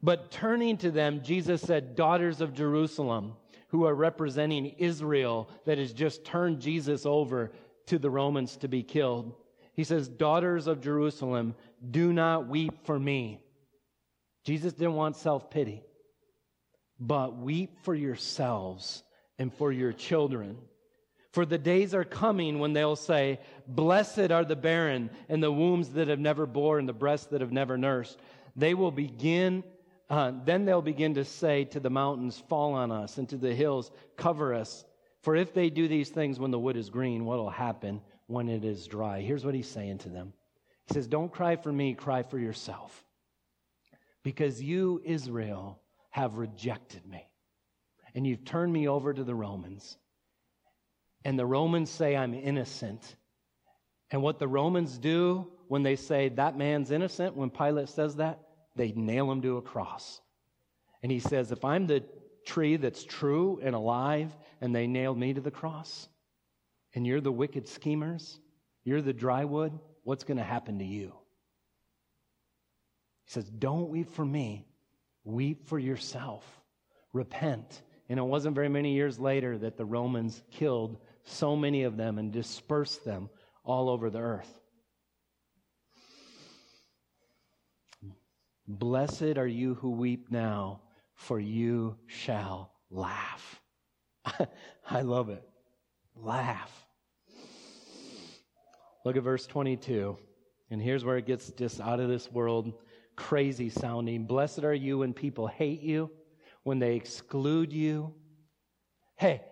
But 0.02 0.30
turning 0.30 0.76
to 0.78 0.90
them, 0.90 1.22
Jesus 1.22 1.60
said, 1.60 1.96
Daughters 1.96 2.40
of 2.40 2.54
Jerusalem, 2.54 3.34
who 3.68 3.86
are 3.86 3.94
representing 3.94 4.74
Israel 4.78 5.48
that 5.64 5.78
has 5.78 5.92
just 5.92 6.24
turned 6.24 6.60
Jesus 6.60 7.06
over 7.06 7.52
to 7.86 7.98
the 7.98 8.10
Romans 8.10 8.56
to 8.58 8.68
be 8.68 8.82
killed. 8.82 9.34
He 9.74 9.84
says, 9.84 10.08
Daughters 10.08 10.66
of 10.66 10.80
Jerusalem, 10.80 11.54
do 11.90 12.12
not 12.12 12.48
weep 12.48 12.84
for 12.84 12.98
me. 12.98 13.40
Jesus 14.44 14.72
didn't 14.72 14.94
want 14.94 15.16
self 15.16 15.50
pity, 15.50 15.82
but 16.98 17.36
weep 17.36 17.78
for 17.82 17.94
yourselves 17.94 19.02
and 19.38 19.52
for 19.52 19.70
your 19.70 19.92
children. 19.92 20.56
For 21.32 21.46
the 21.46 21.58
days 21.58 21.94
are 21.94 22.04
coming 22.04 22.58
when 22.58 22.72
they'll 22.72 22.96
say, 22.96 23.38
Blessed 23.68 24.32
are 24.32 24.44
the 24.44 24.56
barren 24.56 25.10
and 25.28 25.42
the 25.42 25.52
wombs 25.52 25.90
that 25.90 26.08
have 26.08 26.18
never 26.18 26.46
bore 26.46 26.78
and 26.78 26.88
the 26.88 26.92
breasts 26.92 27.28
that 27.28 27.40
have 27.40 27.52
never 27.52 27.78
nursed. 27.78 28.18
They 28.56 28.74
will 28.74 28.90
begin 28.90 29.62
uh, 30.10 30.32
then 30.44 30.64
they'll 30.64 30.82
begin 30.82 31.14
to 31.14 31.24
say 31.24 31.64
to 31.66 31.78
the 31.78 31.88
mountains, 31.88 32.42
Fall 32.48 32.74
on 32.74 32.90
us, 32.90 33.16
and 33.16 33.28
to 33.28 33.36
the 33.36 33.54
hills, 33.54 33.92
Cover 34.16 34.52
us. 34.52 34.84
For 35.22 35.36
if 35.36 35.54
they 35.54 35.70
do 35.70 35.86
these 35.86 36.08
things 36.08 36.40
when 36.40 36.50
the 36.50 36.58
wood 36.58 36.76
is 36.76 36.90
green, 36.90 37.24
what 37.24 37.38
will 37.38 37.50
happen 37.50 38.00
when 38.26 38.48
it 38.48 38.64
is 38.64 38.86
dry? 38.88 39.20
Here's 39.20 39.44
what 39.44 39.54
he's 39.54 39.68
saying 39.68 39.98
to 39.98 40.08
them 40.08 40.32
He 40.88 40.94
says, 40.94 41.06
Don't 41.06 41.32
cry 41.32 41.54
for 41.54 41.72
me, 41.72 41.94
cry 41.94 42.24
for 42.24 42.38
yourself. 42.38 43.04
Because 44.24 44.60
you, 44.60 45.00
Israel, 45.04 45.80
have 46.10 46.34
rejected 46.34 47.06
me, 47.06 47.24
and 48.14 48.26
you've 48.26 48.44
turned 48.44 48.72
me 48.72 48.88
over 48.88 49.14
to 49.14 49.22
the 49.22 49.34
Romans. 49.34 49.96
And 51.24 51.38
the 51.38 51.46
Romans 51.46 51.88
say 51.88 52.16
I'm 52.16 52.34
innocent. 52.34 53.16
And 54.10 54.22
what 54.22 54.38
the 54.40 54.48
Romans 54.48 54.98
do 54.98 55.46
when 55.68 55.84
they 55.84 55.94
say 55.94 56.30
that 56.30 56.58
man's 56.58 56.90
innocent, 56.90 57.36
when 57.36 57.50
Pilate 57.50 57.88
says 57.88 58.16
that, 58.16 58.40
they 58.76 58.92
nail 58.92 59.30
him 59.30 59.42
to 59.42 59.56
a 59.56 59.62
cross. 59.62 60.20
And 61.02 61.10
he 61.10 61.18
says, 61.20 61.52
If 61.52 61.64
I'm 61.64 61.86
the 61.86 62.04
tree 62.46 62.76
that's 62.76 63.04
true 63.04 63.60
and 63.62 63.74
alive, 63.74 64.36
and 64.60 64.74
they 64.74 64.86
nailed 64.86 65.18
me 65.18 65.34
to 65.34 65.40
the 65.40 65.50
cross, 65.50 66.08
and 66.94 67.06
you're 67.06 67.20
the 67.20 67.32
wicked 67.32 67.68
schemers, 67.68 68.38
you're 68.84 69.02
the 69.02 69.12
dry 69.12 69.44
wood, 69.44 69.78
what's 70.04 70.24
going 70.24 70.38
to 70.38 70.44
happen 70.44 70.78
to 70.78 70.84
you? 70.84 71.12
He 73.24 73.32
says, 73.32 73.44
Don't 73.44 73.90
weep 73.90 74.10
for 74.10 74.24
me, 74.24 74.66
weep 75.24 75.66
for 75.66 75.78
yourself. 75.78 76.44
Repent. 77.12 77.82
And 78.08 78.18
it 78.18 78.22
wasn't 78.22 78.54
very 78.56 78.68
many 78.68 78.94
years 78.94 79.18
later 79.18 79.56
that 79.58 79.76
the 79.76 79.84
Romans 79.84 80.42
killed 80.50 80.98
so 81.24 81.54
many 81.54 81.84
of 81.84 81.96
them 81.96 82.18
and 82.18 82.32
dispersed 82.32 83.04
them 83.04 83.30
all 83.64 83.88
over 83.88 84.10
the 84.10 84.18
earth. 84.18 84.59
Blessed 88.78 89.36
are 89.36 89.48
you 89.48 89.74
who 89.74 89.90
weep 89.90 90.30
now, 90.30 90.80
for 91.14 91.40
you 91.40 91.96
shall 92.06 92.70
laugh. 92.88 93.60
I 94.88 95.02
love 95.02 95.28
it. 95.28 95.42
Laugh. 96.14 96.86
Look 99.04 99.16
at 99.16 99.24
verse 99.24 99.44
22. 99.48 100.16
And 100.70 100.80
here's 100.80 101.04
where 101.04 101.16
it 101.16 101.26
gets 101.26 101.50
just 101.50 101.80
out 101.80 101.98
of 101.98 102.08
this 102.08 102.30
world 102.30 102.72
crazy 103.16 103.70
sounding. 103.70 104.24
Blessed 104.24 104.62
are 104.62 104.72
you 104.72 104.98
when 104.98 105.14
people 105.14 105.48
hate 105.48 105.82
you, 105.82 106.08
when 106.62 106.78
they 106.78 106.94
exclude 106.94 107.72
you. 107.72 108.14
Hey, 109.16 109.42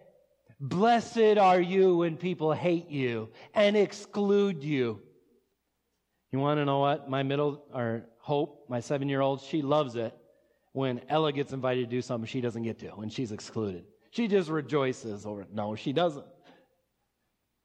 blessed 0.61 1.39
are 1.39 1.61
you 1.61 1.97
when 1.97 2.17
people 2.17 2.53
hate 2.53 2.89
you 2.89 3.31
and 3.53 3.77
exclude 3.77 4.63
you. 4.63 5.03
You 6.31 6.39
want 6.39 6.59
to 6.59 6.65
know 6.65 6.79
what? 6.79 7.11
My 7.11 7.25
middle, 7.25 7.65
or 7.75 8.05
Hope, 8.29 8.67
my 8.69 8.81
seven 8.81 9.09
year 9.09 9.23
old, 9.23 9.41
she 9.41 9.63
loves 9.63 9.97
it 9.97 10.15
when 10.73 11.01
Ella 11.09 11.33
gets 11.33 11.55
invited 11.55 11.89
to 11.89 11.97
do 11.97 12.03
something 12.03 12.27
she 12.27 12.43
doesn't 12.43 12.63
get 12.63 12.79
to, 12.81 12.89
when 12.89 13.09
she's 13.09 13.33
excluded. 13.33 13.87
She 14.11 14.29
just 14.29 14.51
rejoices 14.51 15.25
over 15.25 15.41
it. 15.41 15.49
No, 15.51 15.75
she 15.75 15.95
doesn't. 15.95 16.27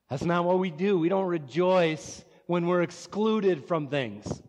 That's 0.09 0.23
not 0.23 0.45
what 0.45 0.59
we 0.59 0.71
do. 0.71 0.97
We 0.97 1.09
don't 1.09 1.25
rejoice 1.25 2.23
when 2.45 2.65
we're 2.65 2.81
excluded 2.81 3.65
from 3.65 3.89
things. 3.89 4.41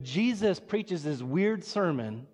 Jesus 0.00 0.58
preaches 0.58 1.04
this 1.04 1.20
weird 1.20 1.64
sermon 1.64 2.26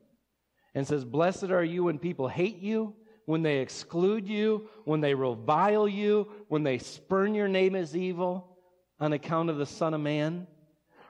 and 0.72 0.86
says, 0.86 1.04
Blessed 1.04 1.50
are 1.50 1.64
you 1.64 1.82
when 1.82 1.98
people 1.98 2.28
hate 2.28 2.60
you, 2.60 2.94
when 3.24 3.42
they 3.42 3.58
exclude 3.58 4.28
you, 4.28 4.68
when 4.84 5.00
they 5.00 5.14
revile 5.14 5.88
you, 5.88 6.30
when 6.46 6.62
they 6.62 6.78
spurn 6.78 7.34
your 7.34 7.48
name 7.48 7.74
as 7.74 7.96
evil 7.96 8.56
on 9.00 9.12
account 9.12 9.50
of 9.50 9.56
the 9.56 9.66
Son 9.66 9.92
of 9.92 10.00
Man. 10.00 10.46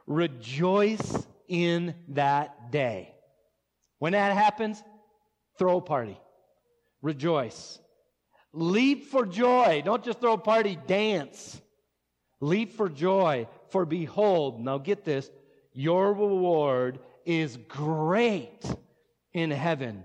Rejoice 0.06 1.26
in 1.48 1.94
that 2.08 2.70
day. 2.70 3.14
When 3.98 4.12
that 4.12 4.36
happens, 4.36 4.82
throw 5.58 5.78
a 5.78 5.82
party. 5.82 6.18
Rejoice. 7.02 7.78
Leap 8.52 9.06
for 9.06 9.26
joy. 9.26 9.82
Don't 9.84 10.04
just 10.04 10.20
throw 10.20 10.34
a 10.34 10.38
party, 10.38 10.78
dance. 10.86 11.60
Leap 12.40 12.72
for 12.72 12.88
joy. 12.88 13.46
For 13.68 13.84
behold, 13.84 14.60
now 14.60 14.78
get 14.78 15.04
this, 15.04 15.30
your 15.72 16.12
reward 16.12 16.98
is 17.24 17.56
great 17.68 18.60
in 19.32 19.50
heaven. 19.50 20.04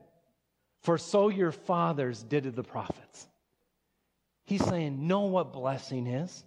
For 0.82 0.98
so 0.98 1.30
your 1.30 1.52
fathers 1.52 2.24
did 2.24 2.44
to 2.44 2.52
the 2.52 2.64
prophets. 2.64 3.28
He's 4.46 4.66
saying, 4.66 5.08
know 5.08 5.22
what 5.22 5.54
blessing 5.54 6.08
is. 6.08 6.44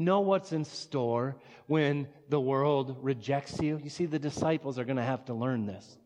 Know 0.00 0.20
what's 0.20 0.52
in 0.52 0.64
store 0.64 1.36
when 1.66 2.06
the 2.28 2.40
world 2.40 2.98
rejects 3.02 3.60
you. 3.60 3.80
You 3.82 3.90
see, 3.90 4.06
the 4.06 4.20
disciples 4.20 4.78
are 4.78 4.84
going 4.84 4.96
to 4.96 5.02
have 5.02 5.24
to 5.24 5.34
learn 5.34 5.66
this 5.66 5.98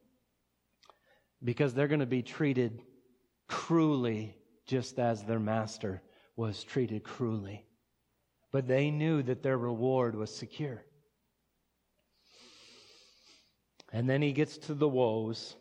because 1.45 1.74
they're 1.74 1.88
going 1.88 2.01
to 2.01 2.07
be 2.07 2.22
treated 2.22 2.80
cruelly, 3.49 4.34
just 4.64 4.99
as 4.99 5.24
their 5.24 5.38
master 5.38 6.01
was 6.36 6.64
treated 6.64 7.05
cruelly. 7.05 7.66
But 8.51 8.66
they 8.66 8.90
knew 8.90 9.22
that 9.24 9.43
their 9.43 9.59
reward 9.59 10.14
was 10.14 10.34
secure. 10.34 10.82
And 13.93 14.09
then 14.09 14.22
he 14.22 14.32
gets 14.32 14.57
to 14.57 14.74
the 14.74 14.88
woes. 14.88 15.55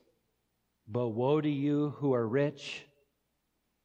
But 0.88 1.10
woe 1.10 1.42
to 1.42 1.50
you 1.50 1.96
who 1.98 2.14
are 2.14 2.26
rich, 2.26 2.86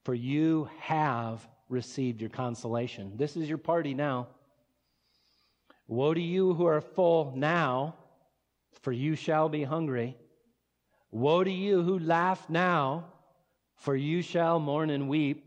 for 0.05 0.15
you 0.15 0.71
have 0.79 1.45
received 1.69 2.21
your 2.21 2.31
consolation. 2.31 3.17
This 3.17 3.37
is 3.37 3.49
your 3.49 3.59
party 3.59 3.93
now. 3.93 4.29
Woe 5.89 6.15
to 6.15 6.21
you 6.21 6.55
who 6.55 6.67
are 6.67 6.81
full 6.81 7.33
now, 7.37 7.97
for 8.83 8.93
you 8.93 9.15
shall 9.15 9.49
be 9.49 9.63
hungry. 9.63 10.17
Woe 11.11 11.45
to 11.45 11.51
you 11.51 11.83
who 11.83 11.99
laugh 11.99 12.49
now, 12.51 13.07
for 13.77 13.95
you 13.95 14.23
shall 14.23 14.59
mourn 14.59 14.91
and 14.91 15.09
weep. 15.09 15.45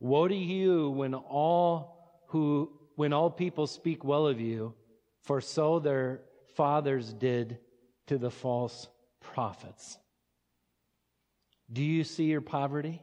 Woe 0.00 0.28
to 0.28 0.34
you 0.34 0.90
when 0.90 1.14
all 1.14 2.24
who 2.28 2.70
when 2.96 3.12
all 3.12 3.30
people 3.30 3.66
speak 3.66 4.04
well 4.04 4.26
of 4.26 4.40
you, 4.40 4.74
for 5.22 5.40
so 5.40 5.78
their 5.78 6.22
fathers 6.54 7.12
did 7.12 7.58
to 8.06 8.16
the 8.18 8.30
false 8.30 8.88
prophets. 9.20 9.98
Do 11.70 11.82
you 11.82 12.04
see 12.04 12.24
your 12.24 12.40
poverty? 12.40 13.02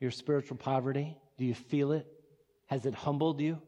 Your 0.00 0.10
spiritual 0.10 0.56
poverty? 0.56 1.18
Do 1.36 1.44
you 1.44 1.54
feel 1.54 1.92
it? 1.92 2.06
Has 2.66 2.86
it 2.86 2.94
humbled 2.94 3.40
you? 3.40 3.60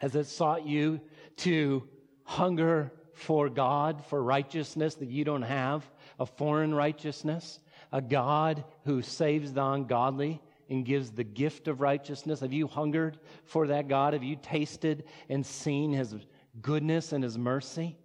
Has 0.00 0.14
it 0.16 0.26
sought 0.26 0.66
you 0.66 1.00
to 1.38 1.86
hunger 2.24 2.90
for 3.12 3.50
God, 3.50 4.04
for 4.06 4.22
righteousness 4.22 4.94
that 4.96 5.10
you 5.10 5.24
don't 5.24 5.42
have, 5.42 5.88
a 6.18 6.24
foreign 6.24 6.74
righteousness, 6.74 7.60
a 7.92 8.00
God 8.00 8.64
who 8.84 9.02
saves 9.02 9.52
the 9.52 9.64
ungodly 9.64 10.40
and 10.70 10.86
gives 10.86 11.10
the 11.10 11.24
gift 11.24 11.68
of 11.68 11.82
righteousness? 11.82 12.40
Have 12.40 12.52
you 12.52 12.66
hungered 12.66 13.18
for 13.44 13.66
that 13.66 13.88
God? 13.88 14.14
Have 14.14 14.22
you 14.22 14.36
tasted 14.36 15.04
and 15.28 15.44
seen 15.44 15.92
his 15.92 16.14
goodness 16.62 17.12
and 17.12 17.22
his 17.22 17.36
mercy? 17.36 17.98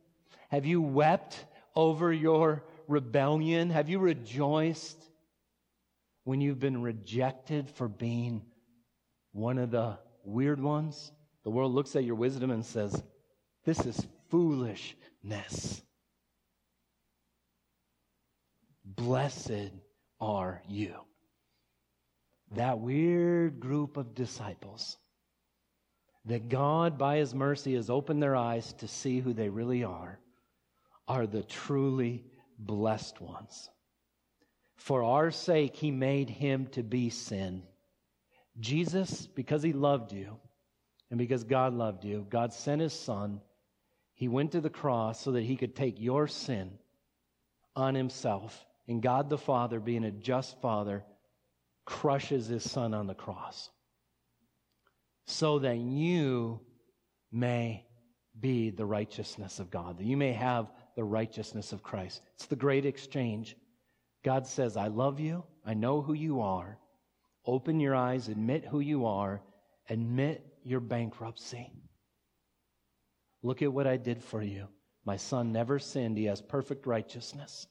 Have 0.50 0.66
you 0.66 0.82
wept 0.82 1.46
over 1.76 2.12
your 2.12 2.66
rebellion? 2.90 3.70
Have 3.70 3.88
you 3.88 4.00
rejoiced 4.00 5.02
when 6.26 6.42
you've 6.42 6.60
been 6.60 6.82
rejected 6.82 7.70
for 7.70 7.88
being 7.88 8.42
one 9.32 9.58
of 9.58 9.72
the 9.72 9.98
weird 10.26 10.62
ones? 10.62 11.14
The 11.46 11.52
world 11.52 11.74
looks 11.74 11.96
at 11.96 12.04
your 12.04 12.16
wisdom 12.16 12.50
and 12.50 12.66
says, 12.66 13.02
This 13.66 13.86
is 13.86 14.06
foolishness. 14.30 15.84
Blessed 18.84 19.72
are 20.20 20.64
you. 20.68 20.96
That 22.56 22.80
weird 22.80 23.60
group 23.60 23.96
of 23.96 24.16
disciples 24.16 24.98
that 26.26 26.50
God, 26.50 26.98
by 26.98 27.18
His 27.18 27.36
mercy, 27.36 27.76
has 27.76 27.92
opened 27.92 28.24
their 28.24 28.36
eyes 28.36 28.74
to 28.80 28.88
see 28.88 29.20
who 29.20 29.32
they 29.32 29.50
really 29.50 29.84
are, 29.84 30.20
are 31.08 31.28
the 31.28 31.44
truly 31.44 32.26
blessed 32.58 33.22
ones. 33.22 33.70
For 34.78 35.04
our 35.04 35.30
sake, 35.30 35.76
He 35.76 35.92
made 35.92 36.32
Him 36.32 36.66
to 36.72 36.82
be 36.82 37.12
sin. 37.12 37.62
Jesus, 38.60 39.28
because 39.28 39.62
He 39.62 39.74
loved 39.74 40.12
you 40.12 40.40
and 41.10 41.18
because 41.18 41.44
God 41.44 41.74
loved 41.74 42.04
you, 42.04 42.26
God 42.30 42.54
sent 42.54 42.82
His 42.82 42.94
Son. 42.94 43.42
He 44.14 44.28
went 44.28 44.54
to 44.54 44.62
the 44.62 44.70
cross 44.70 45.22
so 45.22 45.34
that 45.34 45.44
He 45.44 45.56
could 45.56 45.76
take 45.76 46.00
your 46.00 46.28
sin 46.28 46.72
on 47.76 47.96
Himself. 47.96 48.66
And 48.88 49.02
God 49.02 49.30
the 49.30 49.38
Father, 49.38 49.80
being 49.80 50.04
a 50.04 50.12
just 50.12 50.60
Father, 50.62 51.04
crushes 51.86 52.48
His 52.48 52.70
Son 52.70 52.94
on 52.94 53.08
the 53.08 53.14
cross 53.14 53.70
so 55.26 55.60
that 55.60 55.78
you 55.78 56.60
may 57.32 57.84
be 58.40 58.70
the 58.70 58.86
righteousness 58.86 59.60
of 59.60 59.72
God, 59.72 59.98
that 59.98 60.06
you 60.06 60.18
may 60.18 60.34
have 60.34 60.72
the 60.96 61.04
righteousness 61.04 61.72
of 61.72 61.84
Christ. 61.84 62.22
It's 62.36 62.46
the 62.46 62.56
great 62.56 62.86
exchange. 62.86 63.56
God 64.24 64.46
says, 64.48 64.78
I 64.78 64.88
love 64.88 65.20
you. 65.20 65.44
I 65.66 65.74
know 65.74 66.02
who 66.02 66.14
you 66.14 66.42
are. 66.42 66.78
Open 67.46 67.80
your 67.80 67.96
eyes, 67.96 68.28
admit 68.28 68.66
who 68.66 68.80
you 68.80 69.06
are, 69.06 69.42
admit 69.90 70.45
your 70.66 70.80
bankruptcy. 70.80 71.72
Look 73.44 73.62
at 73.62 73.72
what 73.72 73.88
I 73.88 73.98
did 73.98 74.24
for 74.24 74.42
you. 74.42 74.68
My 75.06 75.18
son 75.18 75.52
never 75.52 75.78
sinned, 75.78 76.18
he 76.18 76.26
has 76.26 76.42
perfect 76.42 76.88
righteousness. 76.88 77.68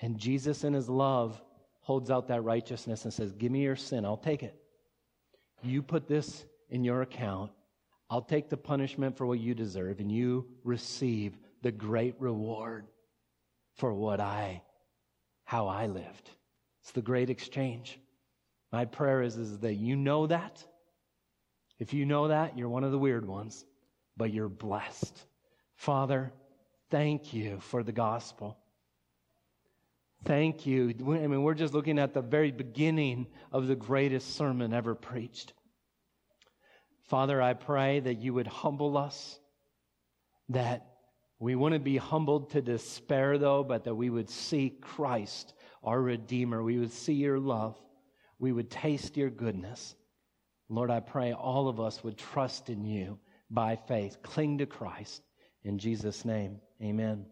And 0.00 0.18
Jesus, 0.18 0.64
in 0.64 0.72
his 0.72 0.88
love, 0.88 1.40
holds 1.80 2.10
out 2.10 2.28
that 2.28 2.42
righteousness 2.42 3.04
and 3.04 3.14
says, 3.14 3.32
Give 3.32 3.52
me 3.52 3.62
your 3.62 3.76
sin, 3.76 4.04
I'll 4.04 4.16
take 4.16 4.42
it. 4.42 4.56
You 5.62 5.82
put 5.82 6.08
this 6.08 6.44
in 6.68 6.82
your 6.82 7.02
account. 7.02 7.52
I'll 8.10 8.22
take 8.22 8.50
the 8.50 8.56
punishment 8.56 9.16
for 9.16 9.26
what 9.26 9.38
you 9.38 9.54
deserve, 9.54 10.00
and 10.00 10.10
you 10.10 10.46
receive 10.64 11.38
the 11.62 11.70
great 11.70 12.16
reward 12.18 12.86
for 13.76 13.94
what 13.94 14.20
I, 14.20 14.62
how 15.44 15.68
I 15.68 15.86
lived. 15.86 16.30
It's 16.82 16.90
the 16.90 17.00
great 17.00 17.30
exchange. 17.30 18.00
My 18.72 18.84
prayer 18.84 19.22
is, 19.22 19.36
is 19.36 19.58
that 19.60 19.74
you 19.74 19.94
know 19.96 20.26
that. 20.26 20.64
If 21.82 21.92
you 21.92 22.06
know 22.06 22.28
that, 22.28 22.56
you're 22.56 22.68
one 22.68 22.84
of 22.84 22.92
the 22.92 22.98
weird 22.98 23.26
ones, 23.26 23.64
but 24.16 24.32
you're 24.32 24.48
blessed. 24.48 25.20
Father, 25.74 26.32
thank 26.92 27.34
you 27.34 27.58
for 27.58 27.82
the 27.82 27.90
gospel. 27.90 28.56
Thank 30.24 30.64
you. 30.64 30.94
I 31.00 31.26
mean, 31.26 31.42
we're 31.42 31.54
just 31.54 31.74
looking 31.74 31.98
at 31.98 32.14
the 32.14 32.22
very 32.22 32.52
beginning 32.52 33.26
of 33.50 33.66
the 33.66 33.74
greatest 33.74 34.36
sermon 34.36 34.72
ever 34.72 34.94
preached. 34.94 35.54
Father, 37.08 37.42
I 37.42 37.54
pray 37.54 37.98
that 37.98 38.18
you 38.18 38.32
would 38.32 38.46
humble 38.46 38.96
us, 38.96 39.40
that 40.50 40.86
we 41.40 41.56
wouldn't 41.56 41.82
be 41.82 41.96
humbled 41.96 42.50
to 42.50 42.62
despair, 42.62 43.38
though, 43.38 43.64
but 43.64 43.82
that 43.82 43.96
we 43.96 44.08
would 44.08 44.30
see 44.30 44.70
Christ, 44.80 45.52
our 45.82 46.00
Redeemer. 46.00 46.62
We 46.62 46.78
would 46.78 46.92
see 46.92 47.14
your 47.14 47.40
love. 47.40 47.76
We 48.38 48.52
would 48.52 48.70
taste 48.70 49.16
your 49.16 49.30
goodness. 49.30 49.96
Lord, 50.72 50.90
I 50.90 51.00
pray 51.00 51.34
all 51.34 51.68
of 51.68 51.80
us 51.80 52.02
would 52.02 52.16
trust 52.16 52.70
in 52.70 52.86
you 52.86 53.18
by 53.50 53.76
faith, 53.76 54.22
cling 54.22 54.58
to 54.58 54.66
Christ. 54.66 55.22
In 55.64 55.78
Jesus' 55.78 56.24
name, 56.24 56.60
amen. 56.82 57.26